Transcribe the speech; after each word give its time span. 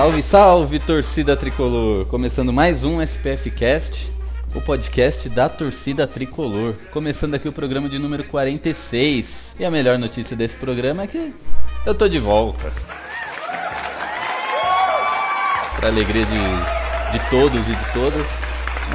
Salve, 0.00 0.22
salve, 0.22 0.78
torcida 0.78 1.36
tricolor! 1.36 2.06
Começando 2.06 2.50
mais 2.50 2.84
um 2.84 3.02
SPF 3.02 3.50
Cast, 3.50 4.10
o 4.54 4.60
podcast 4.62 5.28
da 5.28 5.46
torcida 5.46 6.06
tricolor. 6.06 6.74
Começando 6.90 7.34
aqui 7.34 7.46
o 7.46 7.52
programa 7.52 7.86
de 7.86 7.98
número 7.98 8.24
46. 8.24 9.26
E 9.58 9.64
a 9.66 9.70
melhor 9.70 9.98
notícia 9.98 10.34
desse 10.34 10.56
programa 10.56 11.02
é 11.02 11.06
que 11.06 11.34
eu 11.84 11.94
tô 11.94 12.08
de 12.08 12.18
volta. 12.18 12.72
Pra 15.76 15.88
alegria 15.88 16.24
de, 16.24 17.18
de 17.18 17.30
todos 17.30 17.60
e 17.60 17.76
de 17.76 17.92
todas, 17.92 18.26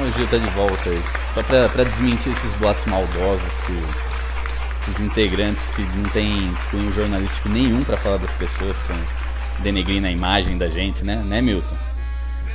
o 0.00 0.18
Gil 0.18 0.26
tá 0.26 0.38
de 0.38 0.50
volta 0.56 0.90
aí. 0.90 1.02
Só 1.34 1.42
pra, 1.44 1.68
pra 1.68 1.84
desmentir 1.84 2.32
esses 2.32 2.52
boatos 2.56 2.84
maldosos 2.86 3.52
que 3.64 4.90
esses 4.90 5.00
integrantes 5.00 5.64
que 5.76 5.82
não 5.82 6.10
tem 6.10 6.52
cunho 6.72 6.90
jornalístico 6.90 7.48
nenhum 7.48 7.80
pra 7.84 7.96
falar 7.96 8.16
das 8.16 8.32
pessoas, 8.32 8.76
com 8.88 9.25
denegrindo 9.60 10.06
a 10.06 10.10
imagem 10.10 10.58
da 10.58 10.68
gente, 10.68 11.04
né? 11.04 11.16
Né, 11.16 11.40
Milton? 11.40 11.76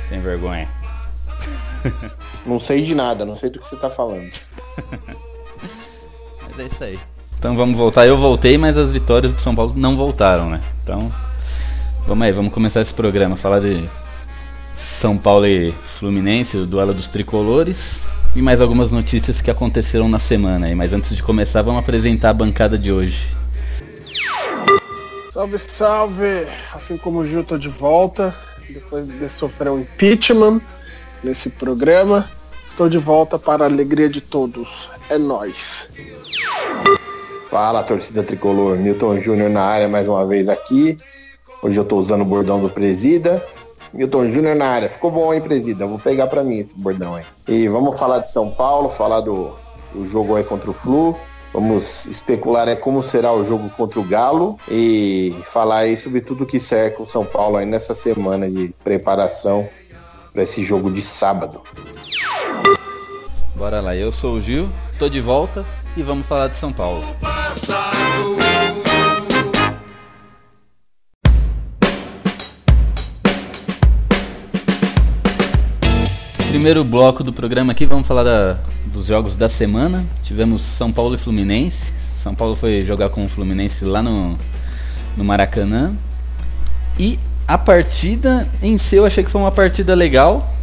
Sem 0.08 0.20
vergonha. 0.20 0.68
Não 2.44 2.58
sei 2.58 2.82
de 2.82 2.94
nada, 2.94 3.24
não 3.24 3.36
sei 3.36 3.50
do 3.50 3.60
que 3.60 3.68
você 3.68 3.76
tá 3.76 3.88
falando. 3.88 4.30
Mas 6.42 6.58
é 6.58 6.64
isso 6.64 6.84
aí. 6.84 6.98
Então 7.38 7.56
vamos 7.56 7.76
voltar. 7.76 8.06
Eu 8.06 8.16
voltei, 8.16 8.56
mas 8.56 8.76
as 8.76 8.92
vitórias 8.92 9.32
do 9.32 9.40
São 9.40 9.54
Paulo 9.54 9.74
não 9.76 9.96
voltaram, 9.96 10.48
né? 10.48 10.60
Então, 10.82 11.12
vamos 12.06 12.24
aí, 12.24 12.32
vamos 12.32 12.52
começar 12.52 12.82
esse 12.82 12.94
programa. 12.94 13.36
Falar 13.36 13.60
de 13.60 13.88
São 14.76 15.16
Paulo 15.16 15.46
e 15.46 15.72
Fluminense, 15.98 16.56
o 16.56 16.66
duelo 16.66 16.94
dos 16.94 17.08
tricolores. 17.08 18.00
E 18.36 18.40
mais 18.40 18.60
algumas 18.60 18.92
notícias 18.92 19.40
que 19.40 19.50
aconteceram 19.50 20.08
na 20.08 20.18
semana 20.18 20.66
aí. 20.66 20.74
Mas 20.74 20.92
antes 20.92 21.16
de 21.16 21.22
começar, 21.22 21.62
vamos 21.62 21.80
apresentar 21.80 22.30
a 22.30 22.34
bancada 22.34 22.78
de 22.78 22.92
hoje. 22.92 23.41
Salve, 25.32 25.58
salve! 25.58 26.46
Assim 26.74 26.98
como 26.98 27.20
o 27.20 27.26
Gil, 27.26 27.42
tô 27.42 27.56
de 27.56 27.70
volta, 27.70 28.34
depois 28.68 29.06
de 29.06 29.26
sofrer 29.30 29.70
um 29.70 29.80
impeachment 29.80 30.60
nesse 31.24 31.48
programa. 31.48 32.28
Estou 32.66 32.86
de 32.86 32.98
volta 32.98 33.38
para 33.38 33.64
a 33.64 33.66
alegria 33.66 34.10
de 34.10 34.20
todos. 34.20 34.90
É 35.08 35.16
nóis. 35.16 35.88
Fala, 37.50 37.82
torcida 37.82 38.22
tricolor. 38.22 38.76
Milton 38.76 39.22
Júnior 39.22 39.48
na 39.48 39.62
área 39.62 39.88
mais 39.88 40.06
uma 40.06 40.26
vez 40.26 40.50
aqui. 40.50 40.98
Hoje 41.62 41.80
eu 41.80 41.84
tô 41.86 41.96
usando 41.96 42.20
o 42.20 42.26
bordão 42.26 42.60
do 42.60 42.68
Presida. 42.68 43.42
Milton 43.90 44.30
Júnior 44.30 44.54
na 44.54 44.66
área. 44.66 44.90
Ficou 44.90 45.10
bom, 45.10 45.32
hein, 45.32 45.40
Presida? 45.40 45.86
Vou 45.86 45.98
pegar 45.98 46.26
pra 46.26 46.44
mim 46.44 46.58
esse 46.58 46.74
bordão 46.74 47.14
aí. 47.14 47.24
E 47.48 47.68
vamos 47.68 47.98
falar 47.98 48.18
de 48.18 48.30
São 48.30 48.50
Paulo, 48.50 48.90
falar 48.90 49.20
do, 49.20 49.52
do 49.94 50.06
jogo 50.10 50.36
aí 50.36 50.44
contra 50.44 50.70
o 50.70 50.74
Flu. 50.74 51.16
Vamos 51.52 52.06
especular 52.06 52.66
é 52.66 52.74
como 52.74 53.02
será 53.02 53.30
o 53.32 53.44
jogo 53.44 53.68
contra 53.70 54.00
o 54.00 54.02
Galo 54.04 54.58
e 54.70 55.36
falar 55.52 55.78
aí 55.78 55.96
sobre 55.98 56.22
tudo 56.22 56.46
que 56.46 56.58
cerca 56.58 57.02
o 57.02 57.10
São 57.10 57.24
Paulo 57.26 57.58
aí 57.58 57.66
nessa 57.66 57.94
semana 57.94 58.50
de 58.50 58.74
preparação 58.82 59.68
para 60.32 60.42
esse 60.44 60.64
jogo 60.64 60.90
de 60.90 61.02
sábado. 61.04 61.60
Bora 63.54 63.80
lá, 63.82 63.94
eu 63.94 64.10
sou 64.10 64.36
o 64.36 64.40
Gil, 64.40 64.68
tô 64.98 65.10
de 65.10 65.20
volta 65.20 65.64
e 65.94 66.02
vamos 66.02 66.26
falar 66.26 66.48
de 66.48 66.56
São 66.56 66.72
Paulo. 66.72 67.04
Primeiro 76.48 76.84
bloco 76.84 77.24
do 77.24 77.32
programa 77.32 77.72
aqui, 77.72 77.86
vamos 77.86 78.06
falar 78.06 78.24
da- 78.24 78.58
dos 78.92 79.06
jogos 79.06 79.34
da 79.34 79.48
semana. 79.48 80.04
Tivemos 80.22 80.62
São 80.62 80.92
Paulo 80.92 81.14
e 81.14 81.18
Fluminense. 81.18 81.92
São 82.22 82.34
Paulo 82.34 82.54
foi 82.54 82.84
jogar 82.84 83.08
com 83.08 83.24
o 83.24 83.28
Fluminense 83.28 83.84
lá 83.84 84.02
no, 84.02 84.38
no 85.16 85.24
Maracanã. 85.24 85.94
E 86.98 87.18
a 87.48 87.58
partida 87.58 88.48
em 88.62 88.78
si 88.78 88.96
eu 88.96 89.06
achei 89.06 89.24
que 89.24 89.30
foi 89.30 89.40
uma 89.40 89.50
partida 89.50 89.94
legal. 89.94 90.54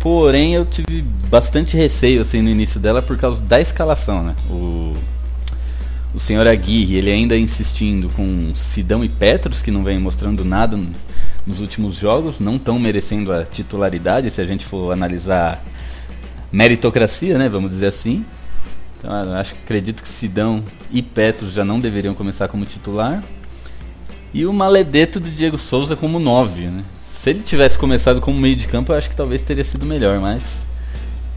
Porém 0.00 0.54
eu 0.54 0.64
tive 0.64 1.02
bastante 1.28 1.76
receio 1.76 2.22
assim 2.22 2.40
no 2.40 2.48
início 2.48 2.78
dela 2.78 3.02
por 3.02 3.16
causa 3.16 3.42
da 3.42 3.60
escalação, 3.60 4.22
né? 4.22 4.36
O, 4.48 4.94
o 6.14 6.20
senhor 6.20 6.46
Aguirre, 6.46 6.96
ele 6.96 7.10
ainda 7.10 7.36
insistindo 7.36 8.08
com 8.10 8.52
Sidão 8.54 9.04
e 9.04 9.08
Petros, 9.08 9.62
que 9.62 9.70
não 9.70 9.82
vem 9.82 9.98
mostrando 9.98 10.44
nada 10.44 10.78
nos 11.46 11.60
últimos 11.60 11.96
jogos, 11.96 12.38
não 12.40 12.54
estão 12.54 12.78
merecendo 12.78 13.32
a 13.32 13.44
titularidade, 13.44 14.30
se 14.30 14.40
a 14.40 14.46
gente 14.46 14.64
for 14.64 14.92
analisar 14.92 15.62
meritocracia, 16.52 17.38
né, 17.38 17.48
vamos 17.48 17.70
dizer 17.70 17.86
assim. 17.86 18.24
Então, 18.98 19.12
acho 19.34 19.54
acredito 19.54 20.02
que 20.02 20.08
Sidão 20.08 20.64
e 20.90 21.02
Petros 21.02 21.52
já 21.52 21.64
não 21.64 21.78
deveriam 21.78 22.14
começar 22.14 22.48
como 22.48 22.64
titular. 22.64 23.22
E 24.32 24.44
o 24.44 24.52
maledeto 24.52 25.20
do 25.20 25.30
Diego 25.30 25.58
Souza 25.58 25.96
como 25.96 26.18
9, 26.18 26.62
né? 26.62 26.84
Se 27.22 27.30
ele 27.30 27.40
tivesse 27.40 27.78
começado 27.78 28.20
como 28.20 28.38
meio 28.38 28.56
de 28.56 28.66
campo, 28.66 28.92
eu 28.92 28.96
acho 28.96 29.08
que 29.08 29.16
talvez 29.16 29.42
teria 29.42 29.64
sido 29.64 29.84
melhor, 29.86 30.20
mas 30.20 30.42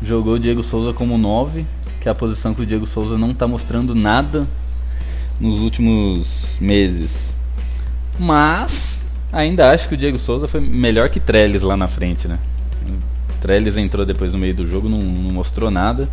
jogou 0.03 0.35
o 0.35 0.39
Diego 0.39 0.63
Souza 0.63 0.93
como 0.93 1.17
9, 1.17 1.65
que 1.99 2.07
é 2.07 2.11
a 2.11 2.15
posição 2.15 2.53
que 2.53 2.61
o 2.61 2.65
Diego 2.65 2.85
Souza 2.85 3.17
não 3.17 3.31
está 3.31 3.47
mostrando 3.47 3.95
nada 3.95 4.47
nos 5.39 5.59
últimos 5.59 6.27
meses. 6.59 7.09
Mas 8.17 8.99
ainda 9.31 9.71
acho 9.71 9.87
que 9.87 9.95
o 9.95 9.97
Diego 9.97 10.19
Souza 10.19 10.47
foi 10.47 10.59
melhor 10.59 11.09
que 11.09 11.19
Trellis 11.19 11.61
lá 11.61 11.77
na 11.77 11.87
frente, 11.87 12.27
né? 12.27 12.37
Trellis 13.41 13.77
entrou 13.77 14.05
depois 14.05 14.33
no 14.33 14.39
meio 14.39 14.53
do 14.53 14.69
jogo, 14.69 14.89
não, 14.89 15.01
não 15.01 15.31
mostrou 15.31 15.71
nada. 15.71 16.09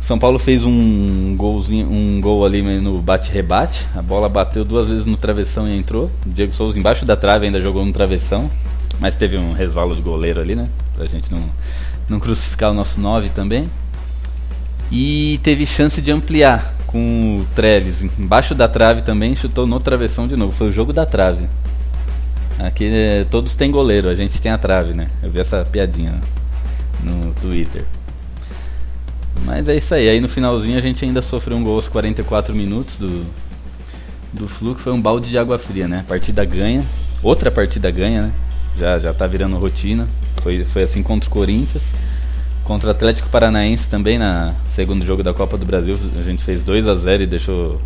São 0.00 0.18
Paulo 0.18 0.38
fez 0.38 0.64
um 0.64 1.36
golzinho, 1.36 1.88
um 1.88 2.20
gol 2.20 2.44
ali 2.44 2.60
no 2.80 3.00
bate-rebate. 3.00 3.86
A 3.94 4.02
bola 4.02 4.28
bateu 4.28 4.64
duas 4.64 4.88
vezes 4.88 5.06
no 5.06 5.16
travessão 5.16 5.68
e 5.68 5.78
entrou. 5.78 6.10
O 6.26 6.30
Diego 6.30 6.52
Souza 6.52 6.76
embaixo 6.76 7.04
da 7.04 7.16
trave 7.16 7.46
ainda 7.46 7.62
jogou 7.62 7.84
no 7.84 7.92
travessão. 7.92 8.50
Mas 8.98 9.14
teve 9.14 9.38
um 9.38 9.52
resvalo 9.52 9.94
de 9.94 10.02
goleiro 10.02 10.40
ali, 10.40 10.56
né? 10.56 10.68
Pra 10.96 11.06
gente 11.06 11.30
não, 11.30 11.42
não 12.08 12.18
crucificar 12.18 12.72
o 12.72 12.74
nosso 12.74 13.00
9 13.00 13.28
também. 13.28 13.70
E 14.90 15.38
teve 15.42 15.64
chance 15.64 16.02
de 16.02 16.10
ampliar 16.10 16.74
com 16.86 17.40
o 17.40 17.46
Treves 17.54 18.02
embaixo 18.02 18.54
da 18.54 18.68
trave 18.68 19.02
também, 19.02 19.34
chutou 19.34 19.66
no 19.66 19.80
travessão 19.80 20.26
de 20.26 20.36
novo. 20.36 20.52
Foi 20.52 20.68
o 20.68 20.72
jogo 20.72 20.92
da 20.92 21.06
trave. 21.06 21.46
Aqui 22.58 22.84
eh, 22.84 23.26
todos 23.30 23.56
têm 23.56 23.70
goleiro, 23.70 24.08
a 24.08 24.14
gente 24.14 24.40
tem 24.40 24.52
a 24.52 24.58
trave, 24.58 24.92
né? 24.92 25.08
Eu 25.22 25.30
vi 25.30 25.40
essa 25.40 25.64
piadinha 25.64 26.20
no 27.02 27.32
Twitter. 27.34 27.84
Mas 29.44 29.68
é 29.68 29.76
isso 29.76 29.94
aí. 29.94 30.08
Aí 30.08 30.20
no 30.20 30.28
finalzinho 30.28 30.78
a 30.78 30.80
gente 30.80 31.04
ainda 31.04 31.22
sofreu 31.22 31.56
um 31.56 31.64
gol 31.64 31.76
aos 31.76 31.88
44 31.88 32.54
minutos 32.54 32.96
do, 32.96 33.24
do 34.32 34.48
Flu, 34.48 34.74
que 34.74 34.80
foi 34.80 34.92
um 34.92 35.00
balde 35.00 35.30
de 35.30 35.38
água 35.38 35.58
fria, 35.58 35.88
né? 35.88 36.04
Partida 36.06 36.44
ganha. 36.44 36.84
Outra 37.22 37.50
partida 37.50 37.90
ganha, 37.90 38.22
né? 38.22 38.32
Já, 38.78 38.98
já 38.98 39.12
tá 39.14 39.26
virando 39.26 39.56
rotina. 39.58 40.08
Foi, 40.42 40.64
foi 40.64 40.82
assim 40.84 41.02
contra 41.02 41.28
o 41.28 41.32
Corinthians. 41.32 41.82
Contra 42.64 42.88
o 42.88 42.90
Atlético 42.90 43.28
Paranaense 43.28 43.88
também 43.88 44.18
na 44.18 44.54
segundo 44.74 45.04
jogo 45.04 45.22
da 45.22 45.34
Copa 45.34 45.58
do 45.58 45.66
Brasil. 45.66 45.98
A 46.18 46.22
gente 46.22 46.44
fez 46.44 46.62
2 46.62 46.86
a 46.86 46.94
0 46.94 47.24
e 47.24 47.26
deixou 47.26 47.80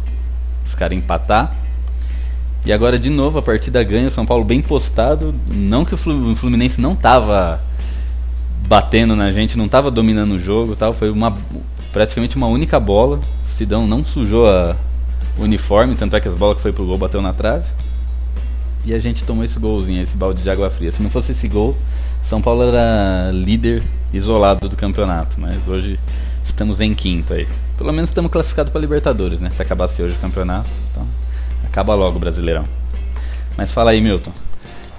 os 0.65 0.75
caras 0.75 0.97
empatar. 0.97 1.55
E 2.67 2.73
agora 2.73 2.99
de 2.99 3.09
novo 3.09 3.39
a 3.39 3.43
partida 3.43 3.83
ganha, 3.85 4.09
o 4.09 4.11
São 4.11 4.27
Paulo 4.27 4.45
bem 4.45 4.61
postado. 4.61 5.33
Não 5.49 5.85
que 5.85 5.95
o 5.95 5.97
Flu- 5.97 6.33
o 6.33 6.37
Fluminense 6.37 6.81
não 6.81 6.97
tava 6.97 7.61
batendo 8.69 9.15
na 9.15 9.33
gente, 9.33 9.57
não 9.57 9.69
tava 9.69 9.89
dominando 9.89 10.33
o 10.33 10.39
jogo, 10.39 10.75
tal. 10.75 10.93
Foi 10.93 11.09
uma 11.09 11.37
praticamente 11.93 12.35
uma 12.37 12.49
única 12.49 12.81
bola. 12.81 13.21
O 13.45 13.49
Sidão 13.49 13.87
não 13.87 14.05
sujou 14.05 14.49
a 14.51 14.77
o 15.39 15.43
uniforme, 15.45 15.95
tanto 15.95 16.17
é 16.17 16.21
que 16.21 16.27
as 16.27 16.35
bolas 16.35 16.57
que 16.57 16.63
foi 16.63 16.73
pro 16.73 16.85
gol 16.85 16.99
bateu 16.99 17.23
na 17.23 17.33
trave. 17.33 17.67
E 18.85 18.93
a 18.95 18.99
gente 18.99 19.23
tomou 19.23 19.45
esse 19.45 19.59
golzinho, 19.59 20.03
esse 20.03 20.17
balde 20.17 20.43
de 20.43 20.51
água 20.51 20.69
fria. 20.69 20.91
Se 20.91 21.03
não 21.03 21.11
fosse 21.11 21.33
esse 21.33 21.47
gol, 21.47 21.77
São 22.23 22.41
Paulo 22.43 22.63
era 22.63 23.31
líder 23.33 23.83
isolado 24.13 24.69
do 24.69 24.77
campeonato, 24.77 25.39
mas 25.39 25.57
hoje 25.69 26.01
estamos 26.43 26.81
em 26.81 26.95
quinto 26.95 27.33
aí. 27.33 27.47
Pelo 27.77 27.93
menos 27.93 28.11
estamos 28.11 28.31
classificados 28.31 28.73
para 28.73 28.81
Libertadores, 28.81 29.39
né? 29.39 29.51
Se 29.51 29.61
acabasse 29.61 30.03
hoje 30.03 30.15
o 30.15 30.19
campeonato, 30.19 30.69
acaba 31.77 31.95
logo 31.95 32.19
Brasileirão. 32.19 32.65
Mas 33.55 33.71
fala 33.71 33.91
aí, 33.91 34.01
Milton. 34.01 34.33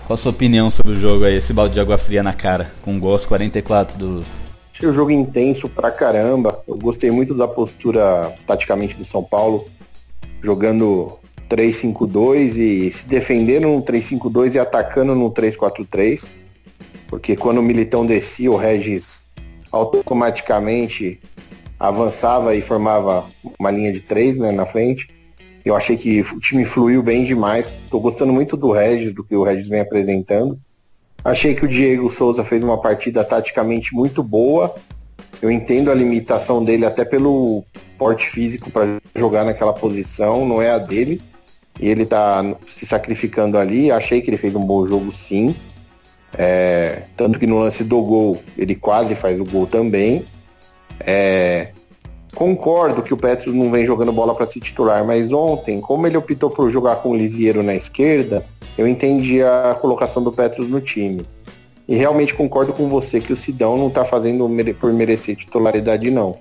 Qual 0.05 0.13
a 0.13 0.17
sua 0.17 0.29
opinião 0.29 0.69
sobre 0.69 0.91
o 0.91 1.01
jogo 1.01 1.25
aí, 1.25 1.37
esse 1.37 1.51
balde 1.51 1.73
de 1.73 1.79
água 1.79 1.97
fria 1.97 2.21
na 2.21 2.33
cara, 2.33 2.71
com 2.83 2.99
gol 2.99 3.13
aos 3.13 3.25
44 3.25 3.97
do. 3.97 4.23
Achei 4.71 4.87
o 4.87 4.93
jogo 4.93 5.09
intenso 5.09 5.67
pra 5.67 5.89
caramba. 5.89 6.61
Eu 6.67 6.77
gostei 6.77 7.09
muito 7.09 7.33
da 7.33 7.47
postura 7.47 8.31
taticamente 8.45 8.93
do 8.93 9.03
São 9.03 9.23
Paulo, 9.23 9.65
jogando 10.43 11.17
3-5-2 11.49 12.57
e 12.57 12.91
se 12.93 13.07
defendendo 13.07 13.69
no 13.69 13.81
3-5-2 13.81 14.53
e 14.53 14.59
atacando 14.59 15.15
no 15.15 15.31
3-4-3. 15.31 16.27
Porque 17.07 17.35
quando 17.35 17.57
o 17.57 17.63
Militão 17.63 18.05
descia, 18.05 18.51
o 18.51 18.55
Regis 18.55 19.27
automaticamente 19.71 21.19
avançava 21.79 22.53
e 22.53 22.61
formava 22.61 23.25
uma 23.59 23.71
linha 23.71 23.91
de 23.91 24.01
três 24.01 24.37
né, 24.37 24.51
na 24.51 24.67
frente. 24.67 25.16
Eu 25.67 25.75
achei 25.75 25.97
que 25.97 26.21
o 26.21 26.39
time 26.39 26.63
fluiu 26.63 27.03
bem 27.03 27.25
demais. 27.25 27.65
Estou 27.83 27.99
gostando 27.99 28.31
muito 28.31 28.55
do 28.55 28.71
Regis, 28.71 29.13
do 29.13 29.21
que 29.21 29.35
o 29.35 29.43
Regis 29.43 29.67
vem 29.67 29.81
apresentando. 29.81 30.57
Achei 31.25 31.53
que 31.53 31.65
o 31.65 31.67
Diego 31.67 32.09
Souza 32.09 32.41
fez 32.41 32.63
uma 32.63 32.81
partida 32.81 33.21
taticamente 33.21 33.93
muito 33.93 34.23
boa. 34.23 34.73
Eu 35.41 35.51
entendo 35.51 35.91
a 35.91 35.93
limitação 35.93 36.63
dele 36.63 36.85
até 36.85 37.03
pelo 37.03 37.65
porte 37.97 38.27
físico 38.27 38.71
para 38.71 38.97
jogar 39.13 39.43
naquela 39.43 39.73
posição, 39.73 40.47
não 40.47 40.61
é 40.61 40.71
a 40.71 40.77
dele. 40.77 41.21
E 41.81 41.89
ele 41.89 42.03
está 42.03 42.55
se 42.65 42.85
sacrificando 42.85 43.57
ali. 43.57 43.91
Achei 43.91 44.21
que 44.21 44.29
ele 44.29 44.37
fez 44.37 44.55
um 44.55 44.65
bom 44.65 44.87
jogo 44.87 45.11
sim. 45.11 45.53
É, 46.37 47.03
tanto 47.17 47.37
que 47.37 47.45
no 47.45 47.59
lance 47.59 47.83
do 47.83 48.01
gol 48.01 48.41
ele 48.57 48.73
quase 48.73 49.15
faz 49.15 49.37
o 49.37 49.43
gol 49.43 49.67
também. 49.67 50.25
É, 51.01 51.71
concordo 52.35 53.01
que 53.01 53.13
o 53.13 53.17
Petros 53.17 53.53
não 53.53 53.71
vem 53.71 53.85
jogando 53.85 54.11
bola 54.11 54.35
para 54.35 54.45
se 54.45 54.59
titular, 54.59 55.05
mas 55.05 55.31
ontem, 55.31 55.81
como 55.81 56.05
ele 56.05 56.17
optou 56.17 56.49
por 56.49 56.69
jogar 56.69 56.97
com 56.97 57.09
o 57.09 57.17
Lisieiro 57.17 57.63
na 57.63 57.75
esquerda, 57.75 58.45
eu 58.77 58.87
entendi 58.87 59.41
a 59.41 59.75
colocação 59.79 60.23
do 60.23 60.31
Petros 60.31 60.69
no 60.69 60.79
time. 60.79 61.25
E 61.87 61.95
realmente 61.95 62.33
concordo 62.33 62.73
com 62.73 62.89
você 62.89 63.21
que 63.21 63.31
o 63.31 63.37
Sidão 63.37 63.77
não 63.77 63.87
está 63.87 64.03
fazendo 64.03 64.49
por 64.79 64.91
merecer 64.91 65.35
titularidade, 65.35 66.11
não. 66.11 66.37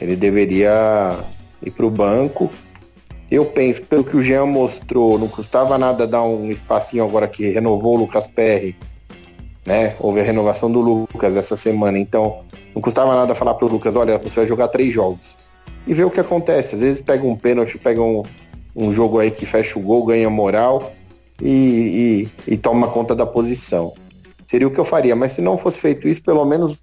Ele 0.00 0.16
deveria 0.16 1.18
ir 1.62 1.70
para 1.70 1.86
o 1.86 1.90
banco. 1.90 2.50
Eu 3.30 3.44
penso, 3.44 3.82
pelo 3.82 4.04
que 4.04 4.16
o 4.16 4.22
Jean 4.22 4.46
mostrou, 4.46 5.18
não 5.18 5.28
custava 5.28 5.76
nada 5.76 6.06
dar 6.06 6.22
um 6.22 6.50
espacinho 6.50 7.04
agora 7.04 7.28
que 7.28 7.48
renovou 7.50 7.94
o 7.94 7.98
Lucas 7.98 8.26
Perry 8.26 8.74
né? 9.64 9.96
Houve 9.98 10.20
a 10.20 10.22
renovação 10.22 10.70
do 10.70 10.80
Lucas 10.80 11.36
essa 11.36 11.56
semana, 11.56 11.98
então 11.98 12.40
não 12.74 12.82
custava 12.82 13.14
nada 13.14 13.34
falar 13.34 13.54
pro 13.54 13.68
Lucas, 13.68 13.96
olha, 13.96 14.18
você 14.18 14.36
vai 14.36 14.46
jogar 14.46 14.68
três 14.68 14.92
jogos. 14.92 15.36
E 15.86 15.94
ver 15.94 16.04
o 16.04 16.10
que 16.10 16.20
acontece. 16.20 16.74
Às 16.74 16.80
vezes 16.80 17.00
pega 17.00 17.26
um 17.26 17.36
pênalti, 17.36 17.78
pega 17.78 18.00
um, 18.00 18.22
um 18.74 18.92
jogo 18.92 19.18
aí 19.18 19.30
que 19.30 19.46
fecha 19.46 19.78
o 19.78 19.82
gol, 19.82 20.04
ganha 20.06 20.28
moral 20.30 20.92
e, 21.40 22.28
e, 22.46 22.52
e 22.52 22.56
toma 22.56 22.88
conta 22.88 23.14
da 23.14 23.26
posição. 23.26 23.92
Seria 24.46 24.66
o 24.66 24.70
que 24.70 24.80
eu 24.80 24.84
faria, 24.84 25.16
mas 25.16 25.32
se 25.32 25.42
não 25.42 25.58
fosse 25.58 25.80
feito 25.80 26.08
isso, 26.08 26.22
pelo 26.22 26.44
menos 26.44 26.82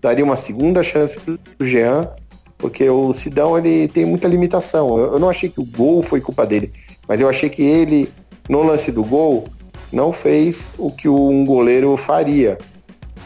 daria 0.00 0.24
uma 0.24 0.36
segunda 0.36 0.82
chance 0.82 1.18
pro 1.18 1.38
Jean, 1.66 2.08
porque 2.56 2.88
o 2.88 3.12
Sidão 3.12 3.56
ele 3.58 3.88
tem 3.88 4.04
muita 4.04 4.28
limitação. 4.28 4.98
Eu, 4.98 5.12
eu 5.14 5.18
não 5.18 5.28
achei 5.28 5.48
que 5.48 5.60
o 5.60 5.64
gol 5.64 6.02
foi 6.02 6.20
culpa 6.20 6.46
dele, 6.46 6.72
mas 7.06 7.20
eu 7.20 7.28
achei 7.28 7.48
que 7.48 7.62
ele, 7.62 8.08
no 8.48 8.62
lance 8.62 8.90
do 8.90 9.04
gol, 9.04 9.44
não 9.92 10.12
fez 10.12 10.74
o 10.78 10.90
que 10.90 11.08
um 11.08 11.44
goleiro 11.44 11.96
faria. 11.96 12.58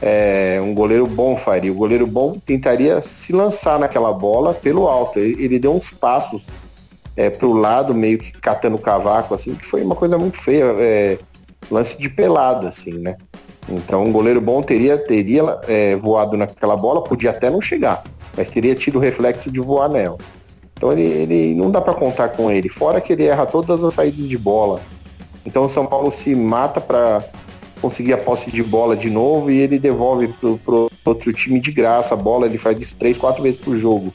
É, 0.00 0.60
um 0.62 0.74
goleiro 0.74 1.06
bom 1.06 1.36
faria. 1.36 1.70
O 1.70 1.74
goleiro 1.74 2.06
bom 2.06 2.36
tentaria 2.44 3.00
se 3.00 3.32
lançar 3.32 3.78
naquela 3.78 4.12
bola 4.12 4.52
pelo 4.52 4.88
alto. 4.88 5.18
Ele, 5.18 5.42
ele 5.44 5.58
deu 5.58 5.74
uns 5.74 5.92
passos 5.92 6.44
é, 7.16 7.30
para 7.30 7.46
o 7.46 7.52
lado, 7.52 7.94
meio 7.94 8.18
que 8.18 8.32
catando 8.32 8.76
o 8.76 8.80
cavaco, 8.80 9.34
assim, 9.34 9.54
que 9.54 9.66
foi 9.66 9.82
uma 9.82 9.94
coisa 9.94 10.18
muito 10.18 10.38
feia. 10.38 10.64
É, 10.78 11.18
lance 11.70 11.98
de 11.98 12.08
pelada, 12.08 12.68
assim, 12.68 12.92
né? 12.98 13.16
Então, 13.68 14.04
um 14.04 14.12
goleiro 14.12 14.40
bom 14.40 14.60
teria, 14.60 14.98
teria 14.98 15.60
é, 15.68 15.94
voado 15.96 16.36
naquela 16.36 16.76
bola, 16.76 17.02
podia 17.04 17.30
até 17.30 17.48
não 17.48 17.60
chegar, 17.60 18.02
mas 18.36 18.48
teria 18.48 18.74
tido 18.74 18.96
o 18.96 19.00
reflexo 19.00 19.50
de 19.50 19.60
voar 19.60 19.88
nela. 19.88 20.18
Então, 20.74 20.92
ele, 20.92 21.04
ele 21.04 21.54
não 21.54 21.70
dá 21.70 21.80
para 21.80 21.94
contar 21.94 22.30
com 22.30 22.50
ele. 22.50 22.68
Fora 22.68 23.00
que 23.00 23.12
ele 23.12 23.24
erra 23.24 23.46
todas 23.46 23.84
as 23.84 23.94
saídas 23.94 24.28
de 24.28 24.36
bola. 24.36 24.80
Então 25.44 25.64
o 25.64 25.68
São 25.68 25.86
Paulo 25.86 26.10
se 26.10 26.34
mata 26.34 26.80
para 26.80 27.24
conseguir 27.80 28.12
a 28.12 28.18
posse 28.18 28.50
de 28.50 28.62
bola 28.62 28.96
de 28.96 29.10
novo 29.10 29.50
e 29.50 29.58
ele 29.58 29.78
devolve 29.78 30.28
pro, 30.28 30.56
pro 30.58 30.90
outro 31.04 31.32
time 31.32 31.58
de 31.58 31.72
graça 31.72 32.14
a 32.14 32.16
bola, 32.16 32.46
ele 32.46 32.58
faz 32.58 32.80
isso 32.80 32.94
três, 32.96 33.16
quatro 33.16 33.42
vezes 33.42 33.60
por 33.60 33.76
jogo. 33.76 34.14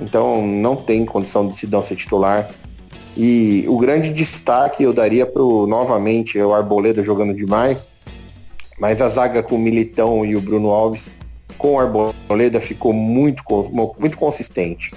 Então 0.00 0.46
não 0.46 0.74
tem 0.74 1.04
condição 1.04 1.46
de 1.46 1.56
Sidão 1.56 1.84
ser 1.84 1.96
titular. 1.96 2.50
E 3.16 3.66
o 3.68 3.76
grande 3.76 4.10
destaque 4.12 4.82
eu 4.82 4.92
daria 4.92 5.26
pro 5.26 5.66
novamente 5.66 6.38
o 6.38 6.54
Arboleda 6.54 7.02
jogando 7.02 7.34
demais, 7.34 7.86
mas 8.80 9.02
a 9.02 9.08
zaga 9.08 9.42
com 9.42 9.56
o 9.56 9.58
Militão 9.58 10.24
e 10.24 10.34
o 10.34 10.40
Bruno 10.40 10.70
Alves 10.70 11.10
com 11.58 11.74
o 11.74 11.78
Arboleda 11.78 12.60
ficou 12.60 12.94
muito, 12.94 13.42
muito 13.98 14.16
consistente. 14.16 14.90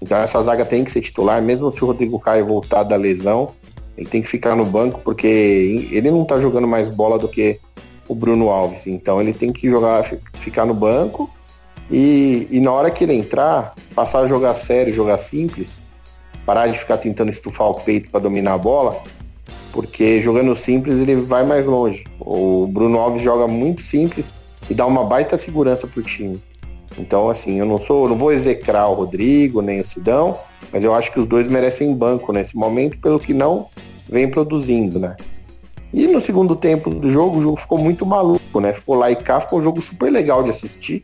Então 0.00 0.16
essa 0.18 0.40
zaga 0.40 0.64
tem 0.64 0.82
que 0.84 0.90
ser 0.90 1.02
titular, 1.02 1.42
mesmo 1.42 1.70
se 1.70 1.84
o 1.84 1.86
Rodrigo 1.86 2.18
Caio 2.18 2.46
voltar 2.46 2.82
da 2.84 2.96
lesão, 2.96 3.50
ele 3.98 4.06
tem 4.06 4.22
que 4.22 4.28
ficar 4.28 4.54
no 4.54 4.64
banco 4.64 5.00
porque 5.02 5.88
ele 5.90 6.08
não 6.08 6.24
tá 6.24 6.40
jogando 6.40 6.68
mais 6.68 6.88
bola 6.88 7.18
do 7.18 7.28
que 7.28 7.58
o 8.06 8.14
Bruno 8.14 8.48
Alves. 8.48 8.86
Então 8.86 9.20
ele 9.20 9.32
tem 9.32 9.52
que 9.52 9.68
jogar, 9.68 10.04
ficar 10.34 10.64
no 10.64 10.72
banco 10.72 11.28
e, 11.90 12.46
e 12.48 12.60
na 12.60 12.70
hora 12.70 12.92
que 12.92 13.02
ele 13.02 13.14
entrar, 13.14 13.74
passar 13.96 14.20
a 14.20 14.26
jogar 14.28 14.54
sério, 14.54 14.92
jogar 14.92 15.18
simples, 15.18 15.82
parar 16.46 16.68
de 16.68 16.78
ficar 16.78 16.98
tentando 16.98 17.30
estufar 17.30 17.68
o 17.68 17.74
peito 17.74 18.08
para 18.08 18.20
dominar 18.20 18.54
a 18.54 18.58
bola, 18.58 19.02
porque 19.72 20.22
jogando 20.22 20.54
simples 20.54 21.00
ele 21.00 21.16
vai 21.16 21.44
mais 21.44 21.66
longe. 21.66 22.04
O 22.20 22.68
Bruno 22.68 22.98
Alves 23.00 23.20
joga 23.20 23.48
muito 23.48 23.82
simples 23.82 24.32
e 24.70 24.74
dá 24.74 24.86
uma 24.86 25.04
baita 25.04 25.36
segurança 25.36 25.88
pro 25.88 26.02
time. 26.04 26.40
Então, 26.96 27.28
assim, 27.28 27.58
eu 27.58 27.66
não 27.66 27.80
sou, 27.80 28.08
não 28.08 28.16
vou 28.16 28.32
execrar 28.32 28.88
o 28.88 28.94
Rodrigo 28.94 29.60
nem 29.60 29.80
o 29.80 29.86
Sidão, 29.86 30.38
mas 30.72 30.82
eu 30.84 30.94
acho 30.94 31.12
que 31.12 31.20
os 31.20 31.26
dois 31.26 31.46
merecem 31.46 31.94
banco 31.94 32.32
nesse 32.32 32.56
momento, 32.56 32.98
pelo 32.98 33.18
que 33.18 33.32
não 33.32 33.68
vem 34.08 34.28
produzindo, 34.30 34.98
né? 34.98 35.16
E 35.92 36.06
no 36.06 36.20
segundo 36.20 36.54
tempo 36.54 36.90
do 36.90 37.10
jogo, 37.10 37.38
o 37.38 37.42
jogo 37.42 37.56
ficou 37.56 37.78
muito 37.78 38.04
maluco, 38.04 38.60
né? 38.60 38.74
Ficou 38.74 38.94
lá 38.96 39.10
e 39.10 39.16
cá, 39.16 39.40
ficou 39.40 39.58
um 39.58 39.62
jogo 39.62 39.80
super 39.80 40.10
legal 40.10 40.42
de 40.42 40.50
assistir. 40.50 41.02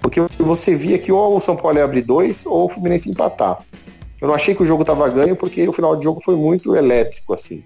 Porque 0.00 0.20
você 0.38 0.74
via 0.74 0.98
que 0.98 1.12
ou 1.12 1.36
o 1.36 1.40
São 1.40 1.56
Paulo 1.56 1.78
ia 1.78 1.84
abrir 1.84 2.02
dois 2.02 2.46
ou 2.46 2.64
o 2.64 2.68
Fluminense 2.68 3.10
empatar. 3.10 3.62
Eu 4.20 4.28
não 4.28 4.34
achei 4.34 4.54
que 4.54 4.62
o 4.62 4.66
jogo 4.66 4.84
tava 4.84 5.08
ganho 5.08 5.36
porque 5.36 5.68
o 5.68 5.72
final 5.72 5.96
do 5.96 6.02
jogo 6.02 6.20
foi 6.22 6.34
muito 6.34 6.74
elétrico, 6.74 7.34
assim. 7.34 7.62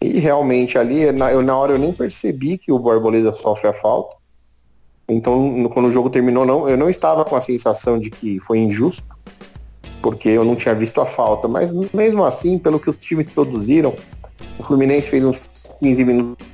E 0.00 0.18
realmente 0.18 0.76
ali, 0.76 1.10
na, 1.10 1.32
eu, 1.32 1.40
na 1.40 1.56
hora 1.56 1.72
eu 1.72 1.78
nem 1.78 1.92
percebi 1.92 2.58
que 2.58 2.70
o 2.70 2.78
Borboleta 2.78 3.34
sofre 3.36 3.68
a 3.68 3.72
falta. 3.72 4.14
Então, 5.08 5.70
quando 5.72 5.86
o 5.86 5.92
jogo 5.92 6.10
terminou, 6.10 6.44
não, 6.44 6.68
eu 6.68 6.76
não 6.76 6.90
estava 6.90 7.24
com 7.24 7.36
a 7.36 7.40
sensação 7.40 7.98
de 7.98 8.10
que 8.10 8.40
foi 8.40 8.58
injusto 8.58 9.16
porque 10.06 10.28
eu 10.28 10.44
não 10.44 10.54
tinha 10.54 10.72
visto 10.72 11.00
a 11.00 11.04
falta. 11.04 11.48
Mas 11.48 11.72
mesmo 11.92 12.24
assim, 12.24 12.60
pelo 12.60 12.78
que 12.78 12.88
os 12.88 12.96
times 12.96 13.28
produziram, 13.28 13.92
o 14.56 14.62
Fluminense 14.62 15.08
fez 15.08 15.24
uns 15.24 15.50
15 15.80 16.04
minutos 16.04 16.46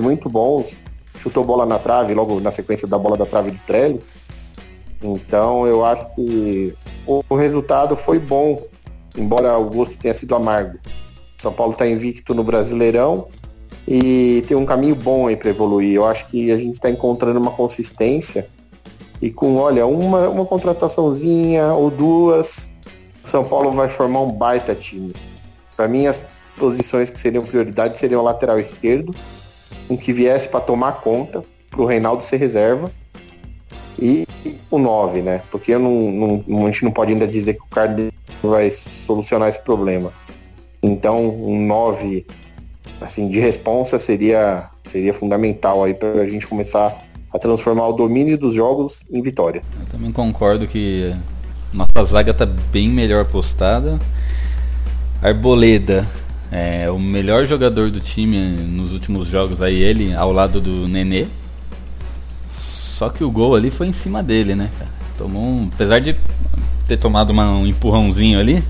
muito 0.00 0.30
bons, 0.30 0.74
chutou 1.18 1.44
bola 1.44 1.66
na 1.66 1.78
trave, 1.78 2.14
logo 2.14 2.40
na 2.40 2.50
sequência 2.50 2.88
da 2.88 2.96
bola 2.96 3.18
da 3.18 3.26
trave 3.26 3.50
de 3.50 3.58
Trellis. 3.66 4.16
Então 5.02 5.66
eu 5.66 5.84
acho 5.84 6.06
que 6.14 6.74
o 7.06 7.36
resultado 7.36 7.98
foi 7.98 8.18
bom, 8.18 8.64
embora 9.14 9.58
o 9.58 9.68
gosto 9.68 9.98
tenha 9.98 10.14
sido 10.14 10.34
amargo. 10.34 10.78
São 11.36 11.52
Paulo 11.52 11.72
está 11.74 11.86
invicto 11.86 12.34
no 12.34 12.42
Brasileirão 12.42 13.28
e 13.86 14.42
tem 14.48 14.56
um 14.56 14.64
caminho 14.64 14.94
bom 14.94 15.26
aí 15.26 15.36
para 15.36 15.50
evoluir. 15.50 15.96
Eu 15.96 16.06
acho 16.06 16.26
que 16.28 16.50
a 16.50 16.56
gente 16.56 16.76
está 16.76 16.88
encontrando 16.88 17.38
uma 17.38 17.50
consistência 17.50 18.48
e 19.20 19.30
com, 19.30 19.56
olha, 19.56 19.86
uma, 19.86 20.28
uma 20.28 20.46
contrataçãozinha 20.46 21.74
ou 21.74 21.90
duas, 21.90 22.69
São 23.30 23.44
Paulo 23.44 23.70
vai 23.70 23.88
formar 23.88 24.20
um 24.22 24.32
baita 24.32 24.74
time. 24.74 25.14
Para 25.76 25.86
mim, 25.86 26.06
as 26.06 26.22
posições 26.56 27.08
que 27.08 27.18
seriam 27.18 27.44
prioridade 27.44 27.98
seriam 27.98 28.20
o 28.20 28.24
lateral 28.24 28.58
esquerdo, 28.58 29.14
um 29.88 29.96
que 29.96 30.12
viesse 30.12 30.48
para 30.48 30.60
tomar 30.60 31.00
conta, 31.00 31.42
para 31.70 31.80
o 31.80 31.86
Reinaldo 31.86 32.24
ser 32.24 32.36
reserva, 32.36 32.90
e 33.98 34.26
o 34.70 34.78
9, 34.78 35.22
né? 35.22 35.42
Porque 35.50 35.76
não, 35.78 36.42
não, 36.46 36.66
a 36.66 36.70
gente 36.70 36.84
não 36.84 36.90
pode 36.90 37.12
ainda 37.12 37.26
dizer 37.26 37.54
que 37.54 37.62
o 37.62 37.66
Carlos 37.66 38.10
vai 38.42 38.70
solucionar 38.70 39.48
esse 39.48 39.60
problema. 39.60 40.12
Então, 40.82 41.28
um 41.28 41.66
9 41.66 42.26
assim, 43.00 43.28
de 43.28 43.38
responsa 43.38 43.98
seria, 43.98 44.70
seria 44.84 45.14
fundamental 45.14 45.84
aí 45.84 45.94
para 45.94 46.20
a 46.20 46.28
gente 46.28 46.46
começar 46.46 47.04
a 47.32 47.38
transformar 47.38 47.86
o 47.88 47.92
domínio 47.92 48.36
dos 48.36 48.54
jogos 48.54 49.02
em 49.10 49.22
vitória. 49.22 49.62
Eu 49.78 49.86
também 49.86 50.10
concordo 50.10 50.66
que 50.66 51.14
nossa 51.72 52.04
zaga 52.04 52.34
tá 52.34 52.46
bem 52.46 52.88
melhor 52.88 53.24
postada. 53.24 53.98
Arboleda 55.22 56.06
é 56.50 56.90
o 56.90 56.98
melhor 56.98 57.46
jogador 57.46 57.90
do 57.90 58.00
time 58.00 58.38
nos 58.38 58.92
últimos 58.92 59.28
jogos 59.28 59.60
aí, 59.62 59.82
ele 59.82 60.14
ao 60.14 60.32
lado 60.32 60.60
do 60.60 60.88
Nenê. 60.88 61.26
Só 62.50 63.08
que 63.08 63.24
o 63.24 63.30
gol 63.30 63.54
ali 63.54 63.70
foi 63.70 63.86
em 63.86 63.92
cima 63.92 64.22
dele, 64.22 64.54
né? 64.54 64.70
Tomou 65.16 65.42
um, 65.42 65.70
apesar 65.72 66.00
de 66.00 66.16
ter 66.86 66.96
tomado 66.96 67.30
uma, 67.30 67.50
um 67.50 67.66
empurrãozinho 67.66 68.38
ali, 68.38 68.62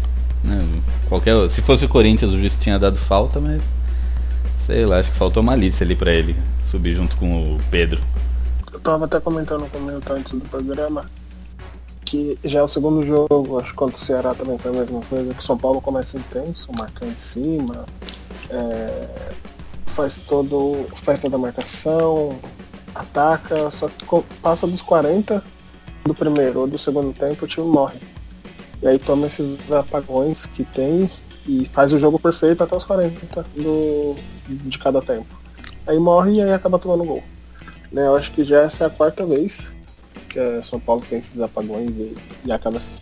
né? 0.44 0.64
Qualquer, 1.08 1.48
se 1.50 1.62
fosse 1.62 1.84
o 1.84 1.88
Corinthians 1.88 2.32
o 2.32 2.38
juiz 2.38 2.56
tinha 2.60 2.78
dado 2.78 2.96
falta, 2.96 3.40
mas 3.40 3.60
sei 4.66 4.86
lá, 4.86 4.98
acho 4.98 5.10
que 5.10 5.18
faltou 5.18 5.42
malícia 5.42 5.84
ali 5.84 5.96
para 5.96 6.12
ele 6.12 6.36
subir 6.70 6.94
junto 6.94 7.16
com 7.16 7.54
o 7.54 7.58
Pedro 7.70 8.00
eu 8.80 8.84
tava 8.84 9.04
até 9.04 9.20
comentando 9.20 9.70
com 9.70 9.78
o 9.78 9.82
meu 9.82 10.00
antes 10.10 10.32
do 10.32 10.40
programa 10.48 11.04
que 12.10 12.36
já 12.42 12.58
é 12.58 12.62
o 12.64 12.66
segundo 12.66 13.06
jogo, 13.06 13.60
acho 13.60 13.70
que 13.70 13.76
contra 13.76 13.96
o 13.96 14.00
Ceará 14.00 14.34
também 14.34 14.58
foi 14.58 14.72
a 14.72 14.74
mesma 14.74 15.00
coisa, 15.02 15.32
que 15.32 15.44
São 15.44 15.56
Paulo 15.56 15.80
começa 15.80 16.18
intenso, 16.18 16.68
marcando 16.76 17.12
em 17.12 17.16
cima, 17.16 17.86
é, 18.50 19.32
faz 19.86 20.18
todo. 20.26 20.88
faz 20.96 21.20
toda 21.20 21.36
a 21.36 21.38
marcação, 21.38 22.36
ataca, 22.96 23.70
só 23.70 23.88
que 23.88 24.04
passa 24.42 24.66
dos 24.66 24.82
40 24.82 25.40
do 26.04 26.12
primeiro 26.12 26.60
ou 26.60 26.66
do 26.66 26.76
segundo 26.76 27.12
tempo 27.16 27.44
o 27.44 27.48
time 27.48 27.68
morre. 27.68 28.00
E 28.82 28.88
aí 28.88 28.98
toma 28.98 29.28
esses 29.28 29.70
apagões 29.70 30.46
que 30.46 30.64
tem 30.64 31.08
e 31.46 31.64
faz 31.66 31.92
o 31.92 31.98
jogo 31.98 32.18
perfeito 32.18 32.64
até 32.64 32.74
os 32.74 32.82
40 32.82 33.46
do, 33.54 34.16
de 34.48 34.78
cada 34.80 35.00
tempo. 35.00 35.28
Aí 35.86 35.96
morre 35.96 36.32
e 36.32 36.42
aí 36.42 36.52
acaba 36.52 36.76
tomando 36.76 37.04
gol. 37.04 37.22
Né, 37.92 38.04
eu 38.04 38.16
acho 38.16 38.32
que 38.32 38.42
já 38.42 38.62
essa 38.62 38.82
é 38.82 38.86
a 38.88 38.90
quarta 38.90 39.24
vez 39.24 39.72
que 40.30 40.38
é, 40.38 40.62
São 40.62 40.80
Paulo 40.80 41.02
tem 41.08 41.18
esses 41.18 41.40
apagões 41.40 41.90
e, 41.90 42.14
e 42.44 42.52
acaba 42.52 42.80
se- 42.80 42.98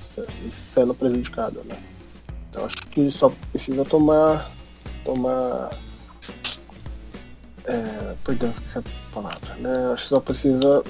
sendo 0.51 0.95
prejudicado. 0.95 1.63
Né? 1.65 1.77
Então 2.51 2.65
acho 2.65 2.77
que 2.91 3.11
só 3.11 3.31
precisa 3.53 3.85
tomar. 3.85 4.51
tomar. 5.05 5.71
É, 7.65 8.15
perdão, 8.25 8.51
esqueci 8.51 8.79
a 8.79 8.83
palavra. 9.13 9.55
Né? 9.57 9.91
Acho 9.93 10.03
que 10.05 10.09
só 10.09 10.21
precisa 10.21 10.83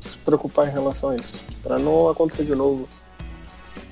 se 0.00 0.18
preocupar 0.18 0.68
em 0.68 0.72
relação 0.72 1.10
a 1.10 1.16
isso. 1.16 1.42
Para 1.62 1.78
não 1.78 2.08
acontecer 2.08 2.44
de 2.44 2.54
novo. 2.54 2.88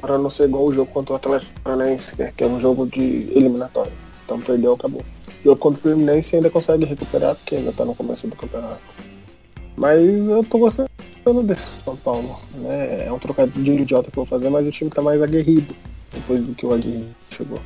Para 0.00 0.18
não 0.18 0.28
ser 0.30 0.44
igual 0.44 0.64
o 0.64 0.74
jogo 0.74 0.90
contra 0.90 1.12
o 1.12 1.16
Atlético 1.16 1.60
Paranaense, 1.60 2.16
que 2.16 2.22
é- 2.22 2.32
é 2.36 2.46
um 2.46 2.58
jogo 2.60 2.86
de 2.86 3.30
eliminatório. 3.34 3.92
Então 4.24 4.40
perdeu, 4.40 4.72
acabou. 4.72 5.04
O 5.44 5.56
contra 5.56 5.78
o 5.78 5.82
Fluminense 5.82 6.36
ainda 6.36 6.50
consegue 6.50 6.84
recuperar, 6.84 7.34
porque 7.34 7.56
ainda 7.56 7.72
tá 7.72 7.84
no 7.84 7.94
começo 7.94 8.26
do 8.26 8.36
campeonato. 8.36 8.80
Mas 9.80 10.28
eu 10.28 10.44
tô 10.44 10.58
gostando 10.58 10.90
desse 11.42 11.70
São 11.82 11.96
Paulo. 11.96 12.38
Né? 12.52 13.06
É 13.06 13.10
um 13.10 13.18
trocadilho 13.18 13.80
idiota 13.80 14.10
que 14.10 14.18
eu 14.18 14.26
vou 14.26 14.38
fazer, 14.38 14.50
mas 14.50 14.66
o 14.66 14.70
time 14.70 14.90
tá 14.90 15.00
mais 15.00 15.22
aguerrido 15.22 15.74
depois 16.12 16.46
do 16.46 16.54
que 16.54 16.66
o 16.66 16.74
Aguirre 16.74 17.08
chegou. 17.30 17.58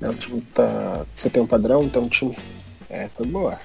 Né, 0.00 0.08
O 0.08 0.14
time 0.14 0.40
tá. 0.52 1.06
Você 1.14 1.30
tem 1.30 1.40
um 1.40 1.46
padrão, 1.46 1.84
então 1.84 2.06
o 2.06 2.08
time. 2.08 2.36
É, 2.88 3.06
foi 3.06 3.24
boa. 3.24 3.56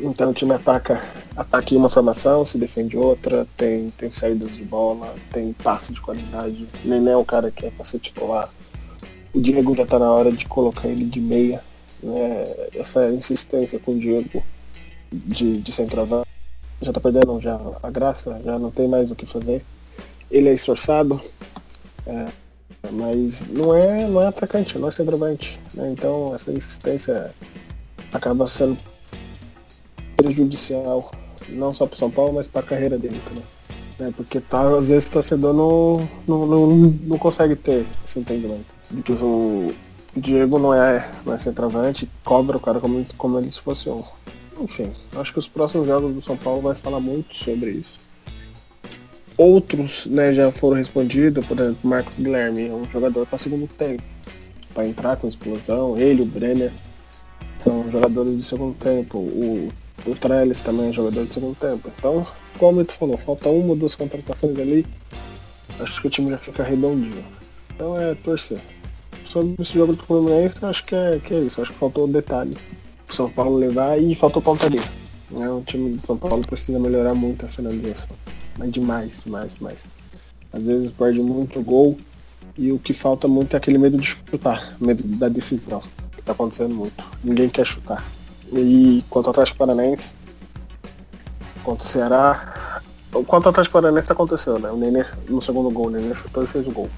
Então 0.00 0.32
o 0.32 0.34
time 0.34 0.52
ataca, 0.52 1.02
ataca 1.34 1.72
em 1.72 1.78
uma 1.78 1.88
formação, 1.88 2.44
se 2.44 2.58
defende 2.58 2.94
outra, 2.94 3.46
tem, 3.56 3.88
tem 3.96 4.12
saídas 4.12 4.54
de 4.54 4.64
bola, 4.64 5.14
tem 5.32 5.54
passe 5.54 5.94
de 5.94 6.00
qualidade. 6.02 6.68
Nenê 6.84 7.12
é 7.12 7.16
um 7.16 7.24
cara 7.24 7.50
que 7.50 7.64
é 7.64 7.70
pra 7.70 7.86
ser 7.86 8.00
titular. 8.00 8.50
O 9.32 9.40
Diego 9.40 9.74
já 9.74 9.86
tá 9.86 9.98
na 9.98 10.12
hora 10.12 10.30
de 10.30 10.44
colocar 10.44 10.88
ele 10.88 11.06
de 11.06 11.22
meia. 11.22 11.64
Né? 12.02 12.68
Essa 12.74 13.10
insistência 13.10 13.78
com 13.78 13.92
o 13.92 13.98
Diego 13.98 14.44
de, 15.12 15.60
de 15.60 15.72
centroavante 15.72 16.32
já 16.82 16.92
tá 16.92 17.00
perdendo 17.00 17.40
já 17.40 17.58
a 17.82 17.90
graça, 17.90 18.40
já 18.44 18.58
não 18.58 18.70
tem 18.70 18.88
mais 18.88 19.10
o 19.10 19.14
que 19.14 19.24
fazer. 19.24 19.64
Ele 20.30 20.48
é 20.48 20.52
esforçado, 20.52 21.20
é, 22.06 22.26
mas 22.90 23.46
não 23.48 23.74
é, 23.74 24.08
não 24.08 24.20
é 24.20 24.26
atacante, 24.26 24.78
não 24.78 24.88
é 24.88 24.90
centroavante. 24.90 25.58
Né? 25.74 25.92
Então 25.92 26.34
essa 26.34 26.50
insistência 26.52 27.32
acaba 28.12 28.46
sendo 28.46 28.76
prejudicial, 30.16 31.12
não 31.48 31.72
só 31.72 31.86
para 31.86 31.98
São 31.98 32.10
Paulo, 32.10 32.34
mas 32.34 32.48
para 32.48 32.60
a 32.60 32.64
carreira 32.64 32.98
dele 32.98 33.20
também. 33.24 33.44
Né? 33.98 34.12
Porque 34.16 34.40
tá, 34.40 34.62
às 34.76 34.88
vezes 34.88 35.08
o 35.08 35.12
torcedor 35.12 35.54
não, 35.54 36.08
não, 36.26 36.46
não, 36.46 36.66
não 36.66 37.18
consegue 37.18 37.54
ter 37.54 37.86
esse 38.04 38.18
entendimento. 38.18 38.66
De 38.90 39.02
que 39.02 39.12
o 39.12 39.72
Diego 40.16 40.58
não 40.58 40.74
é, 40.74 41.08
não 41.24 41.32
é 41.32 41.38
centroavante, 41.38 42.10
cobra 42.24 42.56
o 42.56 42.60
cara 42.60 42.80
como, 42.80 43.04
como 43.16 43.38
ele 43.38 43.50
se 43.50 43.60
fosse 43.60 43.88
um. 43.88 44.02
Enfim, 44.60 44.90
acho 45.16 45.32
que 45.32 45.38
os 45.38 45.48
próximos 45.48 45.86
jogos 45.86 46.14
do 46.14 46.22
São 46.22 46.36
Paulo 46.36 46.62
vai 46.62 46.74
falar 46.74 47.00
muito 47.00 47.34
sobre 47.34 47.70
isso. 47.70 47.98
Outros 49.36 50.06
né, 50.06 50.34
já 50.34 50.52
foram 50.52 50.76
respondidos, 50.76 51.44
por 51.46 51.58
exemplo, 51.58 51.78
Marcos 51.82 52.18
Guilherme 52.18 52.68
é 52.68 52.72
um 52.72 52.84
jogador 52.90 53.26
para 53.26 53.38
segundo 53.38 53.66
tempo, 53.66 54.02
para 54.74 54.86
entrar 54.86 55.16
com 55.16 55.26
explosão, 55.26 55.98
ele, 55.98 56.22
o 56.22 56.26
Brenner, 56.26 56.72
são 57.58 57.90
jogadores 57.90 58.36
de 58.36 58.42
segundo 58.42 58.74
tempo, 58.74 59.18
o, 59.18 59.68
o 60.06 60.14
Trellis 60.14 60.60
também 60.60 60.90
é 60.90 60.92
jogador 60.92 61.26
de 61.26 61.32
segundo 61.32 61.56
tempo. 61.56 61.90
Então, 61.98 62.26
como 62.58 62.84
tu 62.84 62.92
falou, 62.92 63.16
falta 63.16 63.48
uma 63.48 63.70
ou 63.70 63.76
duas 63.76 63.94
contratações 63.94 64.58
ali, 64.58 64.86
acho 65.80 66.00
que 66.00 66.06
o 66.06 66.10
time 66.10 66.30
já 66.30 66.38
fica 66.38 66.62
redondinho. 66.62 67.24
Então 67.74 67.98
é 67.98 68.14
torcer. 68.16 68.60
Sobre 69.24 69.54
esse 69.62 69.72
jogo 69.72 69.94
do 69.94 70.02
Fluminense, 70.02 70.56
acho 70.62 70.84
que 70.84 70.94
é, 70.94 71.18
que 71.24 71.32
é 71.32 71.40
isso, 71.40 71.62
acho 71.62 71.72
que 71.72 71.78
faltou 71.78 72.04
o 72.04 72.08
detalhe 72.08 72.56
pro 73.12 73.16
São 73.16 73.30
Paulo 73.30 73.58
levar 73.58 73.98
e 73.98 74.14
faltou 74.14 74.40
pontaria. 74.40 74.82
Né? 75.30 75.48
O 75.50 75.60
time 75.62 75.96
de 75.96 76.06
São 76.06 76.16
Paulo 76.16 76.42
precisa 76.46 76.78
melhorar 76.78 77.14
muito 77.14 77.44
a 77.44 77.48
finalização. 77.48 78.16
Mas 78.58 78.72
demais, 78.72 79.22
demais, 79.24 79.54
demais. 79.54 79.86
Às 80.52 80.62
vezes 80.64 80.90
perde 80.90 81.20
muito 81.20 81.60
gol 81.62 81.98
e 82.56 82.72
o 82.72 82.78
que 82.78 82.94
falta 82.94 83.28
muito 83.28 83.54
é 83.54 83.56
aquele 83.58 83.78
medo 83.78 83.98
de 83.98 84.06
chutar, 84.06 84.76
medo 84.80 85.02
da 85.04 85.28
decisão, 85.28 85.82
que 86.16 86.22
tá 86.22 86.32
acontecendo 86.32 86.74
muito. 86.74 87.04
Ninguém 87.22 87.48
quer 87.48 87.66
chutar. 87.66 88.04
E 88.52 89.04
quanto 89.08 89.26
ao 89.26 89.30
Atlético 89.32 89.58
Paranaense, 89.58 90.14
contra 91.62 91.84
o 91.84 91.88
Ceará. 91.88 92.80
Quanto 93.26 93.46
ao 93.46 93.50
Atlético 93.50 93.74
Paranaense 93.74 94.10
aconteceu, 94.10 94.58
né? 94.58 94.70
O 94.70 94.76
Nenê 94.76 95.04
no 95.28 95.40
segundo 95.40 95.70
gol, 95.70 95.86
o 95.86 95.90
Nenê 95.90 96.14
chutou 96.14 96.44
e 96.44 96.46
fez 96.46 96.66
o 96.66 96.70
gol. 96.70 96.90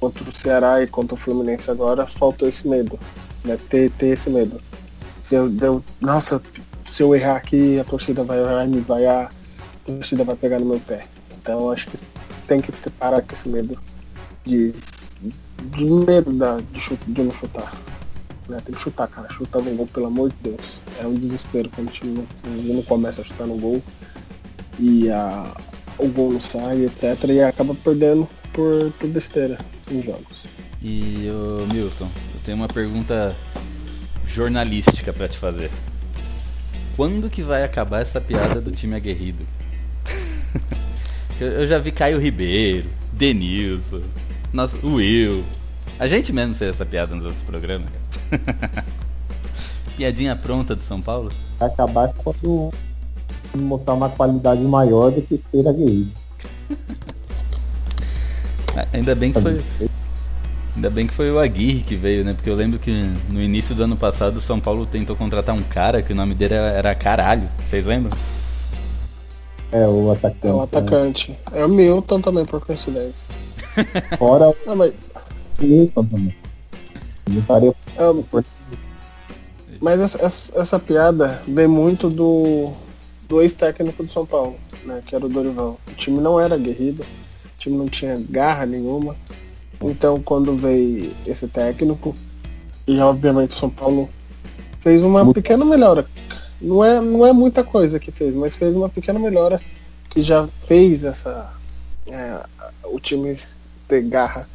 Contra 0.00 0.28
o 0.28 0.32
Ceará 0.32 0.82
e 0.82 0.86
contra 0.86 1.14
o 1.14 1.18
Fluminense 1.18 1.68
agora, 1.70 2.06
faltou 2.06 2.48
esse 2.48 2.66
medo. 2.66 2.98
Né? 3.44 3.58
Ter, 3.68 3.90
ter 3.90 4.08
esse 4.08 4.30
medo. 4.30 4.60
Se 5.28 5.34
eu, 5.34 5.54
eu, 5.60 5.84
nossa, 6.00 6.40
se 6.90 7.02
eu 7.02 7.14
errar 7.14 7.36
aqui, 7.36 7.78
a 7.78 7.84
torcida 7.84 8.24
vai, 8.24 8.40
vai 8.40 8.66
me 8.66 8.80
vaiar, 8.80 9.26
a 9.26 9.86
torcida 9.86 10.24
vai 10.24 10.34
pegar 10.34 10.58
no 10.58 10.64
meu 10.64 10.80
pé. 10.80 11.04
Então 11.36 11.70
acho 11.70 11.86
que 11.88 11.98
tem 12.46 12.62
que 12.62 12.72
parar 12.92 13.20
com 13.20 13.34
esse 13.34 13.46
medo 13.46 13.78
de, 14.46 14.72
de 15.76 15.84
medo 15.84 16.32
da, 16.32 16.56
de, 16.72 16.80
chu- 16.80 16.98
de 17.06 17.22
não 17.22 17.30
chutar. 17.34 17.70
Né? 18.48 18.56
Tem 18.64 18.74
que 18.74 18.80
chutar, 18.80 19.06
cara. 19.06 19.28
Chutar 19.34 19.60
no 19.60 19.70
gol, 19.74 19.86
pelo 19.88 20.06
amor 20.06 20.30
de 20.30 20.36
Deus. 20.50 20.78
É 20.98 21.06
um 21.06 21.12
desespero 21.12 21.68
quando 21.74 21.88
o 21.88 21.92
time 21.92 22.26
não, 22.42 22.76
não 22.76 22.82
começa 22.84 23.20
a 23.20 23.24
chutar 23.24 23.46
no 23.46 23.58
gol 23.58 23.82
e 24.78 25.10
a, 25.10 25.54
o 25.98 26.08
gol 26.08 26.32
não 26.32 26.40
sai, 26.40 26.86
etc. 26.86 27.22
E 27.28 27.42
acaba 27.42 27.74
perdendo 27.74 28.26
por, 28.54 28.90
por 28.98 29.08
besteira 29.10 29.58
em 29.90 30.00
jogos. 30.00 30.46
E 30.80 31.28
ô 31.28 31.66
Milton, 31.70 32.08
eu 32.34 32.40
tenho 32.46 32.56
uma 32.56 32.68
pergunta 32.68 33.36
jornalística 34.28 35.12
pra 35.12 35.28
te 35.28 35.38
fazer. 35.38 35.70
Quando 36.96 37.30
que 37.30 37.42
vai 37.42 37.64
acabar 37.64 38.02
essa 38.02 38.20
piada 38.20 38.60
do 38.60 38.70
time 38.70 38.96
aguerrido? 38.96 39.46
eu, 41.40 41.66
já 41.66 41.78
vi 41.78 41.92
Caio 41.92 42.18
Ribeiro, 42.18 42.88
Denilson, 43.12 44.02
nosso, 44.52 44.78
Will. 44.84 45.44
A 45.98 46.06
gente 46.06 46.32
mesmo 46.32 46.54
fez 46.54 46.70
essa 46.70 46.86
piada 46.86 47.14
nos 47.14 47.24
outros 47.24 47.42
programas. 47.42 47.88
Piadinha 49.96 50.36
pronta 50.36 50.76
do 50.76 50.82
São 50.82 51.00
Paulo? 51.00 51.32
Vai 51.58 51.68
acabar 51.68 52.12
quando 52.12 52.70
mostrar 53.56 53.94
uma 53.94 54.08
qualidade 54.08 54.62
maior 54.62 55.10
do 55.10 55.22
que 55.22 55.42
ser 55.50 55.66
aguerrido. 55.66 56.12
Ainda 58.92 59.14
bem 59.14 59.32
que 59.32 59.40
foi. 59.40 59.60
Ainda 60.78 60.90
bem 60.90 61.08
que 61.08 61.12
foi 61.12 61.28
o 61.28 61.40
Aguirre 61.40 61.80
que 61.80 61.96
veio, 61.96 62.24
né? 62.24 62.32
Porque 62.32 62.48
eu 62.48 62.54
lembro 62.54 62.78
que 62.78 62.92
no 63.28 63.42
início 63.42 63.74
do 63.74 63.82
ano 63.82 63.96
passado 63.96 64.36
o 64.36 64.40
São 64.40 64.60
Paulo 64.60 64.86
tentou 64.86 65.16
contratar 65.16 65.52
um 65.52 65.62
cara 65.64 66.00
que 66.02 66.12
o 66.12 66.14
nome 66.14 66.36
dele 66.36 66.54
era, 66.54 66.68
era 66.68 66.94
Caralho. 66.94 67.48
Vocês 67.68 67.84
lembram? 67.84 68.16
É 69.72 69.88
o 69.88 70.12
atacante. 70.12 70.46
É 70.46 70.52
o 70.52 70.60
atacante. 70.60 71.38
É 71.52 71.64
o 71.64 71.68
Milton 71.68 72.20
também, 72.20 72.44
por 72.44 72.64
coincidência. 72.64 73.26
né? 73.76 73.84
Fora 74.16 74.54
Ah, 74.68 74.76
mas, 74.76 74.92
o 75.60 75.64
Wilson 75.64 76.04
também. 76.04 76.36
Faria 77.48 77.74
é, 77.96 78.42
mas 79.80 80.00
essa, 80.00 80.24
essa, 80.24 80.60
essa 80.60 80.78
piada 80.78 81.42
vem 81.48 81.66
muito 81.66 82.08
do, 82.08 82.70
do 83.28 83.42
ex-técnico 83.42 84.04
do 84.04 84.12
São 84.12 84.24
Paulo, 84.24 84.54
né? 84.84 85.02
Que 85.04 85.16
era 85.16 85.26
o 85.26 85.28
Dorival. 85.28 85.76
O 85.88 85.94
time 85.94 86.20
não 86.20 86.38
era 86.38 86.54
aguerrido, 86.54 87.02
o 87.02 87.58
time 87.58 87.76
não 87.76 87.88
tinha 87.88 88.16
garra 88.30 88.64
nenhuma. 88.64 89.16
Então 89.82 90.20
quando 90.20 90.56
veio 90.56 91.12
esse 91.26 91.46
técnico, 91.48 92.14
e 92.86 92.98
obviamente 93.00 93.50
o 93.50 93.58
São 93.58 93.70
Paulo 93.70 94.08
fez 94.80 95.02
uma 95.02 95.32
pequena 95.32 95.64
melhora. 95.64 96.06
Não 96.60 96.84
é, 96.84 97.00
não 97.00 97.24
é 97.26 97.32
muita 97.32 97.62
coisa 97.62 98.00
que 98.00 98.10
fez, 98.10 98.34
mas 98.34 98.56
fez 98.56 98.74
uma 98.74 98.88
pequena 98.88 99.18
melhora 99.18 99.60
que 100.10 100.22
já 100.22 100.48
fez 100.66 101.04
essa. 101.04 101.52
é, 102.10 102.40
o 102.84 102.98
time 102.98 103.38
ter 103.86 104.02
garra, 104.02 104.48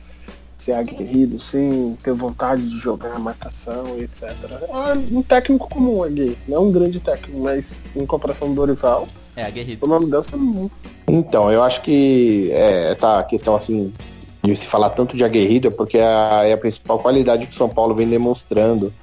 ser 0.57 0.73
aguerrido, 0.73 1.39
sim, 1.39 1.97
ter 2.03 2.13
vontade 2.13 2.67
de 2.67 2.77
jogar, 2.79 3.17
marcação 3.19 3.97
e 3.97 4.03
etc. 4.03 4.31
É 4.69 4.93
um 5.15 5.21
técnico 5.21 5.69
comum 5.69 6.03
ali, 6.03 6.37
não 6.47 6.67
um 6.67 6.71
grande 6.71 6.99
técnico, 6.99 7.39
mas 7.39 7.77
em 7.95 8.05
comparação 8.05 8.49
do 8.49 8.55
Dorival, 8.55 9.07
É, 9.35 9.43
aguerrido. 9.45 9.79
foi 9.79 9.89
uma 9.89 9.99
mudança 9.99 10.35
muito. 10.35 10.73
Então, 11.07 11.51
eu 11.51 11.63
acho 11.63 11.81
que 11.81 12.49
é, 12.51 12.91
essa 12.91 13.23
questão 13.23 13.55
assim 13.55 13.93
de 14.43 14.57
se 14.57 14.67
falar 14.67 14.89
tanto 14.89 15.15
de 15.15 15.23
aguerrido 15.23 15.69
é 15.69 15.71
porque 15.71 15.97
é 15.97 16.05
a, 16.05 16.41
é 16.45 16.53
a 16.53 16.57
principal 16.57 16.99
qualidade 16.99 17.47
que 17.47 17.53
o 17.53 17.57
São 17.57 17.69
Paulo 17.69 17.95
vem 17.95 18.07
demonstrando 18.07 18.93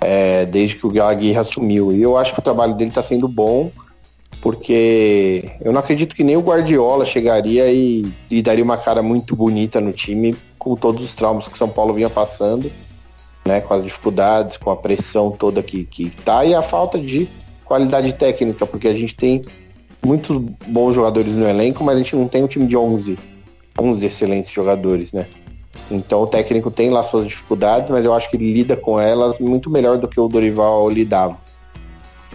é, 0.00 0.44
desde 0.44 0.76
que 0.76 0.86
o 0.86 1.02
Aguirre 1.02 1.38
assumiu. 1.38 1.92
E 1.92 2.02
eu 2.02 2.16
acho 2.16 2.34
que 2.34 2.40
o 2.40 2.42
trabalho 2.42 2.74
dele 2.74 2.90
está 2.90 3.02
sendo 3.02 3.26
bom. 3.26 3.70
porque 4.42 5.50
eu 5.62 5.72
não 5.72 5.80
acredito 5.80 6.14
que 6.14 6.22
nem 6.22 6.36
o 6.36 6.42
Guardiola 6.42 7.06
chegaria 7.06 7.72
e, 7.72 8.04
e 8.30 8.42
daria 8.42 8.62
uma 8.62 8.76
cara 8.76 9.02
muito 9.02 9.34
bonita 9.34 9.80
no 9.80 9.92
time 9.92 10.36
com 10.58 10.76
todos 10.76 11.04
os 11.04 11.14
traumas 11.14 11.48
que 11.48 11.54
o 11.54 11.56
São 11.56 11.68
Paulo 11.68 11.94
vinha 11.94 12.10
passando, 12.10 12.70
né, 13.46 13.60
com 13.60 13.72
as 13.72 13.82
dificuldades, 13.82 14.58
com 14.58 14.70
a 14.70 14.76
pressão 14.76 15.30
toda 15.30 15.62
que, 15.62 15.84
que 15.84 16.10
tá 16.10 16.44
e 16.44 16.54
a 16.54 16.60
falta 16.60 16.98
de 16.98 17.28
qualidade 17.64 18.12
técnica, 18.12 18.66
porque 18.66 18.88
a 18.88 18.94
gente 18.94 19.14
tem 19.14 19.44
muitos 20.04 20.36
bons 20.66 20.94
jogadores 20.94 21.32
no 21.32 21.48
elenco, 21.48 21.82
mas 21.82 21.96
a 21.96 21.98
gente 21.98 22.14
não 22.14 22.28
tem 22.28 22.44
um 22.44 22.46
time 22.46 22.66
de 22.66 22.76
11, 22.76 23.18
11 23.78 24.04
excelentes 24.06 24.50
jogadores, 24.50 25.12
né? 25.12 25.26
Então 25.90 26.22
o 26.22 26.26
técnico 26.26 26.70
tem 26.70 26.90
lá 26.90 27.02
suas 27.02 27.28
dificuldades, 27.28 27.88
mas 27.90 28.04
eu 28.04 28.12
acho 28.12 28.30
que 28.30 28.36
ele 28.36 28.52
lida 28.52 28.76
com 28.76 28.98
elas 28.98 29.38
muito 29.38 29.70
melhor 29.70 29.98
do 29.98 30.08
que 30.08 30.20
o 30.20 30.28
Dorival 30.28 30.88
lidava. 30.88 31.38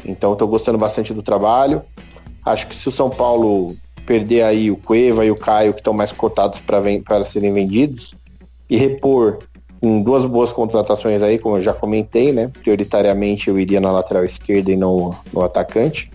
Então 0.06 0.34
estou 0.34 0.48
gostando 0.48 0.78
bastante 0.78 1.14
do 1.14 1.22
trabalho. 1.22 1.82
Acho 2.46 2.68
que 2.68 2.76
se 2.76 2.88
o 2.88 2.92
São 2.92 3.10
Paulo 3.10 3.76
perder 4.06 4.44
aí 4.44 4.72
o 4.72 4.78
Cueva 4.78 5.26
e 5.26 5.32
o 5.32 5.36
Caio, 5.36 5.74
que 5.74 5.80
estão 5.80 5.94
mais 5.94 6.12
cotados 6.12 6.60
para 6.60 7.26
serem 7.26 7.54
vendidos, 7.54 8.16
e 8.70 8.78
repor 8.78 9.40
com 9.82 10.02
duas 10.02 10.26
boas 10.26 10.54
contratações 10.54 11.22
aí, 11.22 11.38
como 11.38 11.58
eu 11.58 11.62
já 11.62 11.74
comentei, 11.74 12.32
né? 12.32 12.48
Prioritariamente 12.48 13.50
eu 13.50 13.60
iria 13.60 13.82
na 13.82 13.92
lateral 13.92 14.24
esquerda 14.24 14.72
e 14.72 14.78
no, 14.78 15.14
no 15.34 15.42
atacante. 15.42 16.12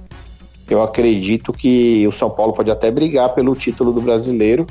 Eu 0.69 0.83
acredito 0.83 1.53
que 1.53 2.07
o 2.07 2.13
São 2.13 2.31
Paulo 2.31 2.53
pode 2.53 2.71
até 2.71 2.91
brigar 2.91 3.35
pelo 3.35 3.55
título 3.55 3.93
do 3.93 4.01
brasileiro, 4.01 4.67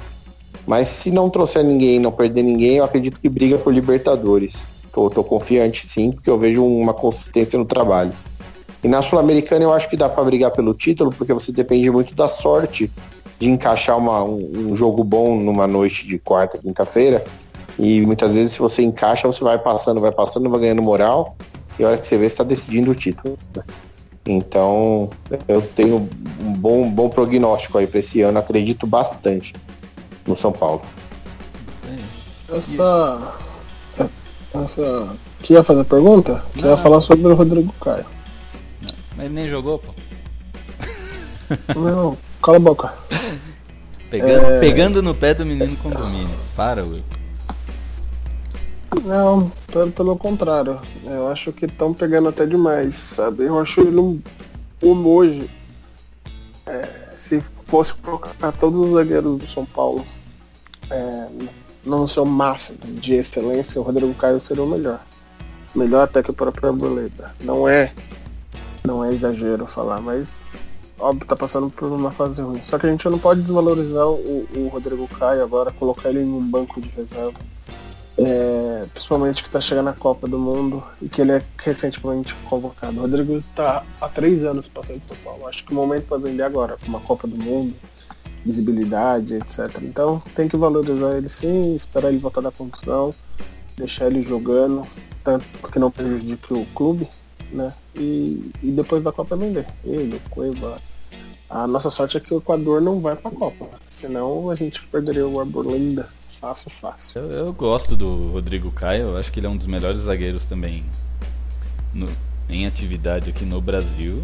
mas 0.67 0.87
se 0.87 1.11
não 1.11 1.29
trouxer 1.29 1.63
ninguém, 1.63 1.99
não 1.99 2.11
perder 2.11 2.43
ninguém, 2.43 2.77
eu 2.77 2.83
acredito 2.83 3.19
que 3.19 3.29
briga 3.29 3.57
por 3.57 3.73
Libertadores. 3.73 4.55
Tô, 4.91 5.09
tô 5.09 5.23
confiante 5.23 5.87
sim, 5.87 6.11
porque 6.11 6.29
eu 6.29 6.37
vejo 6.37 6.65
uma 6.65 6.93
consistência 6.93 7.59
no 7.59 7.65
trabalho. 7.65 8.11
E 8.83 8.87
na 8.87 9.01
Sul-Americana 9.01 9.63
eu 9.63 9.73
acho 9.73 9.89
que 9.89 9.97
dá 9.97 10.09
para 10.09 10.23
brigar 10.23 10.51
pelo 10.51 10.73
título, 10.73 11.11
porque 11.11 11.33
você 11.33 11.51
depende 11.51 11.89
muito 11.91 12.15
da 12.15 12.27
sorte 12.27 12.91
de 13.37 13.49
encaixar 13.49 13.97
uma, 13.97 14.23
um, 14.23 14.71
um 14.71 14.75
jogo 14.75 15.03
bom 15.03 15.35
numa 15.35 15.67
noite 15.67 16.07
de 16.07 16.17
quarta, 16.17 16.57
quinta-feira. 16.57 17.23
E 17.77 18.01
muitas 18.01 18.33
vezes 18.33 18.53
se 18.53 18.59
você 18.59 18.81
encaixa, 18.81 19.27
você 19.27 19.43
vai 19.43 19.59
passando, 19.59 19.99
vai 19.99 20.11
passando, 20.11 20.49
vai 20.49 20.61
ganhando 20.61 20.81
moral, 20.81 21.35
e 21.77 21.83
a 21.83 21.89
hora 21.89 21.97
que 21.97 22.07
você 22.07 22.17
vê, 22.17 22.25
está 22.25 22.43
decidindo 22.43 22.91
o 22.91 22.95
título. 22.95 23.37
Então, 24.25 25.09
eu 25.47 25.61
tenho 25.61 26.09
um 26.41 26.53
bom, 26.53 26.89
bom 26.89 27.09
prognóstico 27.09 27.77
aí 27.77 27.85
para 27.85 27.99
esse 27.99 28.21
ano, 28.21 28.39
acredito 28.39 28.87
bastante 28.87 29.53
no 30.27 30.37
São 30.37 30.51
Paulo. 30.51 30.81
Essa. 32.49 33.33
Essa. 34.53 35.09
Que 35.41 35.53
ia 35.53 35.63
fazer 35.63 35.83
pergunta? 35.83 36.43
Que 36.53 36.61
ia 36.61 36.77
falar 36.77 37.01
sobre 37.01 37.27
o 37.27 37.35
Rodrigo 37.35 37.73
Caio. 37.81 38.05
Mas 39.15 39.25
ele 39.25 39.33
nem 39.35 39.49
jogou, 39.49 39.79
pô. 39.79 39.93
Não, 41.79 42.17
cala 42.41 42.57
a 42.57 42.59
boca. 42.59 42.93
Pegando, 44.09 44.45
É. 44.47 44.59
pegando 44.59 45.01
no 45.01 45.13
pé 45.13 45.33
do 45.33 45.45
menino 45.45 45.75
condomínio. 45.77 46.35
Para, 46.55 46.83
Will. 46.83 47.03
Não, 49.03 49.51
pelo, 49.71 49.91
pelo 49.91 50.17
contrário. 50.17 50.79
Eu 51.05 51.27
acho 51.29 51.51
que 51.51 51.65
estão 51.65 51.93
pegando 51.93 52.29
até 52.29 52.45
demais, 52.45 52.95
sabe? 52.95 53.43
Eu 53.43 53.59
acho 53.59 53.81
ele 53.81 53.97
um, 53.99 54.19
um 54.81 55.05
hoje. 55.07 55.49
é, 56.65 57.04
fosse 57.67 57.93
colocar 57.93 58.51
todos 58.53 58.79
os 58.79 58.91
zagueiros 58.91 59.39
do 59.39 59.47
São 59.47 59.65
Paulo 59.65 60.05
é, 60.89 61.27
no 61.83 62.07
seu 62.07 62.25
máximo 62.25 62.79
de 62.79 63.13
excelência, 63.15 63.79
o 63.79 63.83
Rodrigo 63.83 64.13
Caio 64.15 64.41
seria 64.41 64.63
o 64.63 64.67
melhor. 64.67 64.99
Melhor 65.73 66.03
até 66.03 66.23
que 66.23 66.31
o 66.31 66.33
próprio 66.33 66.69
Arboleda. 66.69 67.35
Não 67.41 67.67
é, 67.67 67.93
não 68.83 69.03
é 69.03 69.13
exagero 69.13 69.65
falar, 69.67 70.01
mas 70.01 70.31
óbvio 70.99 71.27
tá 71.27 71.35
passando 71.35 71.69
por 71.69 71.91
uma 71.91 72.11
fase 72.11 72.41
ruim. 72.41 72.61
Só 72.63 72.79
que 72.79 72.87
a 72.87 72.89
gente 72.89 73.07
não 73.09 73.19
pode 73.19 73.41
desvalorizar 73.41 74.07
o, 74.07 74.47
o 74.55 74.69
Rodrigo 74.71 75.07
Caio 75.07 75.43
agora, 75.43 75.71
colocar 75.71 76.09
ele 76.09 76.21
em 76.21 76.31
um 76.31 76.41
banco 76.41 76.79
de 76.79 76.89
reserva. 76.89 77.39
É, 78.17 78.85
principalmente 78.93 79.43
que 79.43 79.49
tá 79.49 79.59
chegando 79.59 79.89
a 79.89 79.93
Copa 79.93 80.25
do 80.25 80.39
Mundo 80.39 80.81
e 81.01 81.09
que 81.09 81.21
ele 81.21 81.33
é 81.33 81.43
recentemente 81.57 82.33
convocado. 82.49 82.97
O 82.97 83.01
Rodrigo 83.01 83.43
tá 83.53 83.83
há 83.99 84.07
três 84.07 84.45
anos 84.45 84.69
passando 84.69 84.99
de 84.99 85.05
São 85.05 85.17
Paulo. 85.17 85.47
Acho 85.47 85.65
que 85.65 85.73
o 85.73 85.75
momento 85.75 86.07
para 86.07 86.17
vender 86.17 86.43
agora, 86.43 86.77
com 86.77 86.87
uma 86.87 87.01
Copa 87.01 87.27
do 87.27 87.35
Mundo, 87.35 87.75
visibilidade, 88.45 89.35
etc. 89.35 89.81
Então 89.81 90.21
tem 90.33 90.47
que 90.47 90.55
valorizar 90.55 91.17
ele 91.17 91.27
sim, 91.27 91.75
esperar 91.75 92.09
ele 92.09 92.19
voltar 92.19 92.41
da 92.41 92.51
contusão, 92.51 93.13
deixar 93.75 94.07
ele 94.07 94.23
jogando, 94.23 94.87
tanto 95.21 95.45
que 95.69 95.79
não 95.79 95.91
prejudique 95.91 96.53
o 96.53 96.65
clube, 96.67 97.09
né? 97.51 97.73
E, 97.95 98.49
e 98.63 98.71
depois 98.71 99.03
da 99.03 99.11
Copa 99.11 99.35
vender. 99.35 99.65
Ele, 99.83 100.15
o 100.15 100.29
Cueva. 100.29 100.81
A 101.49 101.67
nossa 101.67 101.89
sorte 101.89 102.15
é 102.15 102.19
que 102.19 102.33
o 102.33 102.37
Equador 102.37 102.81
não 102.81 103.01
vai 103.01 103.15
pra 103.15 103.29
Copa. 103.29 103.67
Senão 103.89 104.49
a 104.49 104.55
gente 104.55 104.81
perderia 104.87 105.27
o 105.27 105.39
Arboleda 105.39 106.07
fácil, 106.39 106.69
fácil. 106.69 107.21
Eu, 107.21 107.31
eu 107.47 107.53
gosto 107.53 107.95
do 107.95 108.31
Rodrigo 108.31 108.71
Caio, 108.71 109.09
eu 109.09 109.17
acho 109.17 109.31
que 109.31 109.39
ele 109.39 109.47
é 109.47 109.49
um 109.49 109.57
dos 109.57 109.67
melhores 109.67 110.01
zagueiros 110.01 110.43
também 110.45 110.83
no- 111.93 112.09
em 112.49 112.65
atividade 112.65 113.29
aqui 113.29 113.45
no 113.45 113.59
Brasil. 113.61 114.23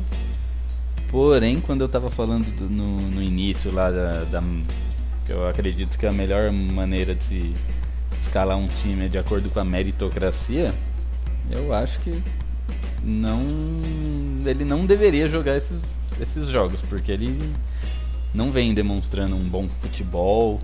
Porém, 1.10 1.60
quando 1.60 1.82
eu 1.82 1.90
tava 1.90 2.10
falando 2.10 2.46
do- 2.56 2.70
no, 2.70 2.98
no 3.10 3.22
início 3.22 3.72
lá 3.74 3.90
da, 3.90 4.24
da- 4.26 4.44
eu 5.28 5.48
acredito 5.48 5.98
que 5.98 6.06
a 6.06 6.12
melhor 6.12 6.52
maneira 6.52 7.14
de 7.16 7.24
se 7.24 7.54
escalar 8.24 8.58
um 8.58 8.68
time 8.68 9.06
é 9.06 9.08
de 9.08 9.18
acordo 9.18 9.50
com 9.50 9.60
a 9.60 9.66
meritocracia, 9.66 10.74
eu 11.50 11.74
acho 11.74 12.00
que 12.00 12.22
não 13.04 13.32
ele 14.46 14.64
não 14.64 14.86
deveria 14.86 15.30
jogar 15.30 15.58
esses, 15.58 15.78
esses 16.20 16.48
jogos, 16.50 16.80
porque 16.88 17.12
ele 17.12 17.38
não 18.34 18.52
vem 18.52 18.74
demonstrando 18.74 19.36
um 19.36 19.48
bom 19.48 19.68
futebol. 19.82 20.60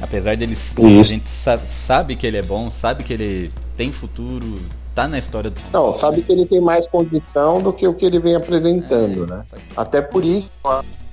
Apesar 0.00 0.36
dele 0.36 0.56
a 0.78 1.02
gente 1.02 1.28
sa- 1.28 1.58
sabe 1.66 2.16
que 2.16 2.26
ele 2.26 2.38
é 2.38 2.42
bom, 2.42 2.70
sabe 2.70 3.04
que 3.04 3.12
ele 3.12 3.52
tem 3.76 3.92
futuro, 3.92 4.58
tá 4.94 5.06
na 5.06 5.18
história 5.18 5.50
do 5.50 5.60
Não, 5.72 5.92
sabe 5.92 6.22
que 6.22 6.32
ele 6.32 6.46
tem 6.46 6.60
mais 6.60 6.86
condição 6.86 7.60
do 7.60 7.72
que 7.72 7.86
o 7.86 7.94
que 7.94 8.06
ele 8.06 8.18
vem 8.18 8.34
apresentando, 8.34 9.26
né? 9.26 9.44
Até 9.76 10.00
por 10.00 10.24
isso, 10.24 10.50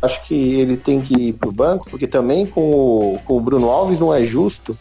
acho 0.02 0.24
que 0.26 0.36
ele 0.36 0.78
tem 0.78 1.02
que 1.02 1.14
ir 1.16 1.34
pro 1.34 1.52
banco, 1.52 1.88
porque 1.90 2.08
também 2.08 2.46
com 2.46 2.72
o, 2.72 3.20
com 3.26 3.38
o 3.38 3.42
Bruno 3.42 3.70
Alves 3.70 4.00
não 4.00 4.14
é 4.14 4.24
justo 4.24 4.78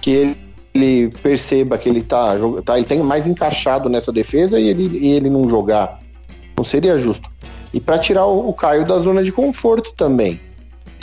que 0.00 0.10
ele, 0.10 0.36
ele 0.74 1.12
perceba 1.22 1.76
que 1.76 1.88
ele 1.88 2.02
tá, 2.02 2.34
tá 2.64 2.76
ele 2.76 2.86
tem 2.86 3.00
mais 3.00 3.26
encaixado 3.26 3.88
nessa 3.88 4.12
defesa 4.12 4.58
e 4.60 4.68
ele, 4.68 4.98
e 4.98 5.12
ele 5.12 5.28
não 5.28 5.48
jogar. 5.48 5.98
Não 6.56 6.64
seria 6.64 6.98
justo. 6.98 7.28
E 7.72 7.80
para 7.80 7.98
tirar 7.98 8.26
o, 8.26 8.48
o 8.48 8.52
Caio 8.52 8.84
da 8.86 8.98
zona 8.98 9.22
de 9.22 9.32
conforto 9.32 9.92
também. 9.96 10.40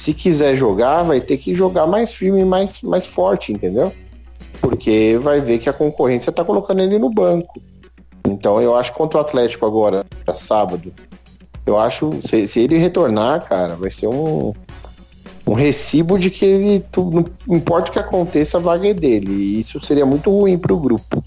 Se 0.05 0.13
quiser 0.13 0.55
jogar, 0.55 1.01
vai 1.01 1.19
ter 1.19 1.35
que 1.35 1.55
jogar 1.55 1.87
mais 1.87 2.13
firme 2.13 2.41
e 2.41 2.45
mais, 2.45 2.79
mais 2.83 3.07
forte, 3.07 3.51
entendeu? 3.51 3.91
Porque 4.61 5.17
vai 5.19 5.41
ver 5.41 5.57
que 5.57 5.67
a 5.67 5.73
concorrência 5.73 6.31
tá 6.31 6.45
colocando 6.45 6.81
ele 6.81 6.99
no 6.99 7.09
banco. 7.09 7.59
Então 8.23 8.61
eu 8.61 8.75
acho 8.75 8.93
contra 8.93 9.17
o 9.17 9.21
Atlético 9.21 9.65
agora, 9.65 10.05
sábado, 10.35 10.93
eu 11.65 11.79
acho, 11.79 12.11
se, 12.23 12.47
se 12.47 12.59
ele 12.59 12.77
retornar, 12.77 13.49
cara, 13.49 13.75
vai 13.75 13.91
ser 13.91 14.05
um, 14.05 14.53
um 15.47 15.53
recibo 15.53 16.19
de 16.19 16.29
que 16.29 16.45
ele, 16.45 16.85
não 16.95 17.25
importa 17.55 17.89
o 17.89 17.91
que 17.91 17.97
aconteça, 17.97 18.59
a 18.59 18.61
vaga 18.61 18.87
é 18.87 18.93
dele. 18.93 19.31
E 19.31 19.59
isso 19.59 19.83
seria 19.83 20.05
muito 20.05 20.29
ruim 20.29 20.55
pro 20.55 20.77
grupo. 20.77 21.23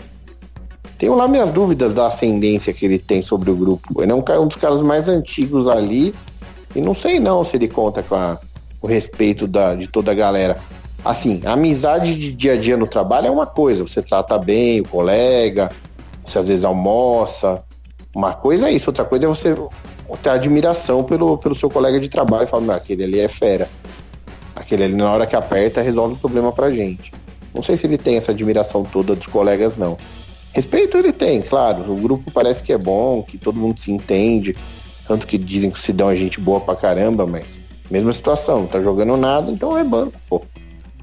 Tenho 0.96 1.16
lá 1.16 1.26
minhas 1.26 1.50
dúvidas 1.50 1.94
da 1.94 2.06
ascendência 2.06 2.72
que 2.72 2.86
ele 2.86 3.00
tem 3.00 3.24
sobre 3.24 3.50
o 3.50 3.56
grupo. 3.56 4.00
Ele 4.00 4.12
é 4.12 4.14
um, 4.14 4.22
um 4.40 4.46
dos 4.46 4.56
caras 4.56 4.80
mais 4.82 5.08
antigos 5.08 5.66
ali. 5.66 6.14
E 6.76 6.80
não 6.80 6.94
sei 6.94 7.18
não 7.18 7.42
se 7.44 7.56
ele 7.56 7.66
conta 7.66 8.04
com 8.04 8.14
a- 8.14 8.38
o 8.80 8.86
respeito 8.86 9.46
da, 9.46 9.74
de 9.74 9.86
toda 9.86 10.10
a 10.10 10.14
galera. 10.14 10.58
Assim, 11.04 11.40
a 11.44 11.52
amizade 11.52 12.16
de 12.16 12.32
dia 12.32 12.54
a 12.54 12.56
dia 12.56 12.76
no 12.76 12.86
trabalho 12.86 13.28
é 13.28 13.30
uma 13.30 13.46
coisa. 13.46 13.82
Você 13.82 14.02
trata 14.02 14.36
bem 14.38 14.80
o 14.80 14.88
colega, 14.88 15.70
você 16.24 16.38
às 16.38 16.48
vezes 16.48 16.64
almoça. 16.64 17.62
Uma 18.14 18.32
coisa 18.32 18.68
é 18.68 18.72
isso, 18.72 18.90
outra 18.90 19.04
coisa 19.04 19.26
é 19.26 19.28
você 19.28 19.54
ter 20.22 20.30
admiração 20.30 21.04
pelo, 21.04 21.38
pelo 21.38 21.54
seu 21.54 21.70
colega 21.70 22.00
de 22.00 22.08
trabalho 22.08 22.44
e 22.44 22.50
falar, 22.50 22.64
"Não, 22.64 22.74
aquele 22.74 23.04
ali 23.04 23.20
é 23.20 23.28
fera. 23.28 23.68
Aquele 24.56 24.84
ali 24.84 24.94
na 24.94 25.10
hora 25.12 25.26
que 25.26 25.36
aperta 25.36 25.80
resolve 25.80 26.14
o 26.14 26.18
problema 26.18 26.50
pra 26.50 26.70
gente. 26.70 27.12
Não 27.54 27.62
sei 27.62 27.76
se 27.76 27.86
ele 27.86 27.98
tem 27.98 28.16
essa 28.16 28.32
admiração 28.32 28.82
toda 28.84 29.14
dos 29.14 29.26
colegas, 29.26 29.76
não. 29.76 29.96
Respeito 30.52 30.96
ele 30.96 31.12
tem, 31.12 31.40
claro. 31.40 31.92
O 31.92 31.96
grupo 31.96 32.30
parece 32.32 32.62
que 32.62 32.72
é 32.72 32.78
bom, 32.78 33.22
que 33.22 33.38
todo 33.38 33.60
mundo 33.60 33.80
se 33.80 33.92
entende. 33.92 34.56
Tanto 35.06 35.26
que 35.26 35.38
dizem 35.38 35.70
que 35.70 35.78
o 35.78 35.80
Sidão 35.80 36.10
é 36.10 36.16
gente 36.16 36.40
boa 36.40 36.60
pra 36.60 36.74
caramba, 36.74 37.26
mas 37.26 37.58
mesma 37.90 38.12
situação, 38.12 38.60
não 38.60 38.66
tá 38.66 38.80
jogando 38.80 39.16
nada, 39.16 39.50
então 39.50 39.76
é 39.76 39.84
banco, 39.84 40.18
pô. 40.28 40.44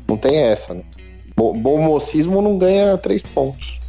Não 0.07 0.17
tem 0.17 0.37
essa, 0.37 0.73
né? 0.73 0.83
Bo- 1.35 1.53
Bom 1.53 1.81
mocismo 1.81 2.41
não 2.41 2.57
ganha 2.57 2.97
três 2.97 3.21
pontos. 3.21 3.79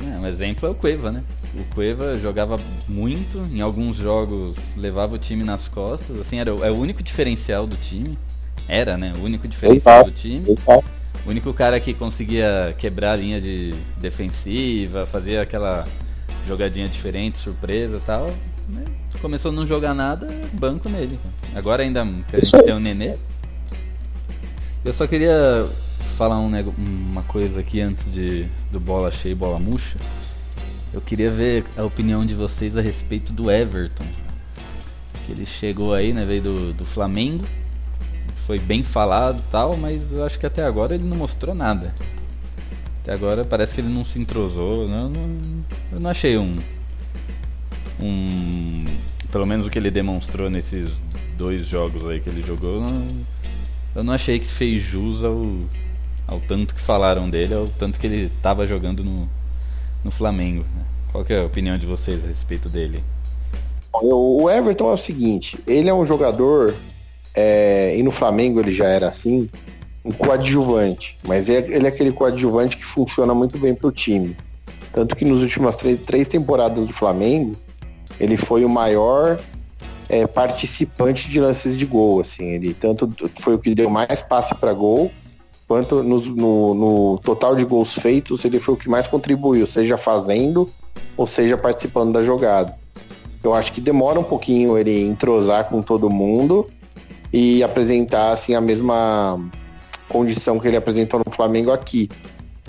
É, 0.00 0.18
um 0.18 0.26
exemplo 0.26 0.68
é 0.68 0.70
o 0.70 0.74
Cueva, 0.74 1.10
né? 1.10 1.22
O 1.54 1.74
Cueva 1.74 2.18
jogava 2.18 2.58
muito, 2.88 3.38
em 3.50 3.60
alguns 3.60 3.96
jogos 3.96 4.56
levava 4.76 5.14
o 5.14 5.18
time 5.18 5.42
nas 5.44 5.66
costas, 5.66 6.20
assim, 6.20 6.38
era 6.38 6.54
o, 6.54 6.64
é 6.64 6.70
o 6.70 6.78
único 6.78 7.02
diferencial 7.02 7.66
do 7.66 7.76
time. 7.76 8.18
Era, 8.68 8.98
né? 8.98 9.12
O 9.18 9.24
único 9.24 9.48
diferencial 9.48 10.04
do 10.04 10.10
time. 10.10 10.56
O 11.26 11.30
único 11.30 11.52
cara 11.52 11.80
que 11.80 11.94
conseguia 11.94 12.74
quebrar 12.78 13.12
a 13.12 13.16
linha 13.16 13.40
de 13.40 13.74
defensiva, 13.96 15.06
fazer 15.06 15.38
aquela 15.38 15.86
jogadinha 16.46 16.86
diferente, 16.88 17.38
surpresa 17.38 17.96
e 17.96 18.00
tal. 18.00 18.30
Né, 18.68 18.84
começou 19.20 19.50
a 19.50 19.54
não 19.54 19.66
jogar 19.66 19.94
nada, 19.94 20.28
banco 20.52 20.88
nele. 20.88 21.18
Agora 21.54 21.82
ainda 21.82 22.06
que 22.28 22.36
a 22.36 22.40
gente 22.40 22.64
tem 22.64 22.74
o 22.74 22.80
Nenê. 22.80 23.16
Eu 24.84 24.92
só 24.92 25.06
queria 25.06 25.66
falar 26.16 26.38
um 26.38 26.48
uma 26.76 27.22
coisa 27.22 27.60
aqui 27.60 27.80
antes 27.80 28.12
de 28.12 28.46
do 28.70 28.78
bola 28.80 29.10
cheia 29.10 29.32
e 29.32 29.34
bola 29.34 29.58
murcha. 29.58 29.96
Eu 30.92 31.00
queria 31.00 31.30
ver 31.30 31.64
a 31.76 31.84
opinião 31.84 32.24
de 32.24 32.34
vocês 32.34 32.76
a 32.76 32.80
respeito 32.80 33.32
do 33.32 33.50
Everton. 33.50 34.04
Que 35.26 35.32
ele 35.32 35.44
chegou 35.44 35.92
aí, 35.92 36.12
né? 36.12 36.24
Veio 36.24 36.42
do, 36.42 36.72
do 36.72 36.86
Flamengo. 36.86 37.44
Foi 38.46 38.58
bem 38.58 38.82
falado 38.82 39.40
e 39.40 39.50
tal, 39.50 39.76
mas 39.76 40.00
eu 40.10 40.24
acho 40.24 40.38
que 40.38 40.46
até 40.46 40.64
agora 40.64 40.94
ele 40.94 41.04
não 41.04 41.16
mostrou 41.16 41.54
nada. 41.54 41.94
Até 43.02 43.12
agora 43.12 43.44
parece 43.44 43.74
que 43.74 43.80
ele 43.80 43.92
não 43.92 44.04
se 44.04 44.18
entrosou. 44.18 44.88
Não, 44.88 45.10
não- 45.10 45.64
eu 45.92 46.00
não 46.00 46.08
achei 46.10 46.38
um. 46.38 46.56
Um. 48.00 48.84
Pelo 49.30 49.46
menos 49.46 49.66
o 49.66 49.70
que 49.70 49.78
ele 49.78 49.90
demonstrou 49.90 50.48
nesses 50.48 50.90
dois 51.36 51.66
jogos 51.66 52.08
aí 52.08 52.20
que 52.20 52.28
ele 52.28 52.42
jogou. 52.42 52.80
não- 52.80 53.26
eu 53.94 54.04
não 54.04 54.12
achei 54.12 54.38
que 54.38 54.46
fez 54.46 54.82
jus 54.82 55.24
ao, 55.24 55.42
ao 56.26 56.40
tanto 56.40 56.74
que 56.74 56.80
falaram 56.80 57.28
dele, 57.28 57.54
ao 57.54 57.66
tanto 57.78 57.98
que 57.98 58.06
ele 58.06 58.30
tava 58.42 58.66
jogando 58.66 59.02
no, 59.02 59.28
no 60.04 60.10
Flamengo. 60.10 60.64
né? 60.76 60.84
Qual 61.10 61.24
que 61.24 61.32
é 61.32 61.40
a 61.40 61.44
opinião 61.44 61.76
de 61.76 61.86
vocês 61.86 62.22
a 62.22 62.28
respeito 62.28 62.68
dele? 62.68 63.02
Eu- 63.94 64.36
O 64.42 64.50
Everton 64.50 64.90
é 64.90 64.92
o 64.92 64.96
seguinte, 64.96 65.58
ele 65.66 65.88
é 65.88 65.94
um 65.94 66.06
jogador, 66.06 66.74
é, 67.34 67.96
e 67.98 68.02
no 68.02 68.10
Flamengo 68.12 68.60
ele 68.60 68.74
já 68.74 68.86
era 68.86 69.08
assim, 69.08 69.48
um 70.04 70.12
coadjuvante, 70.12 71.18
mas 71.26 71.50
é- 71.50 71.58
ele 71.58 71.86
é 71.86 71.88
aquele 71.88 72.12
coadjuvante 72.12 72.76
que 72.76 72.84
funciona 72.84 73.34
muito 73.34 73.58
bem 73.58 73.74
pro 73.74 73.90
time. 73.90 74.36
Tanto 74.92 75.16
que 75.16 75.24
nas 75.24 75.40
últimas 75.40 75.76
três, 75.76 75.98
três 76.06 76.28
temporadas 76.28 76.86
do 76.86 76.92
Flamengo, 76.92 77.56
ele 78.20 78.36
foi 78.36 78.64
o 78.64 78.68
maior 78.68 79.38
é, 80.08 80.26
participante 80.26 81.28
de 81.28 81.40
lances 81.40 81.76
de 81.76 81.84
gol, 81.84 82.20
assim, 82.20 82.44
ele 82.44 82.74
tanto 82.74 83.10
foi 83.40 83.54
o 83.54 83.58
que 83.58 83.74
deu 83.74 83.90
mais 83.90 84.22
passe 84.22 84.54
para 84.54 84.72
gol, 84.72 85.10
quanto 85.66 86.02
nos- 86.02 86.26
no, 86.26 86.74
no 86.74 87.18
total 87.22 87.54
de 87.54 87.64
gols 87.64 87.94
feitos, 87.94 88.44
ele 88.44 88.58
foi 88.58 88.74
o 88.74 88.76
que 88.76 88.88
mais 88.88 89.06
contribuiu, 89.06 89.66
seja 89.66 89.98
fazendo 89.98 90.68
ou 91.16 91.26
seja 91.26 91.56
participando 91.56 92.12
da 92.12 92.22
jogada. 92.22 92.74
Eu 93.42 93.54
acho 93.54 93.72
que 93.72 93.80
demora 93.80 94.18
um 94.18 94.24
pouquinho 94.24 94.76
ele 94.78 95.02
entrosar 95.02 95.68
com 95.68 95.80
todo 95.82 96.10
mundo 96.10 96.66
e 97.32 97.62
apresentar 97.62 98.32
assim 98.32 98.54
a 98.54 98.60
mesma 98.60 99.38
condição 100.08 100.58
que 100.58 100.66
ele 100.66 100.76
apresentou 100.76 101.20
no 101.24 101.30
Flamengo 101.30 101.70
aqui. 101.70 102.08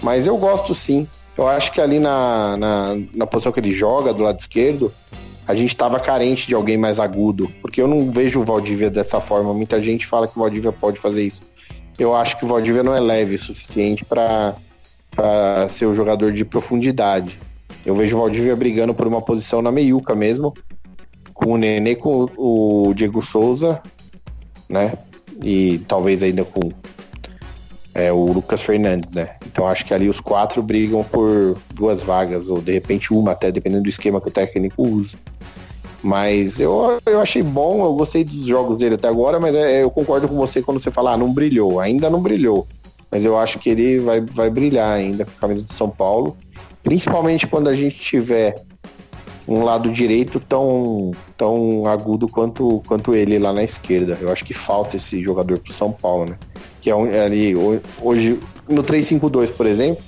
Mas 0.01 0.27
eu 0.27 0.37
gosto 0.37 0.75
sim. 0.75 1.07
Eu 1.37 1.47
acho 1.47 1.71
que 1.71 1.79
ali 1.79 1.99
na, 1.99 2.57
na, 2.57 2.97
na 3.15 3.25
posição 3.25 3.51
que 3.51 3.59
ele 3.59 3.73
joga, 3.73 4.13
do 4.13 4.23
lado 4.23 4.39
esquerdo, 4.39 4.93
a 5.49 5.55
gente 5.55 5.69
estava 5.69 5.99
carente 5.99 6.45
de 6.45 6.53
alguém 6.53 6.77
mais 6.77 6.99
agudo. 6.99 7.49
Porque 7.59 7.81
eu 7.81 7.87
não 7.87 8.11
vejo 8.11 8.39
o 8.39 8.45
Valdívia 8.45 8.87
dessa 8.87 9.19
forma. 9.19 9.51
Muita 9.51 9.81
gente 9.81 10.05
fala 10.05 10.27
que 10.27 10.37
o 10.37 10.41
Valdívia 10.43 10.71
pode 10.71 10.99
fazer 10.99 11.23
isso. 11.23 11.41
Eu 11.97 12.15
acho 12.15 12.37
que 12.37 12.45
o 12.45 12.47
Valdívia 12.47 12.83
não 12.83 12.95
é 12.95 12.99
leve 12.99 13.33
o 13.33 13.39
suficiente 13.39 14.05
para 14.05 14.55
ser 15.71 15.87
o 15.87 15.95
jogador 15.95 16.31
de 16.33 16.45
profundidade. 16.45 17.39
Eu 17.83 17.95
vejo 17.95 18.15
o 18.15 18.19
Valdívia 18.19 18.55
brigando 18.55 18.93
por 18.93 19.07
uma 19.07 19.23
posição 19.23 19.59
na 19.59 19.71
meiuca 19.71 20.13
mesmo, 20.13 20.53
com 21.33 21.53
o 21.53 21.57
Nenê, 21.57 21.95
com 21.95 22.29
o 22.37 22.93
Diego 22.93 23.25
Souza, 23.25 23.81
né? 24.69 24.99
E 25.43 25.79
talvez 25.87 26.21
ainda 26.21 26.45
com 26.45 26.71
é, 27.95 28.11
o 28.11 28.31
Lucas 28.31 28.61
Fernandes, 28.61 29.09
né? 29.09 29.31
Então 29.47 29.67
acho 29.67 29.83
que 29.83 29.95
ali 29.95 30.07
os 30.07 30.19
quatro 30.19 30.61
brigam 30.61 31.03
por 31.03 31.57
duas 31.73 32.03
vagas, 32.03 32.49
ou 32.49 32.61
de 32.61 32.71
repente 32.71 33.11
uma 33.11 33.31
até, 33.31 33.51
dependendo 33.51 33.81
do 33.81 33.89
esquema 33.89 34.21
que 34.21 34.27
o 34.27 34.31
técnico 34.31 34.87
usa. 34.87 35.17
Mas 36.01 36.59
eu, 36.59 36.99
eu 37.05 37.19
achei 37.19 37.43
bom, 37.43 37.83
eu 37.83 37.93
gostei 37.93 38.23
dos 38.23 38.45
jogos 38.45 38.77
dele 38.77 38.95
até 38.95 39.07
agora, 39.07 39.39
mas 39.39 39.53
é, 39.53 39.83
eu 39.83 39.91
concordo 39.91 40.27
com 40.27 40.35
você 40.35 40.61
quando 40.61 40.81
você 40.81 40.89
fala, 40.91 41.11
ah, 41.13 41.17
não 41.17 41.33
brilhou, 41.33 41.79
ainda 41.79 42.09
não 42.09 42.21
brilhou. 42.21 42.65
Mas 43.11 43.25
eu 43.25 43.37
acho 43.37 43.59
que 43.59 43.69
ele 43.69 43.99
vai, 43.99 44.21
vai 44.21 44.49
brilhar 44.49 44.91
ainda 44.95 45.25
com 45.25 45.31
a 45.31 45.41
camisa 45.41 45.65
de 45.65 45.73
São 45.73 45.89
Paulo. 45.89 46.37
Principalmente 46.83 47.47
quando 47.47 47.67
a 47.67 47.75
gente 47.75 47.97
tiver 47.99 48.55
um 49.47 49.63
lado 49.63 49.91
direito 49.91 50.39
tão, 50.39 51.11
tão 51.35 51.85
agudo 51.87 52.27
quanto, 52.29 52.81
quanto 52.87 53.15
ele 53.15 53.39
lá 53.39 53.51
na 53.51 53.63
esquerda. 53.63 54.17
Eu 54.21 54.31
acho 54.31 54.45
que 54.45 54.53
falta 54.53 54.95
esse 54.95 55.21
jogador 55.21 55.57
pro 55.59 55.73
São 55.73 55.91
Paulo, 55.91 56.25
né? 56.29 56.37
Que 56.81 56.89
é, 56.91 56.95
um, 56.95 57.07
é 57.07 57.25
ali, 57.25 57.55
ho- 57.55 57.81
hoje, 58.01 58.39
no 58.69 58.83
3-5-2, 58.83 59.47
por 59.51 59.65
exemplo, 59.65 60.03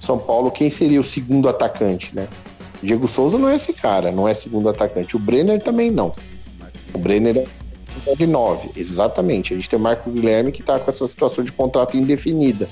São 0.00 0.18
Paulo, 0.18 0.50
quem 0.50 0.68
seria 0.68 1.00
o 1.00 1.04
segundo 1.04 1.48
atacante, 1.48 2.14
né? 2.14 2.26
Diego 2.82 3.06
Souza 3.06 3.38
não 3.38 3.48
é 3.48 3.54
esse 3.56 3.72
cara, 3.72 4.10
não 4.10 4.26
é 4.28 4.34
segundo 4.34 4.68
atacante. 4.68 5.14
O 5.16 5.18
Brenner 5.18 5.62
também 5.62 5.90
não. 5.90 6.14
O 6.92 6.98
Brenner 6.98 7.46
é 8.06 8.14
de 8.14 8.26
9, 8.26 8.70
exatamente. 8.76 9.52
A 9.52 9.56
gente 9.56 9.68
tem 9.68 9.78
o 9.78 9.82
Marco 9.82 10.10
Guilherme 10.10 10.50
que 10.52 10.62
tá 10.62 10.78
com 10.78 10.90
essa 10.90 11.06
situação 11.06 11.44
de 11.44 11.52
contrato 11.52 11.96
indefinida. 11.96 12.68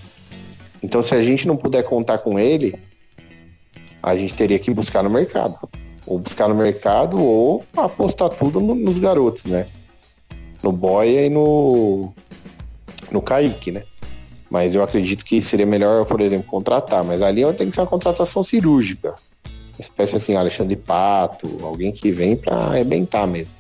Então, 0.83 1.03
se 1.03 1.15
a 1.15 1.23
gente 1.23 1.47
não 1.47 1.57
puder 1.57 1.85
contar 1.85 2.19
com 2.19 2.39
ele, 2.39 2.75
a 4.03 4.17
gente 4.17 4.35
teria 4.35 4.59
que 4.59 4.73
buscar 4.73 5.03
no 5.03 5.11
mercado. 5.11 5.57
Ou 6.07 6.19
buscar 6.19 6.49
no 6.49 6.55
mercado 6.55 7.23
ou 7.23 7.65
apostar 7.77 8.31
tudo 8.31 8.59
no- 8.61 8.75
nos 8.75 8.99
garotos, 8.99 9.45
né? 9.45 9.67
No 10.63 10.73
Boia 10.73 11.27
e 11.27 11.31
no, 11.31 12.13
no 13.13 13.23
Kaique, 13.23 13.71
né? 13.71 13.85
Mas 14.51 14.75
eu 14.75 14.83
acredito 14.83 15.25
que 15.25 15.41
seria 15.41 15.67
melhor, 15.67 16.05
por 16.07 16.21
exemplo, 16.21 16.47
contratar. 16.49 17.05
Mas 17.05 17.23
ali 17.23 17.43
tem 17.53 17.69
que 17.69 17.77
ser 17.77 17.83
uma 17.83 17.87
contratação 17.87 18.43
cirúrgica. 18.43 19.15
Espécie 19.81 20.17
assim, 20.17 20.37
Alexandre 20.37 20.77
Pato, 20.77 21.59
alguém 21.63 21.93
que 21.93 22.11
vem 22.11 22.37
pra 22.37 22.57
arrebentar 22.57 23.27
mesmo. 23.27 23.55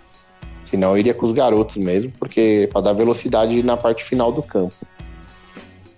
Senão 0.65 0.97
iria 0.97 1.13
com 1.13 1.27
os 1.27 1.33
garotos 1.33 1.77
mesmo, 1.77 2.13
porque 2.19 2.69
para 2.73 2.83
dar 2.83 2.93
velocidade 2.93 3.63
na 3.63 3.77
parte 3.77 4.05
final 4.05 4.31
do 4.31 4.43
campo. 4.43 4.75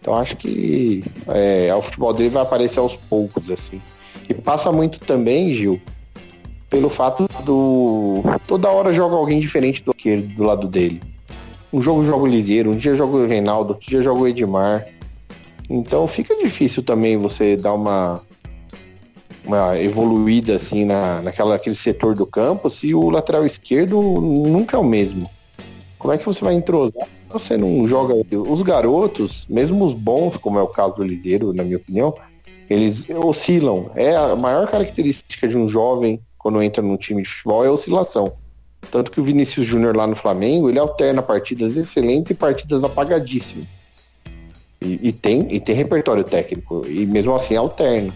Então 0.00 0.14
acho 0.16 0.36
que 0.36 1.04
é, 1.28 1.72
o 1.74 1.82
futebol 1.82 2.12
dele 2.12 2.30
vai 2.30 2.42
aparecer 2.42 2.78
aos 2.78 2.96
poucos, 2.96 3.50
assim. 3.50 3.80
E 4.28 4.34
passa 4.34 4.72
muito 4.72 4.98
também, 4.98 5.54
Gil, 5.54 5.80
pelo 6.70 6.88
fato 6.88 7.28
do. 7.44 8.22
Toda 8.46 8.70
hora 8.70 8.94
joga 8.94 9.14
alguém 9.14 9.38
diferente 9.38 9.82
do 9.82 9.90
esquerdo 9.90 10.26
do 10.34 10.42
lado 10.42 10.66
dele. 10.66 11.02
Um 11.72 11.80
jogo 11.80 12.04
joga 12.04 12.24
o 12.24 12.26
Liseiro, 12.26 12.70
um 12.70 12.76
dia 12.76 12.94
joga 12.94 13.16
o 13.16 13.26
Reinaldo, 13.26 13.74
outro 13.74 13.88
dia 13.88 14.02
joga 14.02 14.20
o 14.20 14.28
Edmar. 14.28 14.86
Então 15.68 16.06
fica 16.08 16.34
difícil 16.36 16.82
também 16.82 17.16
você 17.16 17.56
dar 17.56 17.74
uma, 17.74 18.20
uma 19.44 19.78
evoluída 19.78 20.56
assim 20.56 20.84
na, 20.84 21.20
naquela, 21.20 21.50
naquele 21.50 21.74
setor 21.74 22.14
do 22.14 22.26
campo 22.26 22.70
se 22.70 22.94
o 22.94 23.10
lateral 23.10 23.44
esquerdo 23.44 24.00
nunca 24.00 24.76
é 24.76 24.80
o 24.80 24.84
mesmo. 24.84 25.30
Como 25.98 26.12
é 26.12 26.18
que 26.18 26.26
você 26.26 26.44
vai 26.44 26.54
entrosar? 26.54 27.06
Você 27.28 27.56
não 27.56 27.86
joga. 27.86 28.14
Os 28.14 28.62
garotos, 28.62 29.46
mesmo 29.48 29.86
os 29.86 29.94
bons, 29.94 30.36
como 30.36 30.58
é 30.58 30.62
o 30.62 30.68
caso 30.68 30.96
do 30.96 31.04
Liseiro, 31.04 31.52
na 31.52 31.62
minha 31.62 31.76
opinião, 31.76 32.14
eles 32.68 33.06
oscilam. 33.10 33.90
É 33.94 34.16
a 34.16 34.34
maior 34.34 34.68
característica 34.68 35.46
de 35.46 35.56
um 35.56 35.68
jovem 35.68 36.20
quando 36.36 36.62
entra 36.62 36.82
num 36.82 36.96
time 36.96 37.22
de 37.22 37.28
futebol 37.28 37.64
é 37.64 37.68
a 37.68 37.72
oscilação. 37.72 38.32
Tanto 38.90 39.12
que 39.12 39.20
o 39.20 39.24
Vinícius 39.24 39.64
Júnior 39.64 39.96
lá 39.96 40.06
no 40.06 40.16
Flamengo, 40.16 40.68
ele 40.68 40.78
alterna 40.78 41.22
partidas 41.22 41.76
excelentes 41.76 42.30
e 42.30 42.34
partidas 42.34 42.82
apagadíssimas. 42.82 43.66
E, 44.80 44.98
e 45.08 45.12
tem, 45.12 45.46
e 45.54 45.60
tem 45.60 45.74
repertório 45.74 46.24
técnico, 46.24 46.84
e 46.88 47.06
mesmo 47.06 47.32
assim 47.32 47.54
alterna. 47.54 48.12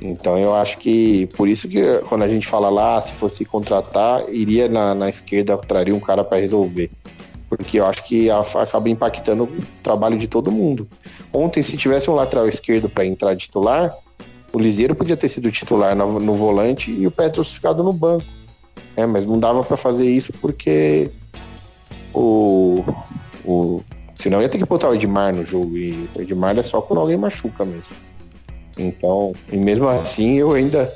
Então 0.00 0.38
eu 0.38 0.54
acho 0.54 0.78
que 0.78 1.26
por 1.36 1.46
isso 1.46 1.68
que 1.68 1.82
quando 2.08 2.22
a 2.22 2.28
gente 2.28 2.46
fala 2.46 2.70
lá, 2.70 3.00
se 3.00 3.12
fosse 3.12 3.44
contratar, 3.44 4.22
iria 4.30 4.68
na, 4.68 4.94
na 4.94 5.10
esquerda, 5.10 5.58
traria 5.58 5.94
um 5.94 6.00
cara 6.00 6.24
para 6.24 6.38
resolver. 6.38 6.90
Porque 7.48 7.80
eu 7.80 7.86
acho 7.86 8.04
que 8.04 8.30
acaba 8.30 8.88
impactando 8.88 9.44
o 9.44 9.62
trabalho 9.82 10.16
de 10.16 10.26
todo 10.26 10.52
mundo. 10.52 10.88
Ontem, 11.32 11.62
se 11.62 11.76
tivesse 11.76 12.08
um 12.08 12.14
lateral 12.14 12.48
esquerdo 12.48 12.88
para 12.88 13.04
entrar 13.04 13.36
titular, 13.36 13.92
o 14.52 14.58
Liseiro 14.58 14.94
podia 14.94 15.16
ter 15.16 15.28
sido 15.28 15.50
titular 15.50 15.94
no, 15.94 16.18
no 16.18 16.34
volante 16.34 16.90
e 16.90 17.06
o 17.06 17.10
Petros 17.10 17.52
ficado 17.52 17.82
no 17.82 17.92
banco. 17.92 18.24
É, 18.96 19.04
mas 19.04 19.26
não 19.26 19.38
dava 19.38 19.62
para 19.62 19.76
fazer 19.76 20.08
isso 20.08 20.32
porque 20.40 21.10
o, 22.14 22.84
o. 23.44 23.82
Senão 24.18 24.42
ia 24.42 24.48
ter 24.48 24.58
que 24.58 24.64
botar 24.64 24.88
o 24.88 24.94
Edmar 24.94 25.34
no 25.34 25.44
jogo. 25.44 25.76
E 25.76 26.08
o 26.14 26.22
Edmar 26.22 26.58
é 26.58 26.62
só 26.62 26.80
quando 26.80 27.00
alguém 27.00 27.16
machuca 27.16 27.64
mesmo. 27.64 28.09
Então, 28.80 29.32
e 29.52 29.56
mesmo 29.56 29.88
assim 29.88 30.38
eu 30.38 30.52
ainda 30.52 30.92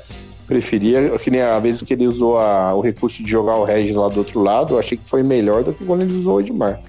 preferia, 0.47 1.17
que 1.19 1.31
nem 1.31 1.41
a 1.41 1.59
vez 1.59 1.81
que 1.81 1.93
ele 1.93 2.07
usou 2.07 2.37
a- 2.37 2.73
o 2.75 2.81
recurso 2.81 3.23
de 3.23 3.29
jogar 3.29 3.55
o 3.57 3.63
Regis 3.63 3.95
lá 3.95 4.07
do 4.09 4.19
outro 4.19 4.41
lado, 4.41 4.75
eu 4.75 4.79
achei 4.79 4.97
que 4.97 5.07
foi 5.09 5.23
melhor 5.23 5.63
do 5.63 5.73
que 5.73 5.83
quando 5.85 6.01
ele 6.01 6.13
usou 6.17 6.35
o 6.37 6.39
Edmar. 6.39 6.81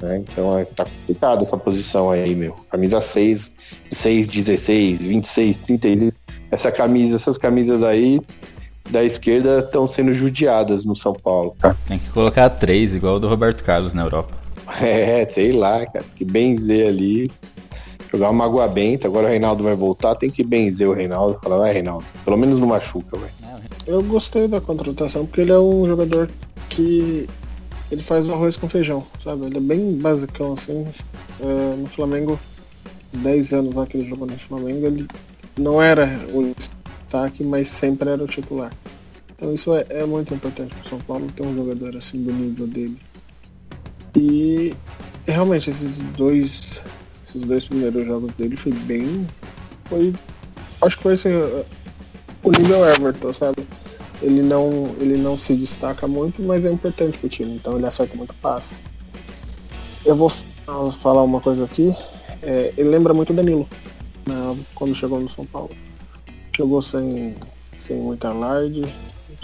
né? 0.00 0.18
Então 0.18 0.58
é, 0.58 0.64
tá 0.64 0.84
complicado 0.84 1.42
essa 1.42 1.56
posição 1.56 2.10
aí, 2.10 2.34
meu. 2.34 2.54
Camisa 2.70 3.00
6, 3.00 3.50
6, 3.90 4.28
16, 4.28 5.00
26, 5.00 5.56
30. 5.66 6.14
Essa 6.50 6.70
camisa, 6.70 7.16
essas 7.16 7.38
camisas 7.38 7.82
aí 7.82 8.20
da 8.90 9.02
esquerda 9.02 9.60
estão 9.60 9.88
sendo 9.88 10.14
judiadas 10.14 10.84
no 10.84 10.94
São 10.94 11.12
Paulo. 11.14 11.56
Tem 11.88 11.98
que 11.98 12.08
colocar 12.10 12.48
três, 12.50 12.94
igual 12.94 13.16
o 13.16 13.18
do 13.18 13.26
Roberto 13.28 13.64
Carlos 13.64 13.92
na 13.94 14.02
Europa. 14.02 14.34
É, 14.82 15.26
sei 15.32 15.52
lá, 15.52 15.86
cara. 15.86 16.04
Que 16.16 16.24
benzer 16.24 16.88
ali. 16.88 17.30
Jogar 18.16 18.30
uma 18.30 18.46
água 18.46 18.66
benta, 18.66 19.06
agora 19.06 19.26
o 19.26 19.28
Reinaldo 19.28 19.62
vai 19.62 19.76
voltar, 19.76 20.14
tem 20.14 20.30
que 20.30 20.42
benzer 20.42 20.88
o 20.88 20.94
Reinaldo. 20.94 21.38
Falar, 21.42 21.58
vai 21.58 21.72
Reinaldo, 21.74 22.02
pelo 22.24 22.38
menos 22.38 22.58
não 22.58 22.66
machuca, 22.66 23.18
velho. 23.18 23.32
Eu 23.86 24.02
gostei 24.02 24.48
da 24.48 24.58
contratação 24.58 25.26
porque 25.26 25.42
ele 25.42 25.52
é 25.52 25.58
um 25.58 25.86
jogador 25.86 26.30
que 26.70 27.26
ele 27.90 28.02
faz 28.02 28.30
arroz 28.30 28.56
com 28.56 28.70
feijão, 28.70 29.04
sabe? 29.22 29.44
Ele 29.44 29.58
é 29.58 29.60
bem 29.60 29.98
basicão 29.98 30.54
assim. 30.54 30.86
É, 31.40 31.76
no 31.76 31.86
Flamengo, 31.88 32.40
os 33.12 33.20
10 33.20 33.52
anos 33.52 33.74
lá 33.74 33.86
que 33.86 33.98
ele 33.98 34.08
jogou 34.08 34.26
no 34.26 34.38
Flamengo, 34.38 34.86
ele 34.86 35.06
não 35.58 35.82
era 35.82 36.06
o 36.32 36.54
destaque, 36.56 37.44
mas 37.44 37.68
sempre 37.68 38.08
era 38.08 38.24
o 38.24 38.26
titular. 38.26 38.72
Então 39.36 39.52
isso 39.52 39.74
é, 39.74 39.84
é 39.90 40.06
muito 40.06 40.32
importante 40.32 40.74
para 40.74 40.88
São 40.88 40.98
Paulo 41.00 41.26
ter 41.36 41.42
um 41.42 41.54
jogador 41.54 41.94
assim 41.96 42.22
do 42.22 42.32
nível 42.32 42.66
dele. 42.66 42.98
E 44.16 44.74
realmente 45.26 45.68
esses 45.68 45.98
dois 46.16 46.80
esses 47.26 47.42
dois 47.42 47.66
primeiros 47.66 48.06
jogos 48.06 48.32
dele 48.34 48.56
foi 48.56 48.72
bem. 48.72 49.26
Foi. 49.86 50.14
Acho 50.80 50.96
que 50.96 51.02
foi 51.02 51.14
assim. 51.14 51.30
O 52.42 52.50
nível 52.50 52.84
Everton, 52.88 53.32
sabe? 53.32 53.66
Ele 54.22 54.40
não, 54.40 54.94
ele 54.98 55.16
não 55.16 55.36
se 55.36 55.54
destaca 55.54 56.06
muito, 56.06 56.40
mas 56.42 56.64
é 56.64 56.70
importante 56.70 57.18
pro 57.18 57.28
time, 57.28 57.56
então 57.56 57.76
ele 57.76 57.86
acerta 57.86 58.16
muito 58.16 58.34
passe. 58.36 58.80
Eu 60.04 60.14
vou 60.14 60.30
falar 61.00 61.22
uma 61.22 61.40
coisa 61.40 61.64
aqui. 61.64 61.92
É, 62.42 62.72
ele 62.76 62.88
lembra 62.88 63.12
muito 63.12 63.32
Danilo, 63.32 63.68
né, 64.24 64.56
quando 64.74 64.94
chegou 64.94 65.20
no 65.20 65.28
São 65.28 65.44
Paulo. 65.44 65.70
Chegou 66.54 66.80
sem, 66.80 67.34
sem 67.78 67.96
muita 67.96 68.28
alarde, 68.28 68.84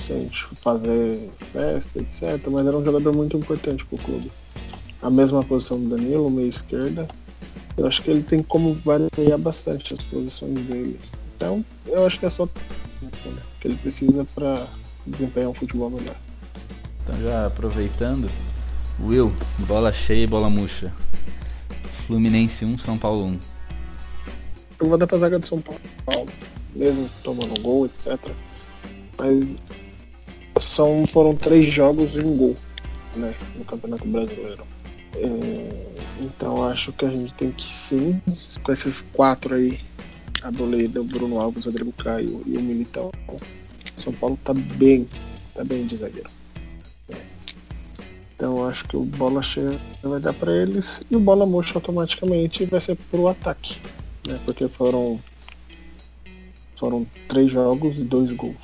sem 0.00 0.30
fazer 0.54 1.30
festa, 1.52 1.98
etc. 1.98 2.46
Mas 2.48 2.66
era 2.66 2.76
um 2.76 2.84
jogador 2.84 3.14
muito 3.14 3.36
importante 3.36 3.84
pro 3.84 3.98
clube. 3.98 4.32
A 5.02 5.10
mesma 5.10 5.42
posição 5.42 5.78
do 5.78 5.96
Danilo, 5.96 6.30
meia 6.30 6.48
esquerda. 6.48 7.08
Eu 7.76 7.86
acho 7.86 8.02
que 8.02 8.10
ele 8.10 8.22
tem 8.22 8.42
como 8.42 8.74
variar 8.74 9.38
bastante 9.38 9.94
as 9.94 10.04
posições 10.04 10.58
dele. 10.60 11.00
Então, 11.36 11.64
eu 11.86 12.06
acho 12.06 12.18
que 12.18 12.26
é 12.26 12.30
só 12.30 12.46
que 13.60 13.68
ele 13.68 13.76
precisa 13.76 14.24
para 14.34 14.68
desempenhar 15.06 15.50
um 15.50 15.54
futebol 15.54 15.90
melhor. 15.90 16.16
Então 17.02 17.20
já 17.20 17.46
aproveitando, 17.46 18.30
Will, 19.00 19.32
bola 19.60 19.92
cheia 19.92 20.24
e 20.24 20.26
bola 20.26 20.48
murcha. 20.48 20.92
Fluminense 22.06 22.64
1, 22.64 22.78
São 22.78 22.98
Paulo 22.98 23.26
1. 23.26 23.38
Eu 24.80 24.88
vou 24.88 24.98
dar 24.98 25.06
pra 25.06 25.18
zaga 25.18 25.38
do 25.38 25.46
São 25.46 25.60
Paulo, 25.60 25.80
mesmo 26.74 27.08
tomando 27.22 27.60
gol, 27.60 27.86
etc. 27.86 28.18
Mas 29.18 29.56
são, 30.60 31.06
foram 31.06 31.34
três 31.34 31.72
jogos 31.72 32.14
e 32.14 32.20
um 32.20 32.36
gol 32.36 32.56
né, 33.16 33.34
no 33.56 33.64
Campeonato 33.64 34.06
Brasileiro. 34.06 34.64
É, 35.14 36.02
então 36.20 36.64
acho 36.68 36.92
que 36.92 37.04
a 37.04 37.10
gente 37.10 37.34
tem 37.34 37.50
que 37.50 37.64
sim, 37.64 38.20
com 38.62 38.72
esses 38.72 39.02
quatro 39.12 39.54
aí, 39.54 39.80
a 40.42 40.50
Doleda, 40.50 41.00
o 41.00 41.04
Bruno 41.04 41.40
Alves, 41.40 41.64
o 41.64 41.68
Rodrigo 41.68 41.92
Caio 41.92 42.42
e 42.46 42.56
o 42.56 42.62
Militão, 42.62 43.10
São 43.98 44.12
Paulo 44.12 44.38
tá 44.42 44.52
bem, 44.54 45.08
tá 45.54 45.62
bem 45.64 45.86
de 45.86 45.96
zagueiro. 45.96 46.30
Então 48.34 48.66
acho 48.66 48.88
que 48.88 48.96
o 48.96 49.04
bola 49.04 49.40
cheia 49.40 49.78
vai 50.02 50.18
dar 50.18 50.32
para 50.32 50.52
eles 50.52 51.04
e 51.08 51.14
o 51.14 51.20
bola 51.20 51.46
murcha 51.46 51.74
automaticamente 51.76 52.64
vai 52.64 52.80
ser 52.80 52.96
pro 53.08 53.28
ataque. 53.28 53.78
Né? 54.26 54.40
Porque 54.44 54.66
foram 54.66 55.20
foram 56.74 57.06
três 57.28 57.52
jogos 57.52 57.96
e 57.96 58.02
dois 58.02 58.32
gols. 58.32 58.56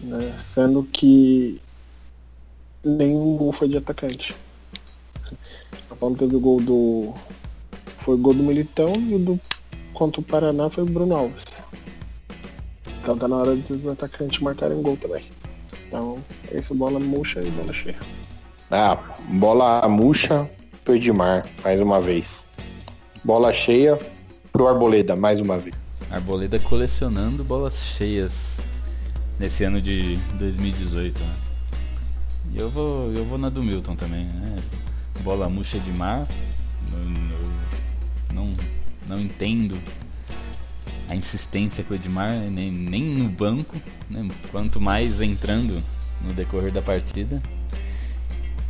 Né? 0.00 0.34
Sendo 0.38 0.82
que 0.84 1.60
nenhum 2.82 3.36
gol 3.36 3.52
foi 3.52 3.68
de 3.68 3.76
atacante. 3.76 4.34
O 6.00 6.08
Paulo 6.08 6.16
teve 6.16 6.34
o 6.34 6.40
gol 6.40 6.60
do. 6.60 7.12
Foi 7.98 8.14
o 8.14 8.18
gol 8.18 8.32
do 8.32 8.42
Militão 8.42 8.92
e 8.96 9.14
o 9.14 9.18
do 9.18 9.40
contra 9.92 10.18
o 10.18 10.24
Paraná 10.24 10.70
foi 10.70 10.82
o 10.82 10.86
Bruno 10.86 11.14
Alves. 11.14 11.62
Então 13.02 13.18
tá 13.18 13.28
na 13.28 13.36
hora 13.36 13.54
dos 13.54 13.86
atacantes 13.86 14.40
marcarem 14.40 14.80
gol 14.80 14.96
também. 14.96 15.26
Então, 15.86 16.18
esse 16.50 16.72
bola 16.72 16.98
murcha 16.98 17.42
e 17.42 17.50
bola 17.50 17.70
cheia. 17.70 17.98
Ah, 18.70 18.96
bola 19.28 19.86
murcha 19.90 20.48
pro 20.82 20.94
Edmar, 20.94 21.46
mais 21.62 21.78
uma 21.78 22.00
vez. 22.00 22.46
Bola 23.22 23.52
cheia 23.52 23.98
pro 24.50 24.68
Arboleda, 24.68 25.14
mais 25.14 25.38
uma 25.38 25.58
vez. 25.58 25.76
Arboleda 26.10 26.58
colecionando 26.58 27.44
bolas 27.44 27.76
cheias 27.76 28.32
nesse 29.38 29.64
ano 29.64 29.82
de 29.82 30.16
2018. 30.38 31.20
Né? 31.20 31.34
E 32.52 32.58
eu 32.58 32.70
vou, 32.70 33.12
eu 33.12 33.22
vou 33.26 33.36
na 33.36 33.50
do 33.50 33.62
Milton 33.62 33.96
também, 33.96 34.24
né? 34.24 34.56
Bola 35.22 35.48
murcha 35.48 35.78
de 35.78 35.90
mar. 35.90 36.26
Não, 38.32 38.54
não 39.10 39.20
entendo 39.20 39.76
a 41.08 41.16
insistência 41.16 41.82
com 41.82 41.92
o 41.92 41.96
Edmar, 41.96 42.32
nem, 42.50 42.70
nem 42.70 43.02
no 43.02 43.28
banco, 43.28 43.76
né? 44.08 44.28
quanto 44.52 44.80
mais 44.80 45.20
entrando 45.20 45.82
no 46.22 46.32
decorrer 46.32 46.72
da 46.72 46.80
partida. 46.80 47.42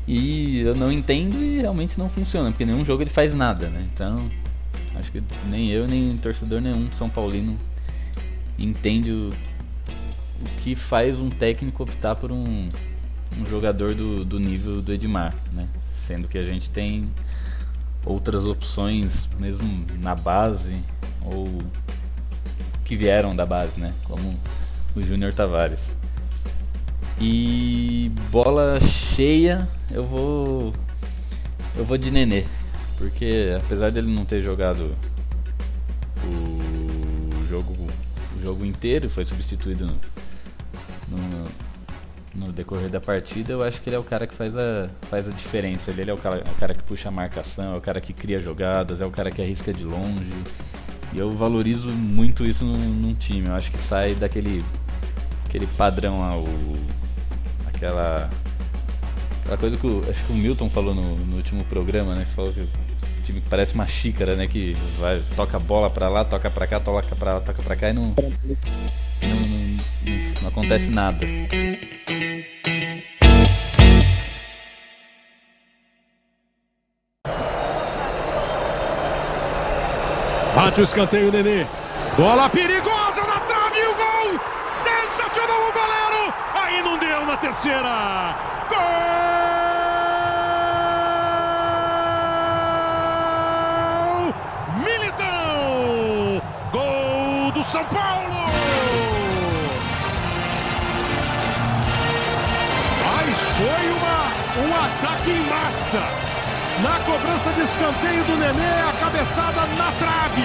E 0.09 0.61
eu 0.61 0.75
não 0.75 0.91
entendo 0.91 1.37
e 1.37 1.61
realmente 1.61 1.99
não 1.99 2.09
funciona, 2.09 2.51
porque 2.51 2.65
nenhum 2.65 2.85
jogo 2.85 3.03
ele 3.03 3.11
faz 3.11 3.35
nada, 3.35 3.69
né? 3.69 3.87
Então, 3.93 4.29
acho 4.97 5.13
que 5.13 5.23
nem 5.49 5.71
eu, 5.71 5.87
nem 5.87 6.17
torcedor 6.17 6.61
nenhum 6.61 6.91
São 6.93 7.09
Paulino 7.09 7.57
entende 8.59 9.13
o, 9.13 9.31
o 10.41 10.63
que 10.63 10.75
faz 10.75 11.21
um 11.21 11.29
técnico 11.29 11.83
optar 11.83 12.17
por 12.17 12.33
um, 12.33 12.71
um 13.39 13.47
jogador 13.49 13.95
do, 13.95 14.25
do 14.25 14.41
nível 14.41 14.81
do 14.81 14.93
Edmar, 14.93 15.35
né? 15.53 15.69
Sendo 16.11 16.27
que 16.27 16.39
a 16.39 16.45
gente 16.45 16.69
tem 16.69 17.09
outras 18.05 18.45
opções, 18.45 19.29
mesmo 19.39 19.87
na 20.01 20.17
base, 20.17 20.75
ou 21.25 21.63
que 22.85 22.97
vieram 22.97 23.37
da 23.37 23.47
base, 23.47 23.79
né? 23.79 23.95
Como 24.03 24.37
o 24.97 25.03
Júnior 25.03 25.33
Tavares. 25.33 25.79
E 27.21 28.11
bola 28.29 28.81
cheia, 28.81 29.69
eu 29.93 30.05
vou. 30.05 30.75
Eu 31.77 31.85
vou 31.85 31.97
de 31.97 32.11
Nenê. 32.11 32.45
Porque 32.99 33.57
apesar 33.65 33.93
dele 33.93 34.13
não 34.13 34.25
ter 34.25 34.43
jogado 34.43 34.97
o 36.25 37.49
jogo, 37.49 37.73
o 38.37 38.43
jogo 38.43 38.65
inteiro, 38.65 39.09
foi 39.09 39.25
substituído 39.25 39.87
no, 39.87 39.95
no, 41.09 41.47
no, 42.35 42.53
decorrer 42.53 42.89
da 42.89 43.01
partida, 43.01 43.53
eu 43.53 43.63
acho 43.63 43.81
que 43.81 43.89
ele 43.89 43.97
é 43.97 43.99
o 43.99 44.05
cara 44.05 44.27
que 44.27 44.35
faz 44.35 44.57
a, 44.57 44.89
faz 45.03 45.27
a 45.27 45.31
diferença. 45.31 45.91
Ele, 45.91 46.11
é 46.11 46.15
o 46.15 46.19
cara, 46.19 46.43
o 46.47 46.55
cara 46.59 46.75
que 46.75 46.83
puxa 46.83 47.09
a 47.09 47.13
marcação, 47.13 47.75
é 47.75 47.77
o 47.77 47.81
cara 47.81 48.01
que 48.01 48.13
cria 48.13 48.41
jogadas, 48.41 49.01
é 49.01 49.07
o 49.07 49.11
cara 49.11 49.31
que 49.31 49.43
arrisca 49.43 49.73
de 49.73 49.85
longe. 49.85 50.33
E 51.13 51.19
eu 51.19 51.35
valorizo 51.37 51.91
muito 51.91 52.45
isso 52.45 52.65
num, 52.65 52.79
num 52.79 53.15
time. 53.15 53.49
Eu 53.49 53.55
acho 53.55 53.71
que 53.71 53.79
sai 53.79 54.15
daquele 54.15 54.65
aquele 55.51 55.67
padrão 55.67 56.21
lá, 56.21 56.37
o, 56.37 56.47
aquela, 57.67 58.31
aquela 59.43 59.57
coisa 59.57 59.77
que 59.77 59.87
o, 59.87 60.05
acho 60.09 60.25
que 60.25 60.33
o 60.33 60.37
Milton 60.37 60.71
falou 60.71 60.95
no, 60.95 61.17
no 61.17 61.37
último 61.37 61.65
programa, 61.65 62.15
né? 62.15 62.25
Que 62.25 62.35
falou 62.35 62.53
que 62.53 62.61
o 62.61 62.69
time 63.25 63.43
parece 63.51 63.75
uma 63.75 63.87
xícara, 63.87 64.37
né? 64.37 64.47
Que 64.47 64.77
vai, 65.01 65.21
toca 65.35 65.57
a 65.57 65.61
bola 65.61 65.91
pra 65.91 66.09
lá, 66.09 66.25
toca 66.25 66.49
pra 66.49 66.69
cá, 66.69 66.79
toca 66.79 67.17
pra 67.17 67.35
lá, 67.35 67.41
toca 67.41 67.63
pra 67.63 67.75
cá 67.75 67.91
e 67.91 67.93
não, 67.93 68.15
não, 68.15 68.31
não, 69.29 69.77
não 70.43 70.49
acontece 70.49 70.89
nada. 70.89 71.27
Bate 80.71 80.83
o 80.83 80.85
escanteio, 80.85 81.33
Nenê. 81.33 81.67
Bola 82.17 82.49
perigosa 82.49 83.23
na 83.23 83.41
trave 83.41 83.81
o 83.87 83.93
gol! 83.93 84.39
Sensacional 84.69 85.69
o 85.69 85.73
goleiro! 85.73 86.33
Aí 86.55 86.81
não 86.81 86.97
deu 86.97 87.27
na 87.27 87.37
terceira. 87.39 88.37
Gol! 88.69 88.79
Militão! 94.77 96.41
Gol 96.71 97.51
do 97.51 97.65
São 97.65 97.85
Paulo! 97.87 98.47
Mas 103.07 103.37
foi 103.59 103.91
uma, 103.91 104.31
um 104.69 104.73
ataque 104.85 105.31
em 105.33 105.41
massa. 105.49 105.99
Na 106.81 107.01
cobrança 107.01 107.51
de 107.55 107.63
escanteio 107.63 108.23
do 108.23 108.37
Nenê, 108.37 108.90
cabeçada 109.11 109.63
na 109.77 109.91
trave 109.99 110.43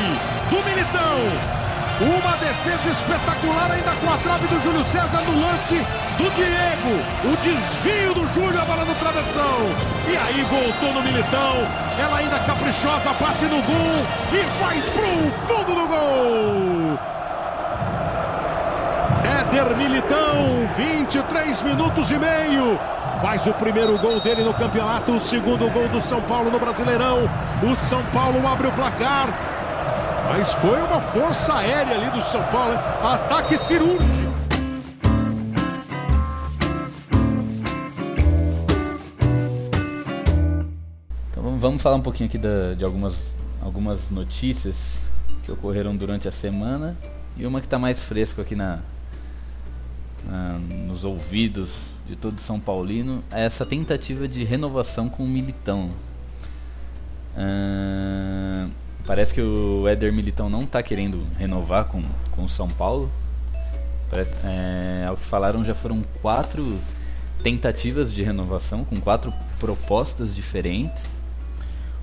do 0.50 0.64
Militão. 0.66 1.56
Uma 2.02 2.36
defesa 2.38 2.90
espetacular 2.90 3.72
ainda 3.72 3.92
com 4.02 4.12
a 4.12 4.18
trave 4.18 4.48
do 4.48 4.62
Júlio 4.62 4.84
César 4.86 5.22
no 5.22 5.40
lance 5.40 5.76
do 6.18 6.30
Diego. 6.34 7.00
O 7.24 7.38
desvio 7.38 8.14
do 8.14 8.28
Júlio, 8.34 8.60
a 8.60 8.66
bola 8.66 8.84
no 8.84 8.96
travessão. 8.96 9.60
E 10.10 10.18
aí 10.18 10.42
voltou 10.50 10.94
no 10.94 11.02
Militão. 11.04 11.56
Ela 12.00 12.18
ainda 12.18 12.40
caprichosa, 12.40 13.14
bate 13.14 13.46
no 13.46 13.62
gol 13.62 14.06
e 14.34 14.44
vai 14.60 14.82
pro 14.82 15.48
fundo 15.48 15.76
do 15.76 15.88
gol. 15.88 17.15
Éder 19.52 19.76
Militão, 19.78 20.68
23 20.76 21.62
minutos 21.64 22.10
e 22.12 22.18
meio. 22.18 22.80
Faz 23.22 23.46
o 23.48 23.54
primeiro 23.54 23.98
gol 24.00 24.20
dele 24.20 24.44
no 24.44 24.54
campeonato, 24.54 25.14
o 25.14 25.20
segundo 25.20 25.70
gol 25.72 25.88
do 25.88 26.02
São 26.02 26.22
Paulo 26.22 26.50
no 26.52 26.60
Brasileirão. 26.60 27.30
O 27.64 27.76
São 27.76 28.04
Paulo 28.06 28.46
abre 28.48 28.68
o 28.68 28.72
placar. 28.72 29.28
Mas 30.30 30.54
foi 30.56 30.82
uma 30.82 31.00
força 31.00 31.54
aérea 31.56 31.96
ali 31.96 32.10
do 32.10 32.22
São 32.22 32.42
Paulo, 32.44 32.74
hein? 32.74 32.80
Ataque 33.04 33.58
cirúrgico. 33.58 34.06
Então 41.32 41.58
vamos- 41.58 41.82
falar 41.82 41.96
um 41.96 42.02
pouquinho 42.02 42.28
aqui 42.28 42.38
de 42.38 42.84
algumas, 42.84 43.36
algumas 43.62 44.10
notícias 44.10 45.00
que 45.44 45.52
ocorreram 45.52 45.96
durante 45.96 46.28
a 46.28 46.32
semana 46.32 46.98
e 47.38 47.46
uma 47.46 47.60
que 47.60 47.68
está 47.68 47.78
mais 47.78 48.02
fresco 48.04 48.42
aqui 48.42 48.56
na, 48.56 48.80
na- 50.28 50.60
nos 50.88 51.04
ouvidos 51.04 51.88
de 52.08 52.16
todo 52.16 52.40
São 52.40 52.60
Paulino 52.60 53.24
é 53.32 53.46
essa 53.46 53.66
tentativa 53.66 54.28
de 54.28 54.44
renovação 54.44 55.10
com 55.10 55.24
o 55.24 55.28
Militão. 55.28 55.90
Ahn, 57.38 58.70
parece 59.06 59.34
que 59.34 59.42
o 59.42 59.88
Éder 59.88 60.14
Militão 60.14 60.50
não 60.50 60.62
está 60.62 60.82
querendo 60.82 61.26
renovar 61.38 61.86
com, 61.86 62.04
com 62.32 62.44
o 62.46 62.50
São 62.50 62.68
Paulo. 62.68 63.12
Parece, 64.10 64.32
é, 64.44 65.06
ao 65.08 65.18
que 65.18 65.26
falaram, 65.26 65.64
já 65.66 65.76
foram 65.76 66.02
quatro 66.22 66.80
tentativas 67.44 68.14
de 68.14 68.24
renovação 68.24 68.84
com 68.86 68.96
quatro 69.00 69.34
propostas 69.60 70.34
diferentes. 70.34 71.04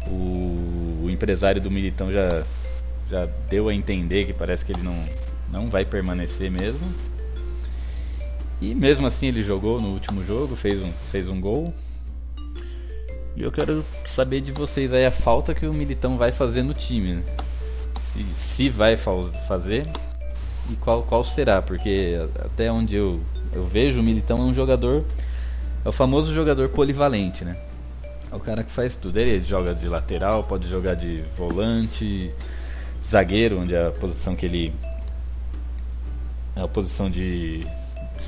O, 0.07 1.05
o 1.05 1.07
empresário 1.11 1.61
do 1.61 1.71
Militão 1.71 2.11
já, 2.13 2.43
já 3.09 3.27
deu 3.49 3.69
a 3.69 3.75
entender 3.75 4.27
que 4.27 4.33
parece 4.33 4.65
que 4.65 4.73
ele 4.73 4.83
não, 4.83 4.99
não 5.51 5.71
vai 5.71 5.85
permanecer 5.85 6.51
mesmo. 6.51 6.87
E 8.63 8.77
mesmo 8.77 9.09
assim 9.09 9.27
ele 9.27 9.43
jogou 9.43 9.81
no 9.81 9.89
último 9.89 10.25
jogo, 10.25 10.55
fez 10.55 10.81
um, 10.81 10.93
fez 11.11 11.29
um 11.29 11.41
gol. 11.41 11.75
E 13.35 13.43
eu 13.43 13.51
quero 13.51 13.85
saber 14.07 14.41
de 14.41 14.53
vocês 14.53 14.95
aí 14.95 15.05
a 15.05 15.11
falta 15.11 15.53
que 15.53 15.67
o 15.67 15.75
Militão 15.75 16.17
vai 16.17 16.31
fazer 16.31 16.63
no 16.63 16.73
time. 16.73 17.15
né? 17.15 17.23
Se, 18.13 18.25
se 18.55 18.69
vai 18.69 18.97
fa- 18.97 19.11
fazer 19.49 19.85
e 20.71 20.77
qual, 20.77 21.03
qual 21.03 21.25
será, 21.25 21.61
porque 21.61 22.15
até 22.39 22.71
onde 22.71 22.95
eu, 22.95 23.21
eu 23.53 23.67
vejo 23.67 23.99
o 23.99 24.03
Militão 24.03 24.39
é 24.39 24.43
um 24.43 24.55
jogador, 24.55 25.03
é 25.85 25.89
o 25.89 25.93
famoso 25.93 26.33
jogador 26.33 26.69
polivalente, 26.69 27.45
né? 27.45 27.61
É 28.31 28.37
o 28.37 28.39
cara 28.39 28.63
que 28.63 28.71
faz 28.71 28.97
tudo. 28.97 29.19
Ele 29.19 29.45
joga 29.45 29.75
de 29.75 29.89
lateral, 29.89 30.45
pode 30.45 30.69
jogar 30.69 30.95
de 30.95 31.25
volante, 31.37 32.31
zagueiro, 33.05 33.59
onde 33.61 33.75
é 33.75 33.89
a 33.89 33.91
posição 33.91 34.37
que 34.37 34.47
ele. 34.47 34.73
É 36.55 36.61
a 36.61 36.69
posição 36.69 37.11
de 37.11 37.67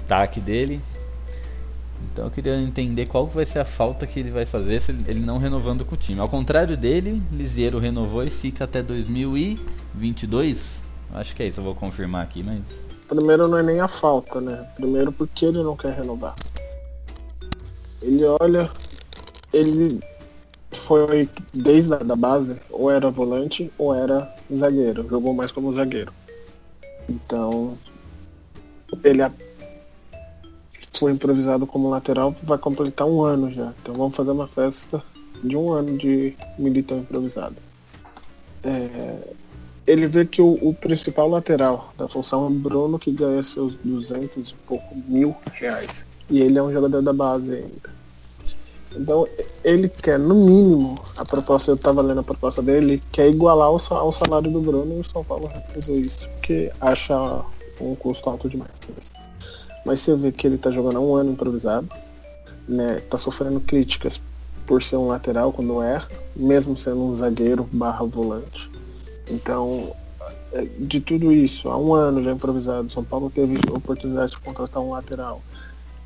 destaque 0.05 0.41
dele. 0.41 0.81
Então 2.13 2.27
eu 2.27 2.31
queria 2.31 2.61
entender 2.61 3.07
qual 3.07 3.27
vai 3.27 3.47
ser 3.47 3.61
a 3.61 3.65
falta 3.65 4.07
que 4.07 4.21
ele 4.21 4.31
vai 4.31 4.45
fazer 4.45 4.81
se 4.83 4.93
ele 4.93 5.21
não 5.21 5.39
renovando 5.39 5.85
com 5.85 5.95
o 5.95 5.99
time. 5.99 6.21
Ao 6.21 6.29
contrário 6.29 6.77
dele, 6.77 7.21
Lisieiro 7.33 7.79
renovou 7.79 8.23
e 8.23 8.31
fica 8.31 8.65
até 8.65 8.83
2022. 8.83 10.59
Acho 11.15 11.35
que 11.35 11.43
é 11.43 11.49
isso, 11.49 11.61
eu 11.61 11.65
vou 11.65 11.75
confirmar 11.75 12.23
aqui, 12.23 12.43
mas. 12.43 12.61
Primeiro 13.09 13.49
não 13.49 13.59
é 13.59 13.63
nem 13.63 13.81
a 13.81 13.89
falta, 13.89 14.41
né? 14.41 14.67
Primeiro 14.77 15.11
porque 15.11 15.47
ele 15.47 15.63
não 15.63 15.77
quer 15.77 15.95
renovar. 15.95 16.35
Ele 18.03 18.25
olha, 18.41 18.69
ele 19.53 20.01
foi 20.71 21.29
desde 21.53 21.95
a 21.95 22.17
base, 22.17 22.61
ou 22.71 22.91
era 22.91 23.11
volante 23.11 23.73
ou 23.79 23.95
era 23.95 24.31
zagueiro. 24.55 25.09
Jogou 25.09 25.33
mais 25.33 25.51
como 25.51 25.73
zagueiro. 25.73 26.13
Então 27.09 27.77
ele 29.03 29.23
foi 30.99 31.13
improvisado 31.13 31.67
como 31.67 31.91
lateral, 31.91 32.35
vai 32.43 32.59
completar 32.59 33.07
um 33.07 33.23
ano 33.23 33.51
já. 33.51 33.73
Então 33.83 33.95
vamos 33.95 34.17
fazer 34.17 34.31
uma 34.31 34.47
festa 34.47 35.03
de 35.43 35.57
um 35.57 35.73
ano 35.73 35.97
de 35.97 36.35
militão 36.59 36.99
improvisado. 36.99 37.57
É, 38.63 39.19
ele 39.87 40.07
vê 40.07 40.25
que 40.25 40.41
o, 40.41 40.59
o 40.63 40.73
principal 40.75 41.29
lateral 41.29 41.93
da 41.99 42.09
função 42.09 42.47
é 42.47 42.51
Bruno, 42.51 42.99
que 42.99 43.11
ganha 43.11 43.43
seus 43.43 43.75
200 43.85 44.51
e 44.51 44.55
pouco 44.67 44.97
mil 45.07 45.37
reais. 45.53 46.07
E 46.31 46.41
ele 46.41 46.59
é 46.59 46.63
um 46.63 46.73
jogador 46.73 47.03
da 47.03 47.13
base 47.13 47.53
ainda. 47.53 47.95
Então, 48.97 49.27
ele 49.65 49.89
quer, 49.89 50.19
no 50.19 50.35
mínimo, 50.35 50.95
a 51.17 51.25
proposta, 51.25 51.71
eu 51.71 51.77
tava 51.77 52.01
lendo 52.01 52.21
a 52.21 52.23
proposta 52.23 52.63
dele, 52.63 52.93
ele 52.93 53.03
quer 53.11 53.29
igualar 53.29 53.71
o, 53.71 53.95
ao 53.95 54.13
salário 54.13 54.51
do 54.51 54.61
Bruno 54.61 54.97
e 54.97 55.01
o 55.01 55.05
São 55.05 55.25
Paulo 55.25 55.49
recusou 55.49 55.97
isso, 55.97 56.29
porque 56.31 56.71
acha 56.81 57.43
um 57.81 57.95
custo 57.97 58.31
alto 58.31 58.49
demais. 58.49 58.71
Mas 59.85 60.01
você 60.01 60.15
vê 60.15 60.33
que 60.33 60.47
ele 60.47 60.59
tá 60.59 60.71
jogando 60.71 60.97
há 60.97 61.01
um 61.01 61.15
ano 61.15 61.33
improvisado, 61.33 61.89
né? 62.67 63.01
Tá 63.11 63.19
sofrendo 63.19 63.61
críticas 63.61 64.21
por 64.67 64.83
ser 64.83 64.97
um 64.97 65.09
lateral 65.09 65.53
quando 65.53 65.83
erra, 65.83 66.09
mesmo 66.35 66.77
sendo 66.77 67.05
um 67.05 67.15
zagueiro 67.15 67.69
barra 67.71 68.05
volante. 68.05 68.71
Então, 69.31 69.95
é, 70.53 70.65
de 70.79 71.01
tudo 71.01 71.33
isso, 71.33 71.69
há 71.69 71.77
um 71.77 71.95
ano 71.95 72.23
já 72.23 72.33
improvisado, 72.33 72.91
São 72.91 73.05
Paulo 73.05 73.31
teve 73.31 73.59
a 73.69 73.77
oportunidade 73.77 74.33
de 74.33 74.39
contratar 74.39 74.83
um 74.83 74.91
lateral 74.91 75.43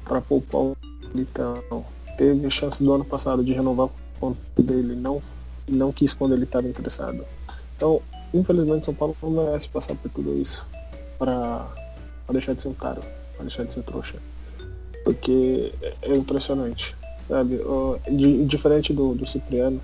para 0.04 0.20
poupar 0.20 0.60
o 0.60 0.76
Militão. 1.14 1.84
Teve 2.16 2.50
chance 2.50 2.82
do 2.82 2.92
ano 2.92 3.04
passado 3.04 3.44
de 3.44 3.52
renovar 3.52 3.86
o 3.86 3.92
contrato 4.18 4.62
dele, 4.62 4.96
não, 4.96 5.22
não 5.68 5.92
quis 5.92 6.12
quando 6.12 6.34
ele 6.34 6.44
estava 6.44 6.66
interessado. 6.66 7.24
Então, 7.76 8.02
infelizmente, 8.34 8.86
São 8.86 8.94
Paulo 8.94 9.16
não 9.22 9.30
merece 9.30 9.68
passar 9.68 9.94
por 9.94 10.10
tudo 10.10 10.36
isso 10.36 10.66
para 11.18 11.68
deixar 12.32 12.54
de 12.54 12.62
ser 12.62 12.68
um 12.68 12.74
cara, 12.74 13.00
para 13.38 13.46
deixar 13.46 13.64
de 13.64 13.72
ser 13.72 13.82
trouxa. 13.82 14.16
Porque 15.04 15.72
é- 15.80 15.94
é 16.02 16.16
impressionante, 16.16 16.94
sabe? 17.28 17.60
Diferente 18.46 18.92
do, 18.92 19.14
do 19.14 19.26
Cipriano, 19.26 19.80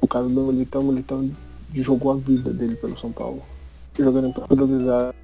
o 0.00 0.06
caso 0.08 0.28
do 0.28 0.42
Militão, 0.42 0.82
o 0.82 0.86
Militão 0.92 1.30
jogou 1.72 2.12
a 2.12 2.16
vida 2.16 2.52
dele 2.52 2.76
pelo 2.76 2.98
São 2.98 3.10
Paulo. 3.12 3.42
Jogando 3.98 4.28
improvisado, 4.28 5.14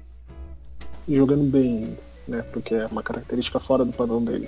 jogando 1.07 1.43
bem 1.43 1.95
né? 2.29 2.43
Porque 2.53 2.75
é 2.75 2.85
uma 2.85 3.03
característica 3.03 3.59
fora 3.59 3.83
do 3.83 3.91
padrão 3.91 4.23
dele. 4.23 4.47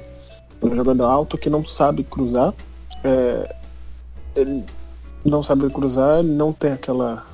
É 0.62 0.66
um 0.66 0.76
jogador 0.76 1.06
alto 1.06 1.38
que 1.38 1.50
não 1.50 1.66
sabe 1.66 2.04
cruzar. 2.04 2.54
é, 3.04 3.56
ele 4.36 4.64
não 5.26 5.44
sabe 5.44 5.70
cruzar, 5.70 6.24
não 6.24 6.54
tem 6.54 6.72
aquela, 6.72 7.26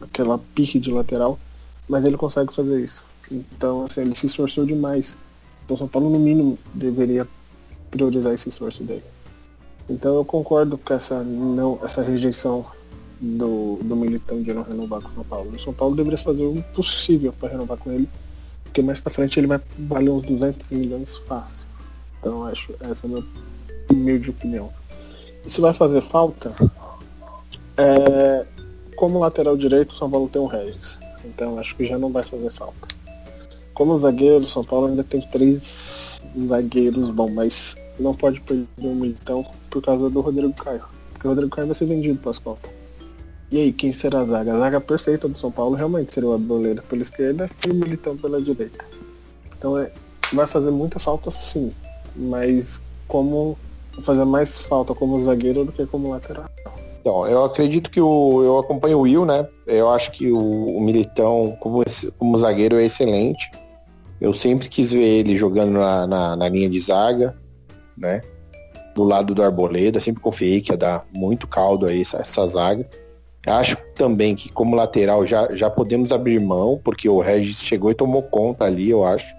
aquela 0.00 0.38
pique 0.54 0.78
de 0.78 0.90
lateral, 0.92 1.38
mas 1.88 2.04
ele 2.04 2.16
consegue 2.16 2.52
fazer 2.52 2.82
isso. 2.82 3.04
Então, 3.30 3.84
assim, 3.84 4.02
ele 4.02 4.14
se 4.14 4.26
esforçou 4.26 4.66
demais. 4.66 5.16
Então, 5.64 5.76
São 5.76 5.88
Paulo, 5.88 6.10
no 6.10 6.18
mínimo, 6.18 6.58
deveria 6.74 7.26
priorizar 7.90 8.32
esse 8.32 8.48
esforço 8.48 8.82
dele. 8.82 9.04
Então, 9.88 10.16
eu 10.16 10.24
concordo 10.24 10.78
com 10.78 10.94
essa, 10.94 11.22
não, 11.22 11.78
essa 11.82 12.02
rejeição 12.02 12.64
do, 13.20 13.78
do 13.82 13.94
Militão 13.94 14.42
de 14.42 14.52
não 14.52 14.62
renovar 14.62 15.00
com 15.00 15.08
o 15.08 15.14
São 15.14 15.24
Paulo. 15.24 15.50
O 15.50 15.60
São 15.60 15.72
Paulo 15.72 15.94
deveria 15.94 16.18
fazer 16.18 16.44
o 16.44 16.62
possível 16.74 17.32
para 17.32 17.50
renovar 17.50 17.78
com 17.78 17.92
ele, 17.92 18.08
porque 18.64 18.82
mais 18.82 18.98
para 18.98 19.12
frente 19.12 19.38
ele 19.38 19.46
vai 19.46 19.60
valer 19.78 20.10
uns 20.10 20.22
200 20.22 20.70
milhões 20.72 21.18
fácil. 21.18 21.66
Então, 22.18 22.44
acho 22.44 22.72
essa 22.80 23.06
é 23.06 23.06
a 23.06 23.08
minha 23.08 23.24
humilde 23.90 24.30
opinião. 24.30 24.70
E 25.44 25.50
se 25.50 25.60
vai 25.60 25.72
fazer 25.72 26.00
falta, 26.00 26.54
é, 27.76 28.46
como 28.96 29.18
lateral 29.18 29.56
direito, 29.56 29.90
o 29.90 29.96
São 29.96 30.10
Paulo 30.10 30.28
tem 30.28 30.40
um 30.40 30.46
Regis. 30.46 30.98
Então, 31.24 31.58
acho 31.58 31.76
que 31.76 31.86
já 31.86 31.98
não 31.98 32.10
vai 32.10 32.22
fazer 32.22 32.50
falta. 32.50 32.91
Como 33.74 33.96
zagueiro, 33.98 34.44
São 34.44 34.64
Paulo 34.64 34.86
ainda 34.86 35.02
tem 35.02 35.20
três 35.20 36.20
zagueiros 36.46 37.10
bons, 37.10 37.32
mas 37.32 37.76
não 37.98 38.14
pode 38.14 38.40
perder 38.40 38.66
o 38.78 38.94
Militão 38.94 39.44
por 39.70 39.82
causa 39.82 40.10
do 40.10 40.20
Rodrigo 40.20 40.52
Caio. 40.54 40.82
Porque 41.12 41.26
o 41.26 41.30
Rodrigo 41.30 41.50
Caio 41.50 41.68
vai 41.68 41.74
ser 41.74 41.86
vendido 41.86 42.18
para 42.18 42.30
as 42.30 42.38
Copas. 42.38 42.70
E 43.50 43.58
aí, 43.58 43.72
quem 43.72 43.92
será 43.92 44.20
a 44.20 44.24
zaga? 44.24 44.54
A 44.54 44.58
zaga 44.58 44.80
perfeita 44.80 45.28
do 45.28 45.38
São 45.38 45.50
Paulo 45.50 45.76
realmente 45.76 46.12
seria 46.12 46.30
o 46.30 46.32
Aboleira 46.32 46.82
pela 46.82 47.02
esquerda 47.02 47.50
e 47.66 47.70
o 47.70 47.74
Militão 47.74 48.16
pela 48.16 48.40
direita. 48.40 48.84
Então 49.58 49.78
é, 49.78 49.92
vai 50.32 50.46
fazer 50.46 50.70
muita 50.70 50.98
falta 50.98 51.30
sim, 51.30 51.72
mas 52.16 52.80
como 53.06 53.58
fazer 54.00 54.24
mais 54.24 54.58
falta 54.58 54.94
como 54.94 55.22
zagueiro 55.22 55.66
do 55.66 55.72
que 55.72 55.84
como 55.84 56.10
lateral. 56.10 56.46
Então, 57.02 57.26
eu 57.26 57.44
acredito 57.44 57.90
que 57.90 58.00
o. 58.00 58.42
Eu 58.42 58.58
acompanho 58.60 58.98
o 58.98 59.00
Will, 59.02 59.26
né? 59.26 59.46
Eu 59.66 59.90
acho 59.90 60.12
que 60.12 60.30
o, 60.30 60.38
o 60.38 60.80
Militão, 60.80 61.56
como, 61.60 61.82
como 62.16 62.38
zagueiro, 62.38 62.76
é 62.76 62.84
excelente. 62.84 63.50
Eu 64.22 64.32
sempre 64.32 64.68
quis 64.68 64.92
ver 64.92 65.02
ele 65.02 65.36
jogando 65.36 65.72
na, 65.72 66.06
na, 66.06 66.36
na 66.36 66.48
linha 66.48 66.70
de 66.70 66.78
zaga, 66.78 67.36
né? 67.98 68.20
Do 68.94 69.02
lado 69.02 69.34
do 69.34 69.42
Arboleda, 69.42 70.00
sempre 70.00 70.22
confiei 70.22 70.60
que 70.60 70.70
ia 70.70 70.76
dar 70.76 71.04
muito 71.12 71.48
caldo 71.48 71.86
aí 71.86 72.02
essa, 72.02 72.18
essa 72.18 72.46
zaga. 72.46 72.88
Acho 73.44 73.76
também 73.96 74.36
que 74.36 74.48
como 74.48 74.76
lateral 74.76 75.26
já, 75.26 75.48
já 75.56 75.68
podemos 75.68 76.12
abrir 76.12 76.38
mão, 76.38 76.80
porque 76.84 77.08
o 77.08 77.20
Regis 77.20 77.64
chegou 77.64 77.90
e 77.90 77.96
tomou 77.96 78.22
conta 78.22 78.64
ali, 78.64 78.90
eu 78.90 79.04
acho. 79.04 79.34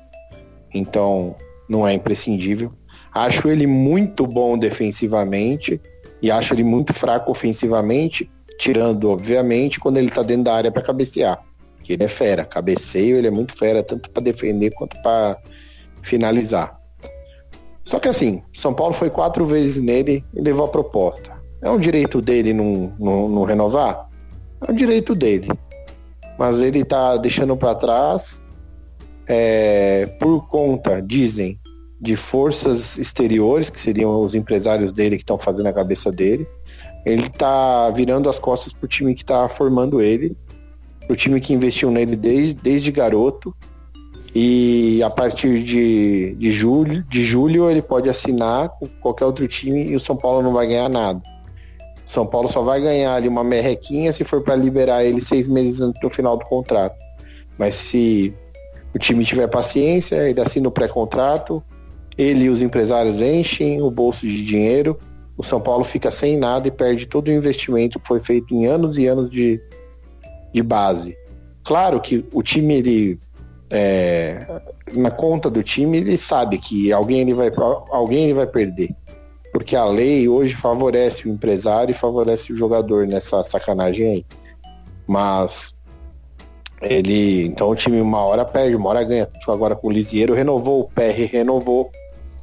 Então, 0.74 1.34
não 1.70 1.88
é 1.88 1.94
imprescindível. 1.94 2.70
Acho 3.14 3.48
ele 3.48 3.66
muito 3.66 4.28
bom 4.28 4.58
defensivamente 4.58 5.80
e 6.22 6.30
acho 6.30 6.54
ele 6.54 6.64
muito 6.64 6.92
fraco 6.94 7.32
ofensivamente, 7.32 8.30
tirando, 8.60 9.10
obviamente, 9.10 9.80
quando 9.80 9.96
ele 9.96 10.10
tá 10.10 10.24
dentro 10.24 10.44
da 10.44 10.56
área 10.56 10.72
para 10.74 10.82
cabecear. 10.82 11.42
Que 11.84 11.94
ele 11.94 12.04
é 12.04 12.08
fera, 12.08 12.46
cabeceio, 12.46 13.18
ele 13.18 13.28
é 13.28 13.32
muito 13.32 13.56
fera, 13.56 13.84
tanto 13.84 14.10
para 14.10 14.24
defender 14.24 14.72
quanto 14.72 15.00
para 15.02 15.38
finalizar. 16.02 16.80
Só 17.84 18.00
que 18.00 18.08
assim, 18.08 18.42
São 18.54 18.74
Paulo 18.74 18.94
foi 18.94 19.10
quatro 19.10 19.46
vezes 19.46 19.82
nele 19.82 20.24
e 20.34 20.42
levou 20.42 20.66
a 20.66 20.70
proposta. 20.70 21.32
É 21.62 21.70
um 21.70 21.80
direito 21.80 22.22
dele 22.22 22.54
não, 22.54 23.44
renovar? 23.44 24.10
É 24.66 24.72
um 24.72 24.76
direito 24.76 25.14
dele. 25.14 25.48
mas 26.38 26.60
ele 26.60 26.84
tá 26.84 27.18
deixando 27.18 27.56
para 27.56 27.76
trás 27.76 28.42
é, 29.28 30.06
por 30.20 30.48
conta, 30.48 31.02
dizem, 31.02 31.60
de 32.02 32.16
forças 32.18 32.98
exteriores, 32.98 33.70
que 33.70 33.80
seriam 33.80 34.22
os 34.22 34.36
empresários 34.36 34.92
dele 34.92 35.16
que 35.16 35.24
estão 35.24 35.38
fazendo 35.38 35.68
a 35.68 35.74
cabeça 35.74 36.12
dele. 36.12 36.46
Ele 37.06 37.30
tá 37.30 37.90
virando 37.92 38.30
as 38.30 38.40
costas 38.40 38.74
pro 38.74 38.88
time 38.88 39.16
que 39.16 39.24
tá 39.24 39.48
formando 39.48 40.02
ele, 40.02 40.36
pro 41.06 41.16
time 41.16 41.40
que 41.40 41.54
investiu 41.54 41.92
nele 41.92 42.16
desde, 42.16 42.54
desde 42.54 42.92
garoto. 42.92 43.54
E 44.36 45.02
a 45.04 45.10
partir 45.12 45.64
de, 45.64 46.36
de, 46.40 46.52
julho, 46.52 47.04
de 47.04 47.24
julho 47.24 47.70
ele 47.70 47.84
pode 47.84 48.10
assinar 48.10 48.70
com 48.70 48.88
qualquer 49.00 49.26
outro 49.26 49.48
time 49.48 49.86
e 49.86 49.96
o 49.96 50.00
São 50.00 50.16
Paulo 50.16 50.42
não 50.42 50.54
vai 50.54 50.66
ganhar 50.66 50.90
nada. 50.90 51.22
O 52.06 52.10
São 52.10 52.26
Paulo 52.26 52.50
só 52.50 52.64
vai 52.64 52.82
ganhar 52.82 53.14
ali 53.14 53.28
uma 53.28 53.44
merrequinha 53.44 54.12
se 54.12 54.24
for 54.24 54.42
para 54.42 54.56
liberar 54.56 55.04
ele 55.04 55.22
seis 55.22 55.48
meses 55.48 55.82
antes 55.82 56.02
do 56.02 56.10
final 56.10 56.36
do 56.36 56.46
contrato. 56.46 56.96
Mas 57.60 57.76
se 57.76 58.34
o 58.94 58.98
time 58.98 59.24
tiver 59.24 59.48
paciência, 59.48 60.28
ele 60.28 60.42
assina 60.42 60.68
o 60.68 60.72
pré-contrato, 60.72 61.64
ele 62.18 62.46
e 62.46 62.50
os 62.50 62.62
empresários 62.62 63.22
enchem 63.22 63.82
o 63.82 63.92
bolso 63.92 64.28
de 64.28 64.44
dinheiro, 64.44 65.00
o 65.38 65.44
São 65.44 65.60
Paulo 65.60 65.84
fica 65.84 66.12
sem 66.12 66.38
nada 66.38 66.68
e 66.68 66.72
perde 66.72 67.08
todo 67.08 67.28
o 67.28 67.32
investimento 67.32 68.00
que 68.00 68.08
foi 68.08 68.20
feito 68.20 68.54
em 68.54 68.66
anos 68.66 68.98
e 68.98 69.08
anos 69.08 69.30
de, 69.30 69.62
de 70.54 70.62
base. 70.62 71.18
Claro 71.64 72.00
que 72.00 72.26
o 72.32 72.44
time, 72.44 72.76
ele, 72.76 73.20
é, 73.70 74.62
na 74.94 75.10
conta 75.10 75.50
do 75.50 75.64
time, 75.64 75.98
ele 75.98 76.18
sabe 76.18 76.58
que 76.58 76.92
alguém 76.92 77.22
ele 77.22 77.34
vai, 77.34 77.52
alguém 77.90 78.26
ele 78.26 78.34
vai 78.34 78.48
perder. 78.48 78.96
Porque 79.52 79.76
a 79.76 79.86
lei 79.86 80.28
hoje 80.28 80.56
favorece 80.56 81.28
o 81.28 81.32
empresário 81.32 81.92
e 81.92 81.96
favorece 81.96 82.52
o 82.52 82.58
jogador 82.58 83.06
nessa 83.08 83.44
sacanagem 83.44 84.10
aí. 84.10 84.26
Mas 85.08 85.76
ele. 86.82 87.46
Então 87.46 87.70
o 87.70 87.76
time 87.76 88.02
uma 88.02 88.20
hora 88.20 88.44
perde, 88.46 88.76
uma 88.76 88.90
hora 88.90 89.04
ganha. 89.04 89.26
Tipo, 89.26 89.52
agora 89.52 89.76
com 89.76 89.88
o 89.88 89.92
Lisieiro 89.92 90.34
renovou, 90.34 90.82
o 90.82 90.88
PR 90.90 91.32
renovou. 91.32 91.92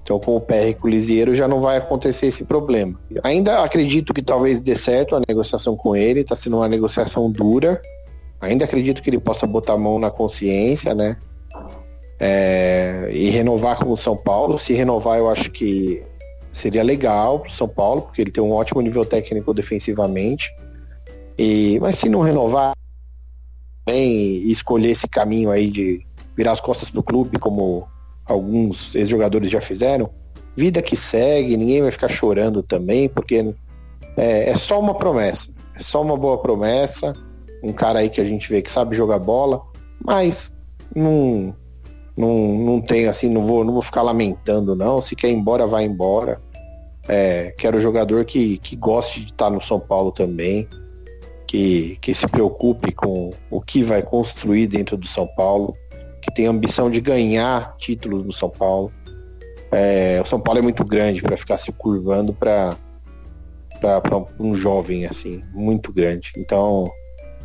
Então 0.02 0.18
com 0.18 0.36
o 0.36 0.40
PR 0.40 0.68
e 0.68 0.74
com 0.74 0.86
o 0.88 0.90
Lisieiro 0.90 1.34
já 1.34 1.46
não 1.46 1.60
vai 1.60 1.76
acontecer 1.76 2.26
esse 2.26 2.44
problema. 2.44 2.98
Ainda 3.22 3.62
acredito 3.62 4.14
que 4.14 4.22
talvez 4.22 4.60
dê 4.60 4.74
certo 4.74 5.14
a 5.14 5.22
negociação 5.28 5.76
com 5.76 5.94
ele, 5.94 6.20
está 6.20 6.34
sendo 6.34 6.56
uma 6.56 6.68
negociação 6.68 7.30
dura. 7.30 7.80
Ainda 8.40 8.64
acredito 8.64 9.02
que 9.02 9.10
ele 9.10 9.20
possa 9.20 9.46
botar 9.46 9.74
a 9.74 9.78
mão 9.78 9.98
na 9.98 10.10
consciência, 10.10 10.94
né? 10.94 11.16
É, 12.18 13.10
e 13.12 13.30
renovar 13.30 13.78
com 13.78 13.90
o 13.90 13.96
São 13.96 14.16
Paulo. 14.16 14.58
Se 14.58 14.72
renovar, 14.72 15.18
eu 15.18 15.28
acho 15.28 15.50
que 15.50 16.02
seria 16.52 16.82
legal 16.82 17.40
para 17.40 17.50
o 17.50 17.52
São 17.52 17.68
Paulo, 17.68 18.02
porque 18.02 18.20
ele 18.22 18.30
tem 18.30 18.42
um 18.42 18.52
ótimo 18.52 18.80
nível 18.80 19.04
técnico 19.04 19.52
defensivamente. 19.52 20.50
E, 21.38 21.78
mas 21.80 21.96
se 21.96 22.08
não 22.08 22.20
renovar, 22.20 22.72
e 23.88 24.50
escolher 24.50 24.90
esse 24.90 25.08
caminho 25.08 25.50
aí 25.50 25.70
de 25.70 26.06
virar 26.36 26.52
as 26.52 26.60
costas 26.60 26.90
do 26.90 27.02
clube, 27.02 27.38
como 27.38 27.88
alguns 28.26 28.94
ex-jogadores 28.94 29.50
já 29.50 29.60
fizeram, 29.60 30.10
vida 30.56 30.82
que 30.82 30.96
segue, 30.96 31.56
ninguém 31.56 31.82
vai 31.82 31.90
ficar 31.90 32.08
chorando 32.08 32.62
também, 32.62 33.08
porque 33.08 33.54
é, 34.16 34.50
é, 34.50 34.56
só 34.56 34.78
uma 34.78 34.94
promessa, 34.94 35.48
é 35.74 35.82
só 35.82 36.02
uma 36.02 36.16
boa 36.16 36.38
promessa, 36.38 37.12
um 37.62 37.72
cara 37.72 38.00
aí 38.00 38.10
que 38.10 38.20
a 38.20 38.24
gente 38.24 38.48
vê 38.48 38.62
que 38.62 38.70
sabe 38.70 38.96
jogar 38.96 39.18
bola, 39.18 39.62
mas 40.04 40.52
não, 40.94 41.54
não, 42.16 42.36
não 42.58 42.80
tem 42.80 43.06
assim, 43.06 43.28
não 43.28 43.46
vou, 43.46 43.64
não 43.64 43.72
vou 43.72 43.82
ficar 43.82 44.02
lamentando 44.02 44.74
não, 44.74 45.00
se 45.00 45.14
quer 45.14 45.28
ir 45.28 45.34
embora, 45.34 45.66
vai 45.66 45.84
embora. 45.84 46.40
É, 47.08 47.52
quero 47.56 47.80
jogador 47.80 48.24
que, 48.24 48.58
que 48.58 48.76
goste 48.76 49.20
de 49.20 49.32
estar 49.32 49.50
no 49.50 49.60
São 49.60 49.80
Paulo 49.80 50.12
também, 50.12 50.68
que, 51.46 51.98
que 52.00 52.14
se 52.14 52.26
preocupe 52.28 52.92
com 52.92 53.30
o 53.50 53.60
que 53.60 53.82
vai 53.82 54.02
construir 54.02 54.66
dentro 54.66 54.96
do 54.96 55.06
São 55.06 55.26
Paulo, 55.26 55.74
que 56.22 56.32
tem 56.32 56.46
ambição 56.46 56.90
de 56.90 57.00
ganhar 57.00 57.74
títulos 57.78 58.24
no 58.24 58.32
São 58.32 58.50
Paulo. 58.50 58.92
É, 59.72 60.20
o 60.22 60.26
São 60.26 60.40
Paulo 60.40 60.58
é 60.60 60.62
muito 60.62 60.84
grande 60.84 61.22
para 61.22 61.36
ficar 61.36 61.56
se 61.56 61.72
curvando 61.72 62.34
para 62.34 62.76
um 64.38 64.54
jovem 64.54 65.06
assim, 65.06 65.42
muito 65.52 65.92
grande. 65.92 66.32
Então, 66.36 66.90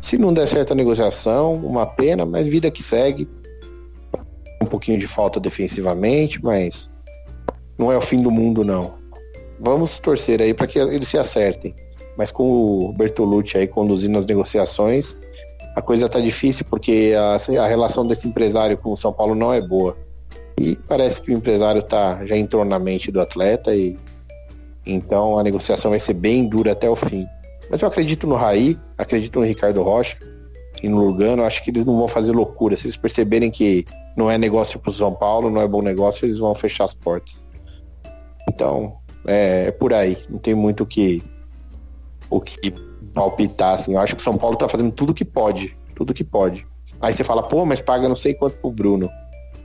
se 0.00 0.18
não 0.18 0.32
der 0.32 0.46
certa 0.46 0.74
negociação, 0.74 1.54
uma 1.54 1.86
pena, 1.86 2.24
mas 2.24 2.46
vida 2.46 2.70
que 2.70 2.82
segue. 2.82 3.28
Um 4.62 4.66
pouquinho 4.66 4.98
de 4.98 5.06
falta 5.06 5.38
defensivamente, 5.38 6.42
mas 6.42 6.88
não 7.78 7.92
é 7.92 7.96
o 7.96 8.00
fim 8.00 8.22
do 8.22 8.30
mundo 8.30 8.64
não. 8.64 8.94
Vamos 9.60 10.00
torcer 10.00 10.40
aí 10.40 10.54
para 10.54 10.66
que 10.66 10.78
eles 10.78 11.08
se 11.08 11.18
acertem 11.18 11.74
mas 12.16 12.30
com 12.30 12.86
o 12.88 12.92
Bertolucci 12.92 13.58
aí 13.58 13.66
conduzindo 13.66 14.18
as 14.18 14.26
negociações, 14.26 15.16
a 15.74 15.82
coisa 15.82 16.08
tá 16.08 16.18
difícil 16.18 16.64
porque 16.68 17.14
a, 17.16 17.62
a 17.62 17.66
relação 17.66 18.06
desse 18.06 18.26
empresário 18.26 18.78
com 18.78 18.92
o 18.92 18.96
São 18.96 19.12
Paulo 19.12 19.34
não 19.34 19.52
é 19.52 19.60
boa. 19.60 19.96
E 20.58 20.74
parece 20.88 21.20
que 21.20 21.30
o 21.30 21.34
empresário 21.34 21.82
tá 21.82 22.24
já 22.24 22.36
entrou 22.36 22.64
na 22.64 22.78
mente 22.78 23.12
do 23.12 23.20
atleta 23.20 23.74
e 23.74 23.96
então 24.86 25.38
a 25.38 25.42
negociação 25.42 25.90
vai 25.90 26.00
ser 26.00 26.14
bem 26.14 26.48
dura 26.48 26.72
até 26.72 26.88
o 26.88 26.96
fim. 26.96 27.26
Mas 27.70 27.82
eu 27.82 27.88
acredito 27.88 28.26
no 28.26 28.34
Raí, 28.34 28.78
acredito 28.96 29.40
no 29.40 29.46
Ricardo 29.46 29.82
Rocha 29.82 30.18
e 30.82 30.88
no 30.88 31.04
Lugano, 31.04 31.44
acho 31.44 31.62
que 31.64 31.70
eles 31.70 31.84
não 31.84 31.96
vão 31.96 32.08
fazer 32.08 32.32
loucura. 32.32 32.76
Se 32.76 32.86
eles 32.86 32.96
perceberem 32.96 33.50
que 33.50 33.84
não 34.16 34.30
é 34.30 34.38
negócio 34.38 34.78
para 34.78 34.90
o 34.90 34.92
São 34.92 35.14
Paulo, 35.14 35.50
não 35.50 35.60
é 35.60 35.68
bom 35.68 35.82
negócio, 35.82 36.26
eles 36.26 36.38
vão 36.38 36.54
fechar 36.54 36.84
as 36.84 36.94
portas. 36.94 37.44
Então, 38.48 38.96
é, 39.26 39.66
é 39.68 39.70
por 39.70 39.92
aí. 39.92 40.16
Não 40.28 40.38
tem 40.38 40.54
muito 40.54 40.84
o 40.84 40.86
que 40.86 41.22
o 42.28 42.40
que 42.40 42.72
palpitar, 43.14 43.74
assim. 43.74 43.94
Eu 43.94 44.00
acho 44.00 44.14
que 44.14 44.20
o 44.20 44.24
São 44.24 44.36
Paulo 44.36 44.56
tá 44.56 44.68
fazendo 44.68 44.92
tudo 44.92 45.14
que 45.14 45.24
pode. 45.24 45.76
Tudo 45.94 46.14
que 46.14 46.24
pode. 46.24 46.66
Aí 47.00 47.12
você 47.12 47.24
fala, 47.24 47.42
pô, 47.42 47.64
mas 47.64 47.80
paga 47.80 48.08
não 48.08 48.16
sei 48.16 48.34
quanto 48.34 48.58
pro 48.58 48.70
Bruno. 48.70 49.10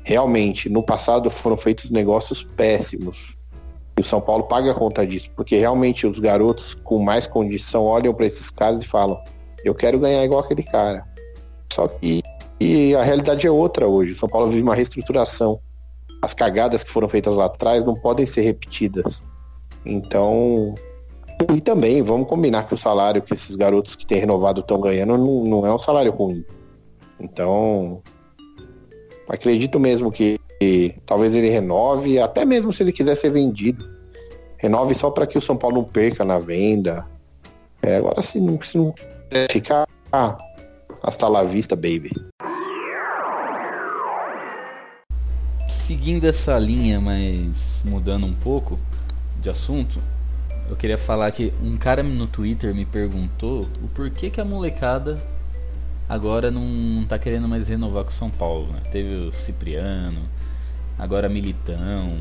Realmente, 0.03 0.69
no 0.69 0.83
passado 0.83 1.29
foram 1.29 1.57
feitos 1.57 1.89
negócios 1.89 2.43
péssimos. 2.43 3.35
E 4.01 4.03
o 4.03 4.03
São 4.03 4.19
Paulo 4.19 4.45
paga 4.45 4.71
a 4.71 4.73
conta 4.73 5.05
disso. 5.05 5.29
Porque 5.35 5.55
realmente 5.55 6.07
os 6.07 6.17
garotos 6.17 6.73
com 6.73 6.97
mais 6.97 7.27
condição 7.27 7.83
olham 7.83 8.11
para 8.15 8.25
esses 8.25 8.49
caras 8.49 8.83
e 8.83 8.87
falam, 8.87 9.21
eu 9.63 9.75
quero 9.75 9.99
ganhar 9.99 10.25
igual 10.25 10.41
aquele 10.41 10.63
cara. 10.63 11.05
Só 11.71 11.87
que 11.87 12.23
e 12.59 12.95
a 12.95 13.03
realidade 13.03 13.45
é 13.45 13.51
outra 13.51 13.87
hoje. 13.87 14.13
O 14.13 14.17
São 14.17 14.27
Paulo 14.27 14.49
vive 14.49 14.63
uma 14.63 14.73
reestruturação. 14.73 15.59
As 16.19 16.33
cagadas 16.33 16.83
que 16.83 16.91
foram 16.91 17.07
feitas 17.07 17.35
lá 17.35 17.45
atrás 17.45 17.83
não 17.83 17.93
podem 17.93 18.25
ser 18.25 18.41
repetidas. 18.41 19.23
Então, 19.85 20.73
e 21.55 21.61
também, 21.61 22.01
vamos 22.01 22.27
combinar 22.27 22.67
que 22.67 22.73
o 22.73 22.77
salário 22.77 23.21
que 23.21 23.35
esses 23.35 23.55
garotos 23.55 23.95
que 23.95 24.05
têm 24.05 24.19
renovado 24.19 24.61
estão 24.61 24.81
ganhando 24.81 25.15
não, 25.15 25.43
não 25.43 25.65
é 25.65 25.73
um 25.73 25.79
salário 25.79 26.11
ruim. 26.11 26.43
Então, 27.19 28.01
acredito 29.27 29.79
mesmo 29.79 30.11
que, 30.11 30.39
que, 30.59 30.95
talvez 31.05 31.35
ele 31.35 31.49
renove, 31.49 32.19
até 32.19 32.45
mesmo 32.45 32.73
se 32.73 32.83
ele 32.83 32.91
quiser 32.91 33.15
ser 33.15 33.29
vendido. 33.29 33.90
Renove 34.61 34.93
só 34.93 35.09
para 35.09 35.25
que 35.25 35.39
o 35.39 35.41
São 35.41 35.57
Paulo 35.57 35.77
não 35.77 35.83
perca 35.83 36.23
na 36.23 36.37
venda. 36.37 37.03
É, 37.81 37.97
agora, 37.97 38.21
se 38.21 38.39
não, 38.39 38.61
se 38.61 38.77
não 38.77 38.93
ficar, 39.49 39.87
ah, 40.11 40.37
hasta 41.01 41.27
la 41.27 41.43
vista, 41.43 41.75
baby. 41.75 42.11
Seguindo 45.67 46.25
essa 46.25 46.59
linha, 46.59 47.01
mas 47.01 47.81
mudando 47.83 48.27
um 48.27 48.35
pouco 48.35 48.77
de 49.41 49.49
assunto, 49.49 49.99
eu 50.69 50.75
queria 50.75 50.97
falar 50.97 51.31
que 51.31 51.51
um 51.61 51.75
cara 51.75 52.03
no 52.03 52.27
Twitter 52.27 52.73
me 52.73 52.85
perguntou 52.85 53.67
o 53.81 53.87
porquê 53.87 54.29
que 54.29 54.39
a 54.39 54.45
molecada 54.45 55.17
agora 56.07 56.51
não, 56.51 57.03
tá 57.05 57.17
querendo 57.17 57.47
mais 57.47 57.67
renovar 57.67 58.03
com 58.03 58.11
o 58.11 58.13
São 58.13 58.29
Paulo. 58.29 58.67
Né? 58.73 58.81
Teve 58.91 59.27
o 59.27 59.33
Cipriano, 59.33 60.21
agora 60.99 61.27
Militão, 61.27 62.19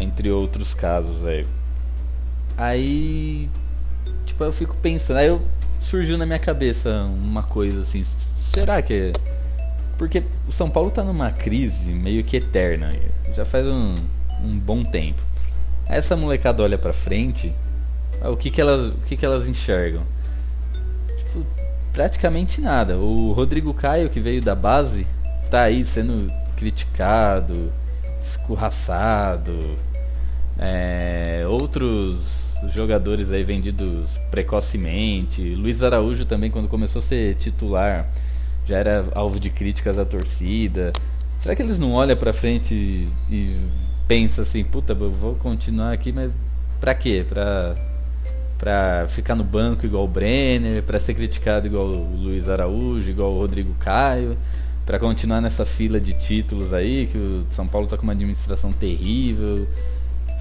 entre 0.00 0.30
outros 0.30 0.74
casos, 0.74 1.22
velho. 1.22 1.46
Aí, 2.56 3.48
tipo, 4.24 4.42
eu 4.42 4.52
fico 4.52 4.76
pensando, 4.76 5.18
aí 5.18 5.28
eu, 5.28 5.42
surgiu 5.80 6.18
na 6.18 6.26
minha 6.26 6.38
cabeça 6.38 7.04
uma 7.04 7.42
coisa 7.42 7.82
assim, 7.82 8.04
será 8.36 8.82
que? 8.82 9.12
Porque 9.96 10.22
o 10.46 10.52
São 10.52 10.68
Paulo 10.68 10.90
tá 10.90 11.02
numa 11.02 11.30
crise 11.30 11.90
meio 11.90 12.24
que 12.24 12.36
eterna, 12.36 12.92
já 13.34 13.44
faz 13.44 13.66
um, 13.66 13.94
um 14.42 14.58
bom 14.58 14.82
tempo. 14.82 15.20
Essa 15.88 16.16
molecada 16.16 16.62
olha 16.62 16.76
pra 16.76 16.92
frente, 16.92 17.52
o 18.22 18.36
que 18.36 18.50
que 18.50 18.60
elas, 18.60 18.92
o 18.92 18.98
que 19.06 19.16
que 19.16 19.24
elas 19.24 19.48
enxergam? 19.48 20.02
Tipo, 21.16 21.46
praticamente 21.92 22.60
nada. 22.60 22.96
O 22.96 23.32
Rodrigo 23.32 23.72
Caio, 23.72 24.10
que 24.10 24.20
veio 24.20 24.42
da 24.42 24.54
base, 24.54 25.06
tá 25.50 25.62
aí 25.62 25.84
sendo 25.84 26.32
criticado, 26.56 27.72
escorraçado. 28.20 29.76
É, 30.58 31.44
outros 31.48 32.54
jogadores 32.74 33.30
aí 33.30 33.44
vendidos 33.44 34.10
precocemente. 34.30 35.54
Luiz 35.54 35.82
Araújo 35.82 36.24
também, 36.24 36.50
quando 36.50 36.68
começou 36.68 37.00
a 37.00 37.02
ser 37.02 37.36
titular, 37.36 38.08
já 38.66 38.78
era 38.78 39.06
alvo 39.14 39.38
de 39.38 39.50
críticas 39.50 39.96
da 39.96 40.04
torcida. 40.04 40.92
Será 41.38 41.54
que 41.54 41.62
eles 41.62 41.78
não 41.78 41.92
olham 41.92 42.16
pra 42.16 42.32
frente 42.32 42.74
e, 42.74 43.08
e 43.30 43.56
pensa 44.08 44.42
assim, 44.42 44.64
puta, 44.64 44.92
eu 44.92 45.10
vou 45.12 45.34
continuar 45.36 45.92
aqui, 45.92 46.10
mas 46.10 46.32
pra 46.80 46.94
quê? 46.94 47.24
Pra, 47.28 47.76
Pra 48.58 49.06
ficar 49.08 49.36
no 49.36 49.44
banco 49.44 49.86
igual 49.86 50.04
o 50.04 50.08
Brenner, 50.08 50.82
pra 50.82 50.98
ser 50.98 51.14
criticado 51.14 51.68
igual 51.68 51.86
o 51.86 52.16
Luiz 52.16 52.48
Araújo, 52.48 53.08
igual 53.08 53.32
o 53.32 53.38
Rodrigo 53.38 53.72
Caio, 53.78 54.36
pra 54.84 54.98
continuar 54.98 55.40
nessa 55.40 55.64
fila 55.64 56.00
de 56.00 56.12
títulos 56.12 56.72
aí, 56.72 57.06
que 57.06 57.16
o 57.16 57.46
São 57.52 57.68
Paulo 57.68 57.86
tá 57.86 57.96
com 57.96 58.02
uma 58.02 58.14
administração 58.14 58.70
terrível. 58.70 59.64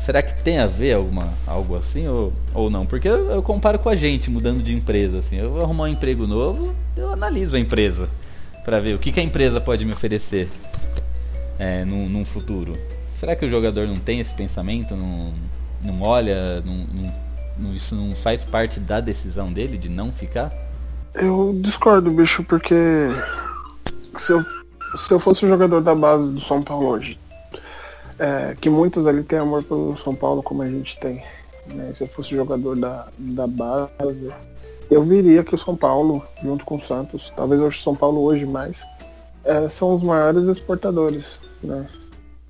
Será 0.04 0.22
que 0.22 0.42
tem 0.44 0.58
a 0.58 0.68
ver 0.68 0.94
alguma, 0.94 1.34
algo 1.46 1.76
assim 1.76 2.08
ou, 2.08 2.32
ou 2.54 2.70
não? 2.70 2.86
Porque 2.86 3.08
eu, 3.08 3.30
eu 3.32 3.44
comparo 3.44 3.78
com 3.78 3.90
a 3.90 3.96
gente 3.96 4.30
mudando 4.30 4.64
de 4.64 4.74
empresa, 4.74 5.20
assim. 5.20 5.36
Eu 5.36 5.52
vou 5.52 5.62
arrumar 5.62 5.86
um 5.86 5.88
emprego 5.88 6.26
novo, 6.26 6.74
eu 6.96 7.12
analiso 7.12 7.56
a 7.56 7.60
empresa 7.60 8.10
pra 8.64 8.80
ver 8.80 8.96
o 8.96 9.00
que, 9.00 9.12
que 9.12 9.20
a 9.20 9.24
empresa 9.24 9.60
pode 9.60 9.86
me 9.86 9.94
oferecer 9.94 10.50
é, 11.60 11.84
num, 11.84 12.08
num 12.08 12.26
futuro. 12.26 12.74
Será 13.20 13.36
que 13.36 13.46
o 13.46 13.50
jogador 13.50 13.88
não 13.88 13.96
tem 13.96 14.20
esse 14.20 14.34
pensamento? 14.34 14.96
Não, 14.96 15.34
não 15.84 16.02
olha, 16.02 16.62
não, 16.62 16.86
não, 17.58 17.74
isso 17.74 17.96
não 17.96 18.12
faz 18.12 18.44
parte 18.44 18.80
da 18.80 19.00
decisão 19.00 19.52
dele 19.52 19.78
de 19.78 19.90
não 19.90 20.12
ficar? 20.12 20.52
Eu 21.16 21.58
discordo, 21.62 22.12
bicho, 22.12 22.44
porque 22.44 22.76
se 24.18 24.32
eu, 24.32 24.44
se 24.96 25.12
eu 25.12 25.20
fosse 25.20 25.46
o 25.46 25.48
jogador 25.48 25.82
da 25.82 25.96
base 25.96 26.32
do 26.32 26.42
São 26.42 26.62
Paulo 26.62 26.88
hoje, 26.88 27.18
é, 28.20 28.56
que 28.60 28.70
muitos 28.70 29.06
ali 29.06 29.24
têm 29.24 29.40
amor 29.40 29.64
pelo 29.64 29.96
São 29.98 30.16
Paulo 30.16 30.42
como 30.42 30.62
a 30.62 30.70
gente 30.70 31.00
tem. 31.00 31.24
Né? 31.74 31.92
Se 31.94 32.04
eu 32.04 32.08
fosse 32.08 32.32
jogador 32.32 32.76
da, 32.76 33.08
da 33.18 33.48
base, 33.48 34.34
eu 34.90 35.04
viria 35.04 35.44
que 35.44 35.54
o 35.54 35.58
São 35.58 35.76
Paulo, 35.76 36.24
junto 36.44 36.66
com 36.66 36.78
o 36.78 36.82
Santos, 36.82 37.32
talvez 37.36 37.62
hoje 37.62 37.80
o 37.80 37.84
São 37.84 37.96
Paulo 37.96 38.22
hoje 38.22 38.46
mais, 38.46 38.84
é, 39.44 39.68
são 39.68 39.94
os 39.94 40.02
maiores 40.02 40.46
exportadores 40.46 41.40
né? 41.62 41.88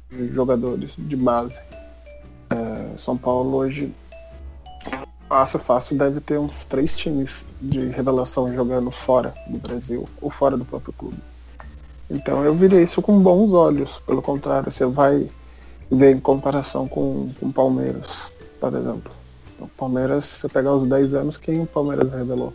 de 0.09 0.27
jogadores 0.27 0.95
de 0.97 1.15
base. 1.15 1.59
É, 2.49 2.97
São 2.97 3.17
Paulo 3.17 3.57
hoje 3.57 3.93
fácil, 5.27 5.59
fácil 5.59 5.97
deve 5.97 6.21
ter 6.21 6.39
uns 6.39 6.63
três 6.65 6.95
times 6.95 7.45
de 7.61 7.87
revelação 7.89 8.53
jogando 8.53 8.89
fora 8.89 9.33
do 9.47 9.57
Brasil 9.57 10.07
ou 10.21 10.29
fora 10.29 10.55
do 10.55 10.63
próprio 10.63 10.93
clube. 10.93 11.17
Então 12.09 12.43
eu 12.45 12.55
virei 12.55 12.83
isso 12.83 13.01
com 13.01 13.19
bons 13.19 13.51
olhos. 13.51 14.01
Pelo 14.05 14.21
contrário, 14.21 14.71
você 14.71 14.85
vai 14.85 15.29
ver 15.91 16.15
em 16.15 16.19
comparação 16.19 16.87
com 16.87 17.31
o 17.41 17.53
Palmeiras, 17.53 18.31
por 18.59 18.73
exemplo. 18.73 19.11
O 19.59 19.67
Palmeiras, 19.67 20.25
se 20.25 20.41
você 20.41 20.49
pegar 20.49 20.73
os 20.73 20.87
10 20.87 21.15
anos, 21.15 21.37
quem 21.37 21.59
o 21.59 21.65
Palmeiras 21.65 22.11
revelou? 22.11 22.53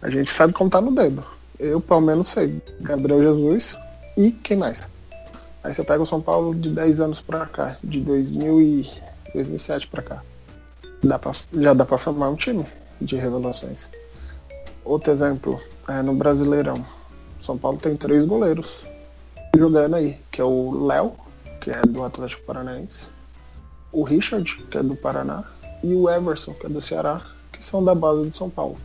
A 0.00 0.08
gente 0.08 0.30
sabe 0.30 0.52
contar 0.52 0.80
no 0.80 0.94
dedo. 0.94 1.22
Eu, 1.58 1.80
pelo 1.80 2.00
menos, 2.00 2.28
sei. 2.28 2.60
Gabriel 2.80 3.20
Jesus 3.20 3.76
e 4.16 4.30
quem 4.30 4.56
mais? 4.56 4.88
Aí 5.62 5.74
você 5.74 5.84
pega 5.84 6.02
o 6.02 6.06
São 6.06 6.22
Paulo 6.22 6.54
de 6.54 6.70
10 6.70 7.00
anos 7.00 7.20
pra 7.20 7.44
cá, 7.44 7.76
de 7.84 8.00
2000 8.00 8.60
e 8.62 8.90
2007 9.34 9.88
pra 9.88 10.02
cá. 10.02 10.22
Dá 11.02 11.18
pra, 11.18 11.32
já 11.52 11.74
dá 11.74 11.84
pra 11.84 11.98
formar 11.98 12.30
um 12.30 12.36
time 12.36 12.66
de 13.00 13.16
revelações. 13.16 13.90
Outro 14.84 15.12
exemplo, 15.12 15.60
é 15.86 16.00
no 16.00 16.14
Brasileirão. 16.14 16.84
São 17.42 17.58
Paulo 17.58 17.78
tem 17.78 17.96
três 17.96 18.24
goleiros 18.24 18.86
jogando 19.56 19.96
aí, 19.96 20.18
que 20.30 20.40
é 20.40 20.44
o 20.44 20.86
Léo, 20.86 21.12
que 21.60 21.70
é 21.70 21.82
do 21.82 22.02
Atlético 22.04 22.42
Paranaense, 22.42 23.06
o 23.92 24.02
Richard, 24.02 24.56
que 24.70 24.78
é 24.78 24.82
do 24.82 24.96
Paraná, 24.96 25.44
e 25.82 25.94
o 25.94 26.08
Everson, 26.08 26.52
que 26.54 26.66
é 26.66 26.68
do 26.68 26.80
Ceará, 26.80 27.20
que 27.52 27.64
são 27.64 27.84
da 27.84 27.94
base 27.94 28.28
de 28.28 28.36
São 28.36 28.48
Paulo. 28.48 28.78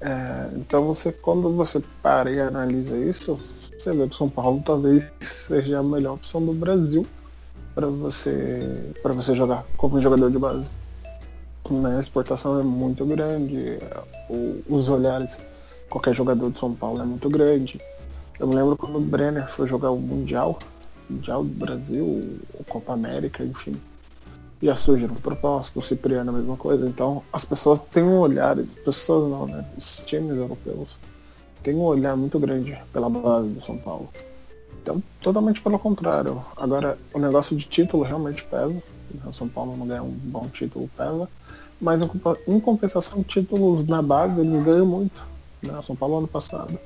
É, 0.00 0.48
então 0.56 0.86
você, 0.86 1.10
quando 1.10 1.52
você 1.52 1.82
para 2.02 2.30
e 2.30 2.40
analisa 2.40 2.96
isso, 2.96 3.38
você 3.78 3.92
vê 3.92 4.06
que 4.06 4.14
o 4.14 4.18
São 4.18 4.28
Paulo 4.28 4.62
talvez 4.64 5.04
seja 5.20 5.78
a 5.78 5.82
melhor 5.82 6.14
opção 6.14 6.44
do 6.44 6.52
Brasil 6.52 7.06
para 7.74 7.86
você 7.86 8.92
para 9.02 9.12
você 9.12 9.34
jogar 9.34 9.64
como 9.76 10.00
jogador 10.00 10.30
de 10.30 10.38
base. 10.38 10.70
Né? 11.70 11.96
A 11.96 12.00
exportação 12.00 12.60
é 12.60 12.62
muito 12.62 13.04
grande, 13.04 13.78
o, 14.28 14.62
os 14.68 14.88
olhares 14.88 15.38
qualquer 15.88 16.14
jogador 16.14 16.50
de 16.50 16.58
São 16.58 16.74
Paulo 16.74 17.00
é 17.00 17.04
muito 17.04 17.28
grande. 17.28 17.80
Eu 18.38 18.46
me 18.46 18.54
lembro 18.54 18.76
quando 18.76 18.96
o 18.96 19.00
Brenner 19.00 19.48
foi 19.48 19.66
jogar 19.66 19.90
o 19.90 19.98
Mundial, 19.98 20.58
Mundial 21.08 21.44
do 21.44 21.50
Brasil, 21.50 22.38
Copa 22.68 22.92
América, 22.92 23.44
enfim. 23.44 23.74
Já 24.62 24.74
surgiram 24.74 25.14
propostas, 25.16 25.84
o 25.84 25.86
Cipriano 25.86 26.30
a 26.30 26.32
mesma 26.32 26.56
coisa. 26.56 26.86
Então 26.86 27.22
as 27.32 27.44
pessoas 27.44 27.80
têm 27.80 28.02
um 28.02 28.18
olhar, 28.18 28.56
pessoas 28.84 29.30
não, 29.30 29.46
né? 29.46 29.64
Os 29.76 29.98
times 30.06 30.38
europeus 30.38 30.98
têm 31.62 31.74
um 31.74 31.82
olhar 31.82 32.16
muito 32.16 32.38
grande 32.38 32.78
pela 32.92 33.10
base 33.10 33.48
do 33.48 33.60
São 33.60 33.76
Paulo. 33.78 34.08
Então, 34.82 35.02
totalmente 35.20 35.60
pelo 35.60 35.78
contrário. 35.78 36.44
Agora, 36.56 36.96
o 37.12 37.18
negócio 37.18 37.56
de 37.56 37.64
título 37.64 38.04
realmente 38.04 38.44
pesa. 38.44 38.80
O 39.24 39.32
São 39.32 39.48
Paulo 39.48 39.76
não 39.76 39.86
ganha 39.86 40.02
um 40.02 40.10
bom 40.10 40.46
título, 40.48 40.88
pesa. 40.96 41.28
Mas 41.80 42.00
em 42.46 42.60
compensação, 42.60 43.22
títulos 43.22 43.84
na 43.84 44.00
base 44.00 44.40
eles 44.40 44.62
ganham 44.62 44.86
muito. 44.86 45.20
Né? 45.62 45.76
O 45.76 45.82
São 45.82 45.96
Paulo 45.96 46.18
ano 46.18 46.28
passado 46.28 46.78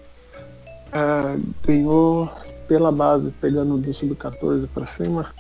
é, 0.93 1.39
ganhou 1.65 2.31
pela 2.71 2.93
base, 2.93 3.33
pegando 3.41 3.77
do 3.77 3.93
sub-14 3.93 4.69
para 4.73 4.87
cima, 4.87 5.35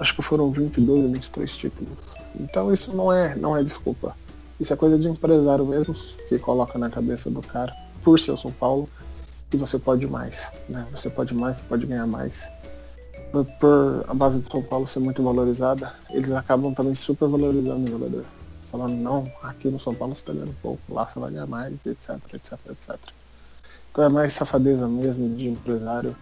acho 0.00 0.16
que 0.16 0.22
foram 0.22 0.50
22 0.50 1.04
ou 1.04 1.12
23 1.12 1.54
títulos. 1.54 1.98
Então 2.40 2.72
isso 2.72 2.90
não 2.96 3.12
é, 3.12 3.34
não 3.36 3.54
é 3.54 3.62
desculpa. 3.62 4.16
Isso 4.58 4.72
é 4.72 4.76
coisa 4.76 4.98
de 4.98 5.06
empresário 5.06 5.66
mesmo, 5.66 5.94
que 6.30 6.38
coloca 6.38 6.78
na 6.78 6.88
cabeça 6.88 7.30
do 7.30 7.42
cara, 7.42 7.76
por 8.02 8.18
ser 8.18 8.30
o 8.30 8.38
São 8.38 8.50
Paulo, 8.50 8.88
que 9.50 9.56
você 9.58 9.78
pode 9.78 10.06
mais. 10.06 10.50
Né? 10.66 10.86
Você 10.92 11.10
pode 11.10 11.34
mais, 11.34 11.58
você 11.58 11.64
pode 11.68 11.84
ganhar 11.84 12.06
mais. 12.06 12.50
Por 13.60 14.06
a 14.08 14.14
base 14.14 14.38
do 14.38 14.50
São 14.50 14.62
Paulo 14.62 14.86
ser 14.86 15.00
muito 15.00 15.22
valorizada, 15.22 15.92
eles 16.08 16.30
acabam 16.30 16.72
também 16.72 16.94
super 16.94 17.28
valorizando 17.28 17.84
o 17.84 17.90
jogador. 17.90 18.24
Falando, 18.68 18.94
não, 18.94 19.30
aqui 19.42 19.68
no 19.68 19.78
São 19.78 19.94
Paulo 19.94 20.14
você 20.14 20.24
tá 20.24 20.32
ganhando 20.32 20.56
pouco, 20.62 20.80
lá 20.88 21.06
você 21.06 21.20
vai 21.20 21.32
ganhar 21.32 21.46
mais, 21.46 21.74
etc, 21.84 22.16
etc, 22.32 22.58
etc. 22.70 22.96
Então 23.90 24.04
é 24.04 24.08
mais 24.08 24.32
safadeza 24.32 24.88
mesmo 24.88 25.36
de 25.36 25.48
empresário 25.48 26.16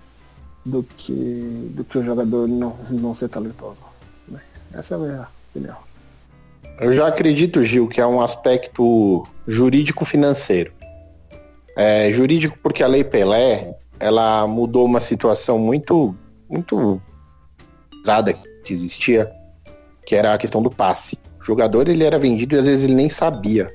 do 0.64 0.82
que, 0.82 1.70
do 1.74 1.84
que 1.84 1.98
o 1.98 2.04
jogador 2.04 2.48
não, 2.48 2.76
não 2.90 3.14
ser 3.14 3.28
talentoso. 3.28 3.84
Né? 4.28 4.40
Essa 4.72 4.94
é 4.94 4.96
a 4.96 5.00
minha 5.00 5.28
opinião. 5.50 5.76
Eu 6.80 6.92
já 6.92 7.08
acredito, 7.08 7.62
Gil, 7.64 7.88
que 7.88 8.00
é 8.00 8.06
um 8.06 8.20
aspecto 8.20 9.22
jurídico-financeiro. 9.46 10.72
É, 11.76 12.10
jurídico 12.12 12.58
porque 12.62 12.82
a 12.82 12.86
Lei 12.86 13.04
Pelé, 13.04 13.76
ela 13.98 14.46
mudou 14.46 14.84
uma 14.84 15.00
situação 15.00 15.58
muito, 15.58 16.14
muito 16.48 17.00
pesada 17.90 18.32
que 18.32 18.72
existia, 18.72 19.30
que 20.06 20.14
era 20.14 20.34
a 20.34 20.38
questão 20.38 20.62
do 20.62 20.70
passe. 20.70 21.18
O 21.40 21.44
jogador, 21.44 21.88
ele 21.88 22.04
era 22.04 22.18
vendido 22.18 22.54
e 22.54 22.58
às 22.58 22.64
vezes 22.64 22.84
ele 22.84 22.94
nem 22.94 23.08
sabia. 23.08 23.66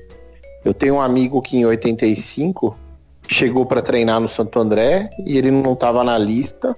Eu 0.64 0.74
tenho 0.74 0.94
um 0.94 1.00
amigo 1.00 1.40
que 1.40 1.56
em 1.56 1.64
85 1.64 2.76
chegou 3.28 3.66
para 3.66 3.82
treinar 3.82 4.20
no 4.20 4.28
Santo 4.28 4.58
André 4.58 5.10
e 5.24 5.36
ele 5.36 5.50
não 5.50 5.72
estava 5.72 6.02
na 6.04 6.16
lista 6.16 6.76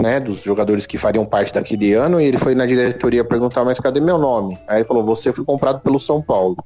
né, 0.00 0.20
dos 0.20 0.42
jogadores 0.42 0.86
que 0.86 0.96
fariam 0.96 1.26
parte 1.26 1.52
daquele 1.52 1.92
ano, 1.92 2.20
e 2.20 2.24
ele 2.24 2.38
foi 2.38 2.54
na 2.54 2.64
diretoria 2.64 3.24
perguntar, 3.24 3.64
mas 3.64 3.80
cadê 3.80 4.00
meu 4.00 4.16
nome? 4.16 4.56
Aí 4.68 4.78
ele 4.78 4.84
falou, 4.84 5.04
você 5.04 5.32
foi 5.32 5.44
comprado 5.44 5.80
pelo 5.80 6.00
São 6.00 6.22
Paulo. 6.22 6.56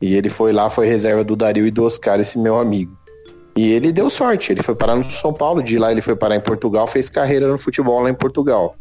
E 0.00 0.14
ele 0.14 0.28
foi 0.28 0.52
lá, 0.52 0.68
foi 0.68 0.86
reserva 0.86 1.24
do 1.24 1.34
Dario 1.34 1.66
e 1.66 1.70
do 1.70 1.84
Oscar, 1.84 2.20
esse 2.20 2.38
meu 2.38 2.58
amigo. 2.58 2.94
E 3.56 3.72
ele 3.72 3.92
deu 3.92 4.10
sorte, 4.10 4.52
ele 4.52 4.62
foi 4.62 4.74
parar 4.74 4.96
no 4.96 5.10
São 5.12 5.32
Paulo, 5.32 5.62
de 5.62 5.78
lá 5.78 5.90
ele 5.90 6.02
foi 6.02 6.16
parar 6.16 6.36
em 6.36 6.40
Portugal, 6.40 6.86
fez 6.86 7.08
carreira 7.08 7.48
no 7.48 7.58
futebol 7.58 8.00
lá 8.02 8.10
em 8.10 8.14
Portugal. 8.14 8.76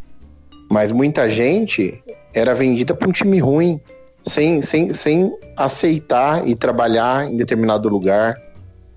Mas 0.70 0.92
muita 0.92 1.30
gente 1.30 2.04
era 2.34 2.54
vendida 2.54 2.94
para 2.94 3.08
um 3.08 3.12
time 3.12 3.40
ruim, 3.40 3.80
sem, 4.26 4.62
sem, 4.62 4.94
sem 4.94 5.32
aceitar 5.56 6.48
e 6.48 6.56
trabalhar 6.56 7.30
em 7.30 7.38
determinado 7.38 7.88
lugar. 7.88 8.36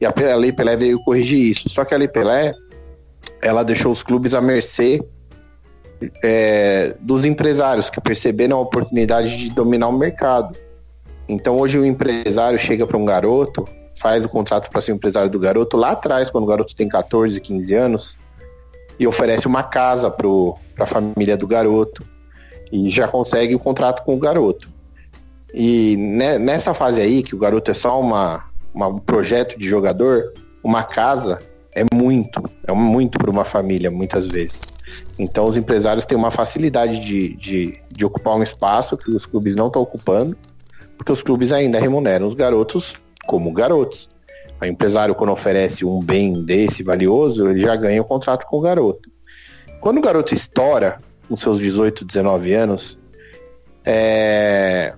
E 0.01 0.07
a 0.07 0.37
Lei 0.37 0.53
Pelé 0.53 0.77
veio 0.77 1.03
corrigir 1.03 1.51
isso. 1.53 1.69
Só 1.71 1.85
que 1.85 1.95
a 1.95 1.99
Lei 1.99 2.09
Pelé, 2.09 2.55
ela 3.41 3.63
deixou 3.63 3.93
os 3.93 4.03
clubes 4.03 4.35
à 4.35 4.41
mercê 4.41 5.03
é, 6.23 6.95
dos 7.01 7.25
empresários 7.25 7.89
que 7.89 8.01
perceberam 8.01 8.59
a 8.59 8.61
oportunidade 8.61 9.37
de 9.37 9.51
dominar 9.51 9.89
o 9.89 9.93
mercado. 9.93 10.57
Então 11.29 11.57
hoje 11.57 11.79
o 11.79 11.85
empresário 11.85 12.59
chega 12.59 12.87
para 12.87 12.97
um 12.97 13.05
garoto, 13.05 13.65
faz 13.99 14.25
o 14.25 14.29
contrato 14.29 14.71
para 14.71 14.81
ser 14.81 14.93
empresário 14.93 15.31
do 15.31 15.39
garoto 15.39 15.77
lá 15.77 15.93
atrás, 15.93 16.31
quando 16.31 16.45
o 16.45 16.47
garoto 16.47 16.77
tem 16.77 16.89
14, 16.89 17.41
15 17.41 17.75
anos, 17.75 18.17
e 18.99 19.07
oferece 19.07 19.47
uma 19.47 19.63
casa 19.63 20.11
para 20.11 20.85
a 20.85 20.87
família 20.87 21.37
do 21.37 21.47
garoto 21.47 22.07
e 22.71 22.91
já 22.91 23.09
consegue 23.09 23.55
o 23.55 23.59
contrato 23.59 24.05
com 24.05 24.15
o 24.15 24.19
garoto. 24.19 24.69
E 25.55 25.97
nessa 25.97 26.75
fase 26.75 27.01
aí, 27.01 27.23
que 27.23 27.35
o 27.35 27.39
garoto 27.39 27.71
é 27.71 27.75
só 27.75 27.99
uma, 28.01 28.45
uma 28.77 28.89
um 28.89 28.99
projeto 28.99 29.59
de 29.59 29.67
jogador, 29.67 30.35
uma 30.63 30.85
casa 30.85 31.39
é 31.75 31.83
muito, 31.95 32.43
é 32.67 32.73
muito 32.73 33.19
para 33.19 33.31
uma 33.31 33.45
família, 33.45 33.91
muitas 33.91 34.27
vezes. 34.27 34.61
Então 35.19 35.47
os 35.47 35.57
empresários 35.57 36.05
têm 36.05 36.17
uma 36.17 36.31
facilidade 36.31 37.01
de, 37.01 37.35
de, 37.37 37.81
de 37.91 38.05
ocupar 38.05 38.37
um 38.37 38.43
espaço 38.43 38.97
que 38.97 39.11
os 39.11 39.25
clubes 39.25 39.57
não 39.57 39.69
estão 39.69 39.81
ocupando, 39.81 40.37
porque 40.97 41.11
os 41.11 41.23
clubes 41.23 41.53
ainda 41.53 41.81
remuneram 41.81 42.27
os 42.27 42.35
garotos 42.35 42.95
como 43.27 43.51
garotos. 43.51 44.09
O 44.61 44.65
empresário, 44.65 45.15
quando 45.15 45.33
oferece 45.33 45.85
um 45.85 46.01
bem 46.01 46.45
desse 46.45 46.83
valioso, 46.83 47.49
ele 47.49 47.61
já 47.61 47.77
ganha 47.77 48.01
o 48.01 48.05
contrato 48.05 48.47
com 48.47 48.59
o 48.59 48.61
garoto. 48.61 49.11
Quando 49.81 49.99
o 49.99 50.03
garoto 50.03 50.35
estoura, 50.35 51.01
com 51.29 51.37
seus 51.37 51.59
18, 51.59 52.05
19 52.05 52.53
anos, 52.55 52.99
é 53.85 54.95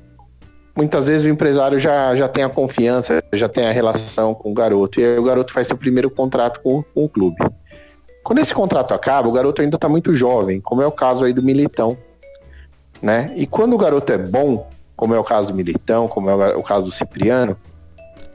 muitas 0.79 1.09
vezes 1.09 1.27
o 1.27 1.29
empresário 1.29 1.81
já, 1.81 2.15
já 2.15 2.29
tem 2.29 2.45
a 2.45 2.49
confiança, 2.49 3.21
já 3.33 3.49
tem 3.49 3.67
a 3.67 3.73
relação 3.73 4.33
com 4.33 4.53
o 4.53 4.55
garoto. 4.55 5.01
E 5.01 5.05
aí 5.05 5.19
o 5.19 5.25
garoto 5.25 5.53
faz 5.53 5.67
seu 5.67 5.77
primeiro 5.77 6.09
contrato 6.09 6.61
com, 6.63 6.85
com 6.95 7.05
o 7.05 7.09
clube. 7.09 7.37
Quando 8.23 8.39
esse 8.39 8.55
contrato 8.55 8.95
acaba, 8.95 9.27
o 9.27 9.33
garoto 9.33 9.61
ainda 9.61 9.75
está 9.77 9.89
muito 9.89 10.15
jovem, 10.15 10.61
como 10.61 10.81
é 10.81 10.87
o 10.87 10.93
caso 10.93 11.25
aí 11.25 11.33
do 11.33 11.43
Militão. 11.43 11.99
Né? 13.03 13.33
E 13.35 13.45
quando 13.45 13.73
o 13.73 13.79
garoto 13.79 14.13
é 14.13 14.19
bom, 14.19 14.69
como 14.95 15.15
é 15.15 15.19
o 15.19 15.25
caso 15.25 15.49
do 15.49 15.55
Militão, 15.55 16.07
como 16.07 16.31
é 16.31 16.55
o 16.55 16.63
caso 16.63 16.87
do 16.87 16.93
Cipriano, 16.93 17.57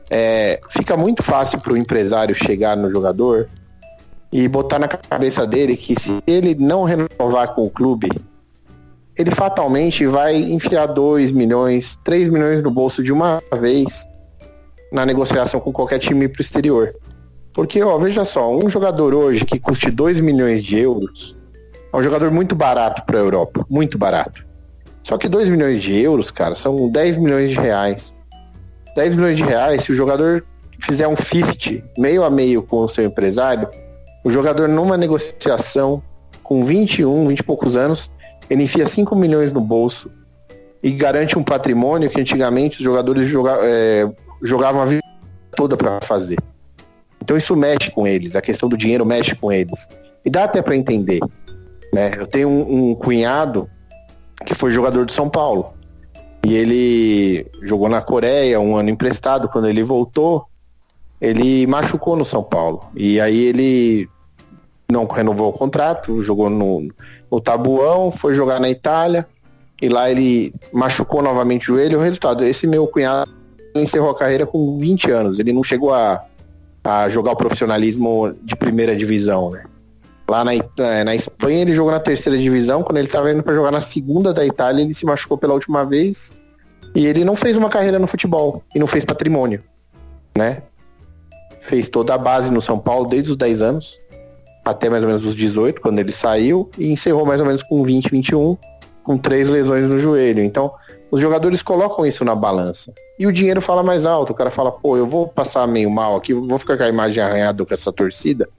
é, 0.09 0.59
fica 0.69 0.97
muito 0.97 1.23
fácil 1.23 1.61
para 1.61 1.71
o 1.71 1.77
empresário 1.77 2.35
chegar 2.35 2.75
no 2.75 2.91
jogador 2.91 3.47
e 4.29 4.49
botar 4.49 4.79
na 4.79 4.89
cabeça 4.89 5.47
dele 5.47 5.77
que 5.77 5.97
se 5.97 6.21
ele 6.27 6.55
não 6.55 6.83
renovar 6.83 7.55
com 7.55 7.65
o 7.65 7.69
clube, 7.69 8.09
ele 9.17 9.31
fatalmente 9.31 10.05
vai 10.07 10.35
enfiar 10.35 10.87
2 10.87 11.31
milhões, 11.31 11.97
3 12.03 12.29
milhões 12.29 12.63
no 12.63 12.71
bolso 12.71 13.03
de 13.03 13.11
uma 13.11 13.41
vez 13.59 14.05
na 14.91 15.05
negociação 15.05 15.59
com 15.59 15.71
qualquer 15.71 15.99
time 15.99 16.27
para 16.27 16.39
o 16.39 16.41
exterior. 16.41 16.95
Porque, 17.53 17.81
ó, 17.83 17.97
veja 17.99 18.25
só, 18.25 18.51
um 18.55 18.69
jogador 18.69 19.13
hoje 19.13 19.45
que 19.45 19.59
custe 19.59 19.91
2 19.91 20.19
milhões 20.19 20.63
de 20.63 20.79
euros 20.79 21.35
é 21.91 21.97
um 21.97 22.01
jogador 22.01 22.31
muito 22.31 22.55
barato 22.55 23.03
para 23.05 23.19
a 23.19 23.21
Europa, 23.21 23.65
muito 23.69 23.97
barato. 23.97 24.43
Só 25.03 25.17
que 25.17 25.29
2 25.29 25.49
milhões 25.49 25.83
de 25.83 25.95
euros, 25.99 26.31
cara, 26.31 26.55
são 26.55 26.89
10 26.89 27.17
milhões 27.17 27.51
de 27.51 27.59
reais. 27.59 28.15
10 28.95 29.15
milhões 29.15 29.37
de 29.37 29.43
reais, 29.43 29.83
se 29.83 29.91
o 29.91 29.95
jogador 29.95 30.43
fizer 30.79 31.07
um 31.07 31.15
50, 31.15 31.83
meio 31.97 32.23
a 32.23 32.29
meio 32.29 32.63
com 32.63 32.77
o 32.77 32.89
seu 32.89 33.05
empresário, 33.05 33.69
o 34.23 34.31
jogador 34.31 34.67
numa 34.67 34.97
negociação 34.97 36.01
com 36.41 36.63
21, 36.63 37.27
20 37.27 37.39
e 37.39 37.43
poucos 37.43 37.75
anos, 37.75 38.09
ele 38.49 38.63
enfia 38.63 38.85
5 38.85 39.15
milhões 39.15 39.51
no 39.51 39.61
bolso 39.61 40.11
e 40.81 40.91
garante 40.91 41.37
um 41.37 41.43
patrimônio 41.43 42.09
que 42.09 42.19
antigamente 42.19 42.77
os 42.77 42.83
jogadores 42.83 43.27
joga, 43.27 43.57
é, 43.61 44.09
jogavam 44.41 44.81
a 44.81 44.85
vida 44.85 45.03
toda 45.55 45.77
para 45.77 46.01
fazer. 46.01 46.37
Então 47.21 47.37
isso 47.37 47.55
mexe 47.55 47.89
com 47.89 48.05
eles, 48.05 48.35
a 48.35 48.41
questão 48.41 48.67
do 48.67 48.75
dinheiro 48.75 49.05
mexe 49.05 49.33
com 49.35 49.51
eles. 49.51 49.87
E 50.25 50.29
dá 50.29 50.43
até 50.43 50.61
para 50.61 50.75
entender. 50.75 51.19
Né? 51.93 52.11
Eu 52.17 52.27
tenho 52.27 52.49
um, 52.49 52.91
um 52.91 52.95
cunhado 52.95 53.69
que 54.45 54.53
foi 54.53 54.71
jogador 54.71 55.05
de 55.05 55.13
São 55.13 55.29
Paulo. 55.29 55.73
E 56.45 56.53
ele 56.53 57.47
jogou 57.61 57.87
na 57.87 58.01
Coreia 58.01 58.59
um 58.59 58.75
ano 58.75 58.89
emprestado. 58.89 59.47
Quando 59.47 59.69
ele 59.69 59.83
voltou, 59.83 60.45
ele 61.21 61.65
machucou 61.67 62.17
no 62.17 62.25
São 62.25 62.43
Paulo. 62.43 62.85
E 62.95 63.21
aí 63.21 63.45
ele 63.45 64.09
não 64.93 65.05
renovou 65.05 65.49
o 65.49 65.53
contrato, 65.53 66.21
jogou 66.21 66.49
no, 66.49 66.87
no 67.31 67.41
Tabuão, 67.41 68.11
foi 68.11 68.35
jogar 68.35 68.59
na 68.59 68.69
Itália. 68.69 69.27
E 69.81 69.89
lá 69.89 70.09
ele 70.09 70.53
machucou 70.71 71.21
novamente 71.21 71.63
o 71.63 71.75
joelho. 71.75 71.97
O 71.99 72.01
resultado, 72.01 72.43
esse 72.45 72.65
meu 72.65 72.87
cunhado 72.87 73.29
encerrou 73.75 74.11
a 74.11 74.15
carreira 74.15 74.45
com 74.45 74.77
20 74.77 75.11
anos. 75.11 75.39
Ele 75.39 75.51
não 75.51 75.63
chegou 75.63 75.93
a, 75.93 76.23
a 76.83 77.09
jogar 77.09 77.31
o 77.31 77.35
profissionalismo 77.35 78.33
de 78.43 78.55
primeira 78.55 78.95
divisão, 78.95 79.49
né? 79.49 79.65
Lá 80.29 80.45
na, 80.45 80.53
é, 80.53 81.03
na 81.03 81.13
Espanha 81.13 81.63
ele 81.63 81.75
jogou 81.75 81.91
na 81.91 81.99
terceira 81.99 82.39
divisão, 82.39 82.81
quando 82.81 82.97
ele 82.97 83.07
estava 83.07 83.29
indo 83.29 83.43
para 83.43 83.53
jogar 83.53 83.71
na 83.71 83.81
segunda 83.81 84.33
da 84.33 84.45
Itália, 84.45 84.81
ele 84.81 84.93
se 84.93 85.05
machucou 85.05 85.37
pela 85.37 85.53
última 85.53 85.85
vez 85.85 86.31
e 86.95 87.05
ele 87.05 87.25
não 87.25 87.35
fez 87.35 87.57
uma 87.57 87.69
carreira 87.69 87.99
no 87.99 88.07
futebol 88.07 88.63
e 88.73 88.79
não 88.79 88.87
fez 88.87 89.03
patrimônio, 89.03 89.61
né? 90.37 90.61
Fez 91.59 91.89
toda 91.89 92.13
a 92.13 92.17
base 92.17 92.51
no 92.51 92.61
São 92.61 92.79
Paulo 92.79 93.05
desde 93.05 93.31
os 93.31 93.37
10 93.37 93.61
anos 93.61 93.99
até 94.63 94.89
mais 94.89 95.03
ou 95.03 95.09
menos 95.09 95.25
os 95.25 95.35
18, 95.35 95.81
quando 95.81 95.99
ele 95.99 96.11
saiu, 96.11 96.69
e 96.77 96.91
encerrou 96.91 97.25
mais 97.25 97.41
ou 97.41 97.47
menos 97.47 97.63
com 97.63 97.83
20, 97.83 98.09
21, 98.09 98.57
com 99.03 99.17
três 99.17 99.49
lesões 99.49 99.87
no 99.87 99.99
joelho. 99.99 100.41
Então, 100.43 100.71
os 101.11 101.21
jogadores 101.21 101.61
colocam 101.61 102.05
isso 102.05 102.23
na 102.23 102.33
balança. 102.33 102.93
E 103.19 103.27
o 103.27 103.31
dinheiro 103.31 103.61
fala 103.61 103.83
mais 103.83 104.05
alto. 104.05 104.31
O 104.31 104.35
cara 104.35 104.49
fala, 104.49 104.71
pô, 104.71 104.97
eu 104.97 105.05
vou 105.05 105.27
passar 105.27 105.67
meio 105.67 105.89
mal 105.91 106.15
aqui, 106.15 106.33
vou 106.33 106.57
ficar 106.57 106.77
com 106.77 106.83
a 106.83 106.89
imagem 106.89 107.21
arranhada 107.21 107.65
com 107.65 107.73
essa 107.73 107.91
torcida. 107.91 108.49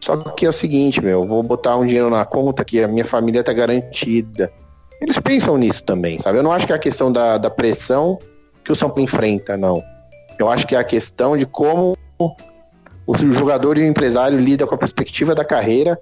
Só 0.00 0.16
que 0.16 0.44
é 0.44 0.48
o 0.48 0.52
seguinte, 0.52 1.02
meu, 1.02 1.26
vou 1.26 1.42
botar 1.42 1.76
um 1.76 1.86
dinheiro 1.86 2.10
na 2.10 2.26
conta 2.26 2.64
que 2.64 2.82
a 2.82 2.86
minha 2.86 3.04
família 3.04 3.42
tá 3.42 3.52
garantida. 3.52 4.52
Eles 5.00 5.18
pensam 5.18 5.56
nisso 5.56 5.82
também, 5.82 6.20
sabe? 6.20 6.38
Eu 6.38 6.42
não 6.42 6.52
acho 6.52 6.66
que 6.66 6.72
é 6.72 6.76
a 6.76 6.78
questão 6.78 7.10
da, 7.10 7.38
da 7.38 7.48
pressão 7.48 8.18
que 8.62 8.70
o 8.70 8.76
São 8.76 8.88
Paulo 8.88 9.02
enfrenta, 9.02 9.56
não. 9.56 9.82
Eu 10.38 10.50
acho 10.50 10.66
que 10.66 10.74
é 10.76 10.78
a 10.78 10.84
questão 10.84 11.36
de 11.36 11.46
como 11.46 11.96
o 13.06 13.16
jogador 13.32 13.78
e 13.78 13.82
o 13.82 13.86
empresário 13.86 14.38
lidam 14.38 14.66
com 14.66 14.74
a 14.74 14.78
perspectiva 14.78 15.34
da 15.34 15.44
carreira 15.44 15.98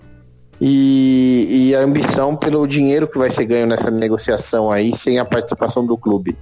e, 0.60 1.68
e, 1.70 1.74
a 1.74 1.80
ambição 1.80 2.36
pelo 2.36 2.66
dinheiro 2.66 3.08
que 3.08 3.18
vai 3.18 3.30
ser 3.30 3.44
ganho 3.46 3.66
nessa 3.66 3.90
negociação 3.90 4.70
aí, 4.70 4.94
sem 4.94 5.18
a 5.18 5.24
participação 5.24 5.84
do 5.84 5.98
clube. 5.98 6.36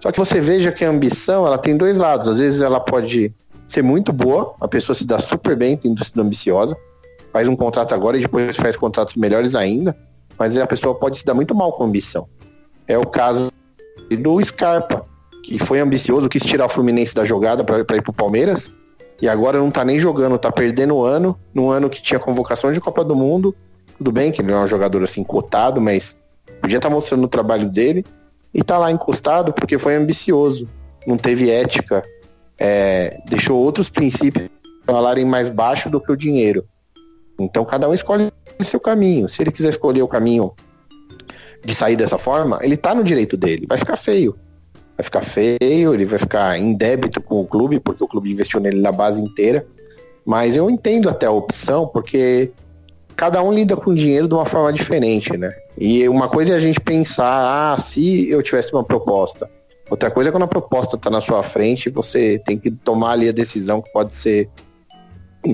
Só 0.00 0.10
que 0.10 0.18
você 0.18 0.40
veja 0.40 0.72
que 0.72 0.84
a 0.84 0.90
ambição, 0.90 1.46
ela 1.46 1.58
tem 1.58 1.76
dois 1.76 1.96
lados. 1.96 2.28
Às 2.28 2.38
vezes 2.38 2.60
ela 2.60 2.80
pode 2.80 3.32
ser 3.68 3.82
muito 3.82 4.12
boa, 4.12 4.54
a 4.60 4.66
pessoa 4.66 4.96
se 4.96 5.06
dá 5.06 5.18
super 5.18 5.54
bem, 5.54 5.76
tendo 5.76 6.04
sido 6.04 6.20
ambiciosa 6.20 6.76
faz 7.32 7.48
um 7.48 7.56
contrato 7.56 7.94
agora 7.94 8.16
e 8.16 8.20
depois 8.20 8.56
faz 8.56 8.76
contratos 8.76 9.14
melhores 9.14 9.54
ainda, 9.54 9.96
mas 10.38 10.56
a 10.56 10.66
pessoa 10.66 10.94
pode 10.94 11.18
se 11.18 11.24
dar 11.24 11.34
muito 11.34 11.54
mal 11.54 11.72
com 11.72 11.84
ambição. 11.84 12.28
É 12.86 12.98
o 12.98 13.06
caso 13.06 13.52
do 14.10 14.44
Scarpa, 14.44 15.04
que 15.44 15.58
foi 15.58 15.80
ambicioso, 15.80 16.28
quis 16.28 16.42
tirar 16.42 16.66
o 16.66 16.68
Fluminense 16.68 17.14
da 17.14 17.24
jogada 17.24 17.62
para 17.64 17.78
ir 17.96 18.02
para 18.02 18.10
o 18.10 18.12
Palmeiras, 18.12 18.70
e 19.20 19.28
agora 19.28 19.58
não 19.58 19.70
tá 19.70 19.84
nem 19.84 19.98
jogando, 19.98 20.38
tá 20.38 20.50
perdendo 20.50 20.96
o 20.96 21.04
ano, 21.04 21.38
no 21.54 21.70
ano 21.70 21.90
que 21.90 22.00
tinha 22.00 22.18
convocação 22.18 22.72
de 22.72 22.80
Copa 22.80 23.04
do 23.04 23.14
Mundo. 23.14 23.54
Tudo 23.98 24.10
bem 24.10 24.32
que 24.32 24.40
ele 24.40 24.50
não 24.50 24.60
é 24.60 24.64
um 24.64 24.68
jogador 24.68 25.04
assim 25.04 25.22
cotado, 25.22 25.80
mas 25.80 26.16
podia 26.60 26.78
estar 26.78 26.88
tá 26.88 26.94
mostrando 26.94 27.24
o 27.24 27.28
trabalho 27.28 27.68
dele 27.68 28.04
e 28.52 28.62
tá 28.62 28.78
lá 28.78 28.90
encostado 28.90 29.52
porque 29.52 29.78
foi 29.78 29.94
ambicioso, 29.94 30.68
não 31.06 31.16
teve 31.16 31.50
ética, 31.50 32.02
é, 32.58 33.18
deixou 33.28 33.58
outros 33.58 33.90
princípios 33.90 34.48
falarem 34.84 35.24
mais 35.24 35.48
baixo 35.48 35.90
do 35.90 36.00
que 36.00 36.10
o 36.10 36.16
dinheiro. 36.16 36.66
Então 37.38 37.64
cada 37.64 37.88
um 37.88 37.94
escolhe 37.94 38.32
seu 38.60 38.80
caminho. 38.80 39.28
Se 39.28 39.42
ele 39.42 39.52
quiser 39.52 39.68
escolher 39.68 40.02
o 40.02 40.08
caminho 40.08 40.52
de 41.64 41.74
sair 41.74 41.96
dessa 41.96 42.18
forma, 42.18 42.58
ele 42.62 42.76
tá 42.76 42.94
no 42.94 43.04
direito 43.04 43.36
dele. 43.36 43.66
Vai 43.68 43.78
ficar 43.78 43.96
feio. 43.96 44.36
Vai 44.96 45.04
ficar 45.04 45.22
feio, 45.22 45.94
ele 45.94 46.04
vai 46.04 46.18
ficar 46.18 46.58
em 46.58 46.74
débito 46.74 47.20
com 47.22 47.40
o 47.40 47.46
clube, 47.46 47.80
porque 47.80 48.04
o 48.04 48.08
clube 48.08 48.30
investiu 48.30 48.60
nele 48.60 48.80
na 48.80 48.92
base 48.92 49.20
inteira. 49.20 49.66
Mas 50.24 50.56
eu 50.56 50.70
entendo 50.70 51.08
até 51.08 51.26
a 51.26 51.30
opção, 51.30 51.86
porque 51.86 52.52
cada 53.16 53.42
um 53.42 53.52
lida 53.52 53.76
com 53.76 53.90
o 53.90 53.94
dinheiro 53.94 54.28
de 54.28 54.34
uma 54.34 54.46
forma 54.46 54.72
diferente, 54.72 55.36
né? 55.36 55.52
E 55.76 56.08
uma 56.08 56.28
coisa 56.28 56.52
é 56.52 56.56
a 56.56 56.60
gente 56.60 56.80
pensar, 56.80 57.74
ah, 57.74 57.78
se 57.78 58.28
eu 58.28 58.42
tivesse 58.42 58.72
uma 58.72 58.84
proposta. 58.84 59.50
Outra 59.90 60.10
coisa 60.10 60.28
é 60.28 60.32
quando 60.32 60.44
a 60.44 60.48
proposta 60.48 60.96
está 60.96 61.10
na 61.10 61.20
sua 61.20 61.42
frente, 61.42 61.90
você 61.90 62.40
tem 62.46 62.58
que 62.58 62.70
tomar 62.70 63.12
ali 63.12 63.28
a 63.28 63.32
decisão 63.32 63.82
que 63.82 63.90
pode 63.92 64.14
ser 64.14 64.48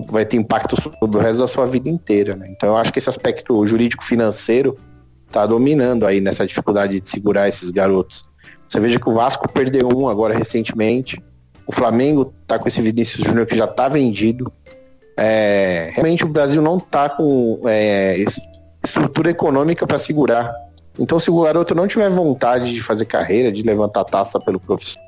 vai 0.09 0.25
ter 0.25 0.37
impacto 0.37 0.77
sobre 0.81 1.19
o 1.19 1.21
resto 1.21 1.39
da 1.39 1.49
sua 1.49 1.67
vida 1.67 1.89
inteira, 1.89 2.35
né? 2.35 2.47
Então 2.51 2.71
eu 2.71 2.77
acho 2.77 2.93
que 2.93 2.99
esse 2.99 3.09
aspecto 3.09 3.67
jurídico 3.67 4.05
financeiro 4.05 4.77
tá 5.31 5.47
dominando 5.47 6.07
aí 6.07 6.21
nessa 6.21 6.47
dificuldade 6.47 7.01
de 7.01 7.09
segurar 7.09 7.49
esses 7.49 7.71
garotos. 7.71 8.25
Você 8.69 8.81
veja 8.81 8.99
que 8.99 9.09
o 9.09 9.15
Vasco 9.15 9.51
perdeu 9.51 9.89
um 9.89 10.09
agora 10.09 10.37
recentemente. 10.37 11.23
O 11.67 11.73
Flamengo 11.73 12.33
tá 12.47 12.59
com 12.59 12.69
esse 12.69 12.81
Vinícius 12.81 13.25
Júnior 13.25 13.47
que 13.47 13.57
já 13.57 13.67
tá 13.67 13.89
vendido. 13.89 14.53
É, 15.17 15.91
realmente 15.93 16.25
o 16.25 16.29
Brasil 16.29 16.61
não 16.61 16.79
tá 16.79 17.09
com 17.09 17.61
é, 17.65 18.25
estrutura 18.85 19.31
econômica 19.31 19.87
para 19.87 19.99
segurar. 19.99 20.53
Então 20.99 21.19
se 21.19 21.31
o 21.31 21.41
garoto 21.41 21.75
não 21.75 21.87
tiver 21.87 22.11
vontade 22.11 22.73
de 22.73 22.83
fazer 22.83 23.05
carreira, 23.05 23.51
de 23.53 23.63
levantar 23.63 24.05
taça 24.05 24.39
pelo 24.41 24.61
profissional 24.61 25.07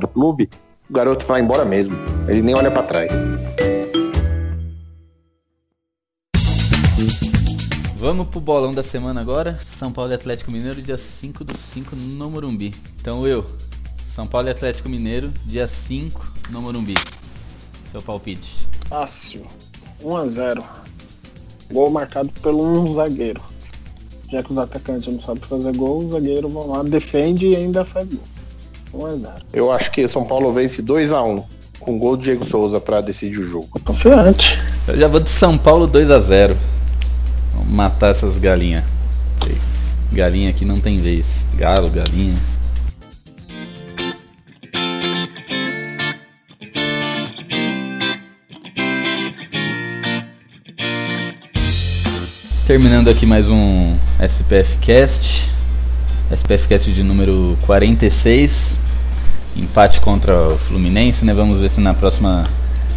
do 0.00 0.08
clube, 0.08 0.48
o 0.88 0.92
garoto 0.92 1.24
vai 1.24 1.40
embora 1.40 1.64
mesmo. 1.64 1.96
Ele 2.28 2.42
nem 2.42 2.54
olha 2.54 2.70
para 2.70 2.82
trás. 2.82 3.12
Vamos 8.02 8.26
pro 8.26 8.40
bolão 8.40 8.72
da 8.72 8.82
semana 8.82 9.20
agora. 9.20 9.56
São 9.78 9.92
Paulo 9.92 10.10
e 10.10 10.14
Atlético 10.14 10.50
Mineiro, 10.50 10.82
dia 10.82 10.98
5 10.98 11.44
do 11.44 11.56
5 11.56 11.94
no 11.94 12.28
Morumbi. 12.28 12.74
Então 13.00 13.24
eu, 13.24 13.46
São 14.12 14.26
Paulo 14.26 14.48
e 14.48 14.50
Atlético 14.50 14.88
Mineiro, 14.88 15.32
dia 15.44 15.68
5 15.68 16.32
no 16.50 16.60
Morumbi. 16.60 16.96
Seu 17.92 18.02
palpite. 18.02 18.66
Fácil. 18.88 19.46
1x0. 20.02 20.64
Gol 21.72 21.90
marcado 21.92 22.28
pelo 22.42 22.64
um 22.64 22.92
zagueiro. 22.92 23.40
Já 24.32 24.42
que 24.42 24.50
os 24.50 24.58
atacantes 24.58 25.14
não 25.14 25.20
sabem 25.20 25.44
fazer 25.44 25.76
gol, 25.76 26.04
o 26.04 26.10
zagueiro 26.10 26.48
vão 26.48 26.70
lá, 26.70 26.82
defende 26.82 27.46
e 27.46 27.54
ainda 27.54 27.84
faz 27.84 28.08
gol. 28.08 29.10
1x0. 29.10 29.42
Eu 29.52 29.70
acho 29.70 29.92
que 29.92 30.08
São 30.08 30.24
Paulo 30.24 30.52
vence 30.52 30.82
2x1 30.82 31.44
com 31.78 31.98
gol 32.00 32.16
do 32.16 32.24
Diego 32.24 32.44
Souza 32.44 32.80
para 32.80 33.00
decidir 33.00 33.38
o 33.38 33.46
jogo. 33.46 33.68
Confiante. 33.84 34.58
Eu 34.88 34.98
já 34.98 35.06
vou 35.06 35.20
de 35.20 35.30
São 35.30 35.56
Paulo 35.56 35.86
2x0. 35.86 36.56
Vamos 36.56 36.81
matar 37.64 38.10
essas 38.10 38.38
galinhas. 38.38 38.84
Galinha 40.12 40.50
aqui 40.50 40.64
não 40.64 40.78
tem 40.78 41.00
vez. 41.00 41.26
Galo, 41.56 41.88
galinha. 41.88 42.36
Terminando 52.66 53.08
aqui 53.08 53.24
mais 53.24 53.50
um 53.50 53.96
SPF 54.20 54.76
Cast. 54.82 55.48
SPF 56.30 56.68
Cast 56.68 56.92
de 56.92 57.02
número 57.02 57.56
46. 57.62 58.74
empate 59.56 60.00
contra 60.00 60.48
o 60.48 60.58
Fluminense, 60.58 61.24
né? 61.24 61.32
Vamos 61.32 61.60
ver 61.60 61.70
se 61.70 61.80
na 61.80 61.94
próxima 61.94 62.46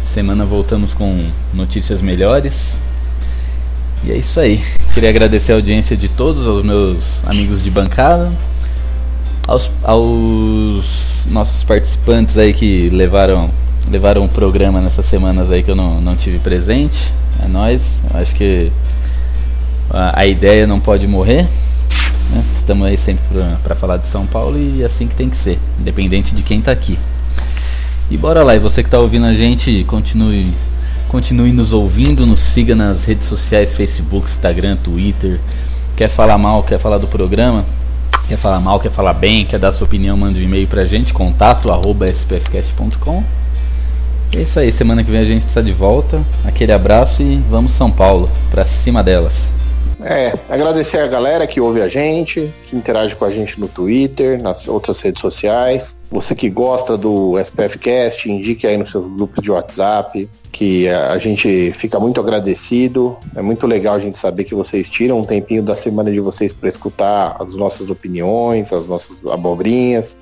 semana 0.04 0.44
voltamos 0.44 0.92
com 0.92 1.30
notícias 1.54 2.02
melhores. 2.02 2.76
E 4.06 4.12
é 4.12 4.16
isso 4.16 4.38
aí. 4.38 4.62
Queria 4.94 5.10
agradecer 5.10 5.52
a 5.52 5.56
audiência 5.56 5.96
de 5.96 6.08
todos, 6.08 6.46
aos 6.46 6.64
meus 6.64 7.18
amigos 7.26 7.62
de 7.62 7.70
bancada, 7.70 8.30
aos, 9.48 9.68
aos 9.82 11.26
nossos 11.26 11.64
participantes 11.64 12.38
aí 12.38 12.52
que 12.52 12.88
levaram 12.90 13.50
levaram 13.90 14.24
o 14.24 14.28
programa 14.28 14.80
nessas 14.80 15.06
semanas 15.06 15.50
aí 15.50 15.62
que 15.62 15.70
eu 15.70 15.76
não, 15.76 16.00
não 16.00 16.16
tive 16.16 16.38
presente. 16.38 17.12
É 17.44 17.48
nós. 17.48 17.82
Acho 18.14 18.34
que 18.34 18.70
a, 19.90 20.20
a 20.20 20.26
ideia 20.26 20.66
não 20.66 20.80
pode 20.80 21.06
morrer. 21.06 21.42
Né? 22.30 22.44
Estamos 22.60 22.86
aí 22.86 22.96
sempre 22.96 23.24
para 23.62 23.74
falar 23.74 23.96
de 23.96 24.08
São 24.08 24.26
Paulo 24.26 24.58
e 24.58 24.84
assim 24.84 25.06
que 25.06 25.14
tem 25.14 25.28
que 25.28 25.36
ser, 25.36 25.58
independente 25.80 26.34
de 26.34 26.42
quem 26.42 26.60
está 26.60 26.72
aqui. 26.72 26.98
E 28.10 28.16
bora 28.16 28.44
lá, 28.44 28.54
e 28.54 28.58
você 28.60 28.82
que 28.82 28.88
está 28.88 29.00
ouvindo 29.00 29.26
a 29.26 29.34
gente, 29.34 29.84
continue, 29.84 30.52
continue 31.08 31.52
nos 31.52 31.72
ouvindo, 31.72 32.26
nos 32.26 32.40
siga 32.40 32.74
nas 32.74 33.04
redes 33.04 33.26
sociais, 33.26 33.74
Facebook, 33.74 34.28
Instagram, 34.28 34.76
Twitter. 34.76 35.40
Quer 35.96 36.08
falar 36.08 36.38
mal, 36.38 36.62
quer 36.62 36.78
falar 36.78 36.98
do 36.98 37.06
programa? 37.06 37.64
Quer 38.28 38.36
falar 38.36 38.60
mal, 38.60 38.80
quer 38.80 38.90
falar 38.90 39.12
bem, 39.14 39.46
quer 39.46 39.58
dar 39.58 39.72
sua 39.72 39.86
opinião, 39.86 40.16
manda 40.16 40.38
um 40.38 40.42
e-mail 40.42 40.66
pra 40.66 40.84
gente, 40.84 41.14
contato 41.14 41.72
arroba 41.72 42.06
spfcast.com. 42.10 43.22
É 44.34 44.42
isso 44.42 44.58
aí, 44.58 44.72
semana 44.72 45.04
que 45.04 45.10
vem 45.10 45.20
a 45.20 45.24
gente 45.24 45.46
está 45.46 45.62
de 45.62 45.72
volta. 45.72 46.22
Aquele 46.44 46.72
abraço 46.72 47.22
e 47.22 47.36
vamos 47.48 47.72
São 47.72 47.90
Paulo, 47.90 48.28
pra 48.50 48.66
cima 48.66 49.02
delas. 49.02 49.55
É, 50.08 50.32
agradecer 50.48 50.98
a 50.98 51.06
galera 51.08 51.48
que 51.48 51.60
ouve 51.60 51.82
a 51.82 51.88
gente, 51.88 52.54
que 52.68 52.76
interage 52.76 53.16
com 53.16 53.24
a 53.24 53.30
gente 53.32 53.58
no 53.58 53.66
Twitter, 53.66 54.40
nas 54.40 54.68
outras 54.68 55.00
redes 55.00 55.20
sociais. 55.20 55.98
Você 56.12 56.32
que 56.32 56.48
gosta 56.48 56.96
do 56.96 57.36
SPFcast, 57.40 58.30
indique 58.30 58.68
aí 58.68 58.76
nos 58.76 58.92
seus 58.92 59.04
grupos 59.04 59.42
de 59.42 59.50
WhatsApp, 59.50 60.30
que 60.52 60.88
a 60.88 61.18
gente 61.18 61.72
fica 61.72 61.98
muito 61.98 62.20
agradecido. 62.20 63.16
É 63.34 63.42
muito 63.42 63.66
legal 63.66 63.96
a 63.96 63.98
gente 63.98 64.16
saber 64.16 64.44
que 64.44 64.54
vocês 64.54 64.88
tiram 64.88 65.18
um 65.18 65.24
tempinho 65.24 65.60
da 65.64 65.74
semana 65.74 66.08
de 66.08 66.20
vocês 66.20 66.54
para 66.54 66.68
escutar 66.68 67.36
as 67.40 67.56
nossas 67.56 67.90
opiniões, 67.90 68.72
as 68.72 68.86
nossas 68.86 69.20
abobrinhas. 69.26 70.16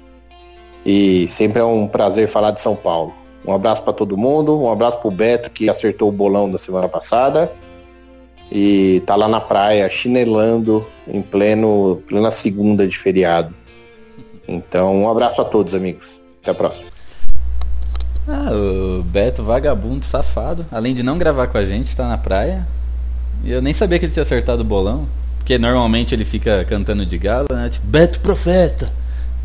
E 0.87 1.29
sempre 1.29 1.61
é 1.61 1.65
um 1.65 1.87
prazer 1.87 2.27
falar 2.27 2.53
de 2.53 2.63
São 2.63 2.75
Paulo. 2.75 3.13
Um 3.47 3.53
abraço 3.53 3.83
para 3.83 3.93
todo 3.93 4.17
mundo, 4.17 4.59
um 4.59 4.73
abraço 4.73 4.99
pro 4.99 5.11
Beto 5.11 5.51
que 5.51 5.69
acertou 5.69 6.09
o 6.09 6.13
bolão 6.13 6.51
da 6.51 6.57
semana 6.57 6.89
passada 6.89 7.53
e 8.55 9.03
tá 9.05 9.17
lá 9.17 9.27
na 9.27 9.41
praia 9.41 9.91
chinelando 9.91 10.87
em 11.09 11.21
pleno 11.21 12.01
plena 12.09 12.31
segunda 12.31 12.87
de 12.87 12.97
feriado. 12.97 13.53
Então, 14.47 14.95
um 14.95 15.11
abraço 15.11 15.41
a 15.41 15.45
todos, 15.45 15.75
amigos. 15.75 16.09
Até 16.41 16.53
a 16.53 16.55
próxima. 16.55 16.89
Ah, 18.29 18.51
o 18.53 19.03
Beto, 19.03 19.43
vagabundo, 19.43 20.05
safado. 20.05 20.65
Além 20.71 20.95
de 20.95 21.03
não 21.03 21.19
gravar 21.19 21.49
com 21.49 21.59
a 21.59 21.67
gente, 21.67 21.97
tá 21.97 22.07
na 22.07 22.17
praia. 22.17 22.65
E 23.43 23.51
eu 23.51 23.61
nem 23.61 23.75
sabia 23.75 23.99
que 23.99 24.05
ele 24.05 24.13
tinha 24.13 24.23
acertado 24.23 24.63
o 24.63 24.65
bolão. 24.65 25.09
Porque 25.39 25.59
normalmente 25.59 26.15
ele 26.15 26.25
fica 26.25 26.65
cantando 26.65 27.05
de 27.05 27.19
galo, 27.19 27.49
né? 27.51 27.69
Tipo, 27.71 27.87
Beto 27.87 28.21
Profeta! 28.21 28.87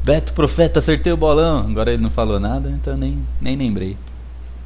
Beto 0.03 0.33
Profeta, 0.33 0.79
acertei 0.79 1.11
o 1.11 1.17
bolão. 1.17 1.67
Agora 1.67 1.91
ele 1.91 2.01
não 2.01 2.11
falou 2.11 2.39
nada, 2.39 2.69
então 2.69 2.95
nem, 2.95 3.17
nem 3.41 3.55
lembrei. 3.57 3.97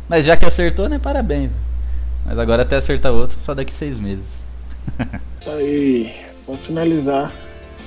Mas 0.10 0.26
já 0.26 0.36
que 0.36 0.46
acertou, 0.46 0.90
né? 0.90 1.00
Parabéns. 1.00 1.50
Mas 2.26 2.40
agora 2.40 2.62
até 2.62 2.78
acertar 2.78 3.12
outro, 3.12 3.38
só 3.44 3.54
daqui 3.54 3.74
seis 3.74 4.00
meses. 4.00 4.26
Aí, 5.46 6.14
pra 6.46 6.56
finalizar, 6.56 7.32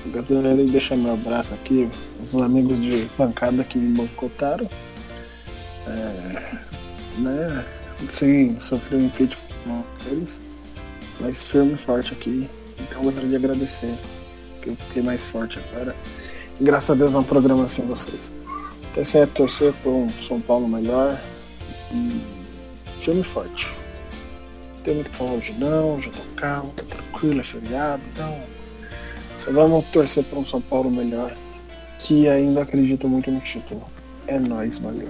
gostaria 0.06 0.54
de 0.56 0.72
deixar 0.72 0.96
meu 0.96 1.14
abraço 1.14 1.54
aqui, 1.54 1.88
os 2.22 2.34
amigos 2.36 2.78
de 2.80 3.08
bancada 3.16 3.64
que 3.64 3.78
me 3.78 3.96
bancotaram. 3.96 4.68
É, 5.88 6.58
né? 7.18 7.64
Sim, 8.10 8.58
sofri 8.60 8.96
um 8.96 9.06
impeachment 9.06 9.84
com 10.04 10.10
eles, 10.10 10.40
mas 11.18 11.42
firme 11.42 11.74
e 11.74 11.76
forte 11.76 12.12
aqui. 12.12 12.48
Então 12.80 13.02
gostaria 13.02 13.30
de 13.30 13.36
agradecer, 13.36 13.94
que 14.60 14.68
eu 14.68 14.76
fiquei 14.76 15.02
mais 15.02 15.24
forte 15.24 15.58
agora. 15.70 15.96
E, 16.60 16.64
graças 16.64 16.90
a 16.90 16.94
Deus 16.94 17.14
é 17.14 17.18
um 17.18 17.24
programa 17.24 17.64
assim 17.64 17.82
vocês. 17.86 18.32
Até 18.92 19.02
certo 19.02 19.32
torcer 19.32 19.72
por 19.82 19.90
um 19.90 20.10
São 20.28 20.40
Paulo 20.40 20.68
melhor 20.68 21.18
e 21.92 22.20
firme 23.00 23.22
e 23.22 23.24
forte 23.24 23.85
tem 24.86 24.94
muito 24.94 25.10
pra 25.10 25.26
hoje 25.26 25.52
não, 25.58 26.00
já 26.00 26.10
tô 26.12 26.22
calmo, 26.36 26.72
tô 26.76 26.84
tranquilo, 26.84 27.40
é 27.40 27.44
feriado, 27.44 28.02
então 28.12 28.38
só 29.36 29.50
vamos 29.50 29.84
torcer 29.86 30.22
para 30.22 30.38
um 30.38 30.46
São 30.46 30.60
Paulo 30.60 30.88
melhor, 30.88 31.36
que 31.98 32.28
ainda 32.28 32.62
acredita 32.62 33.08
muito 33.08 33.30
no 33.30 33.40
título. 33.40 33.84
É 34.28 34.38
nóis, 34.38 34.78
valeu. 34.78 35.08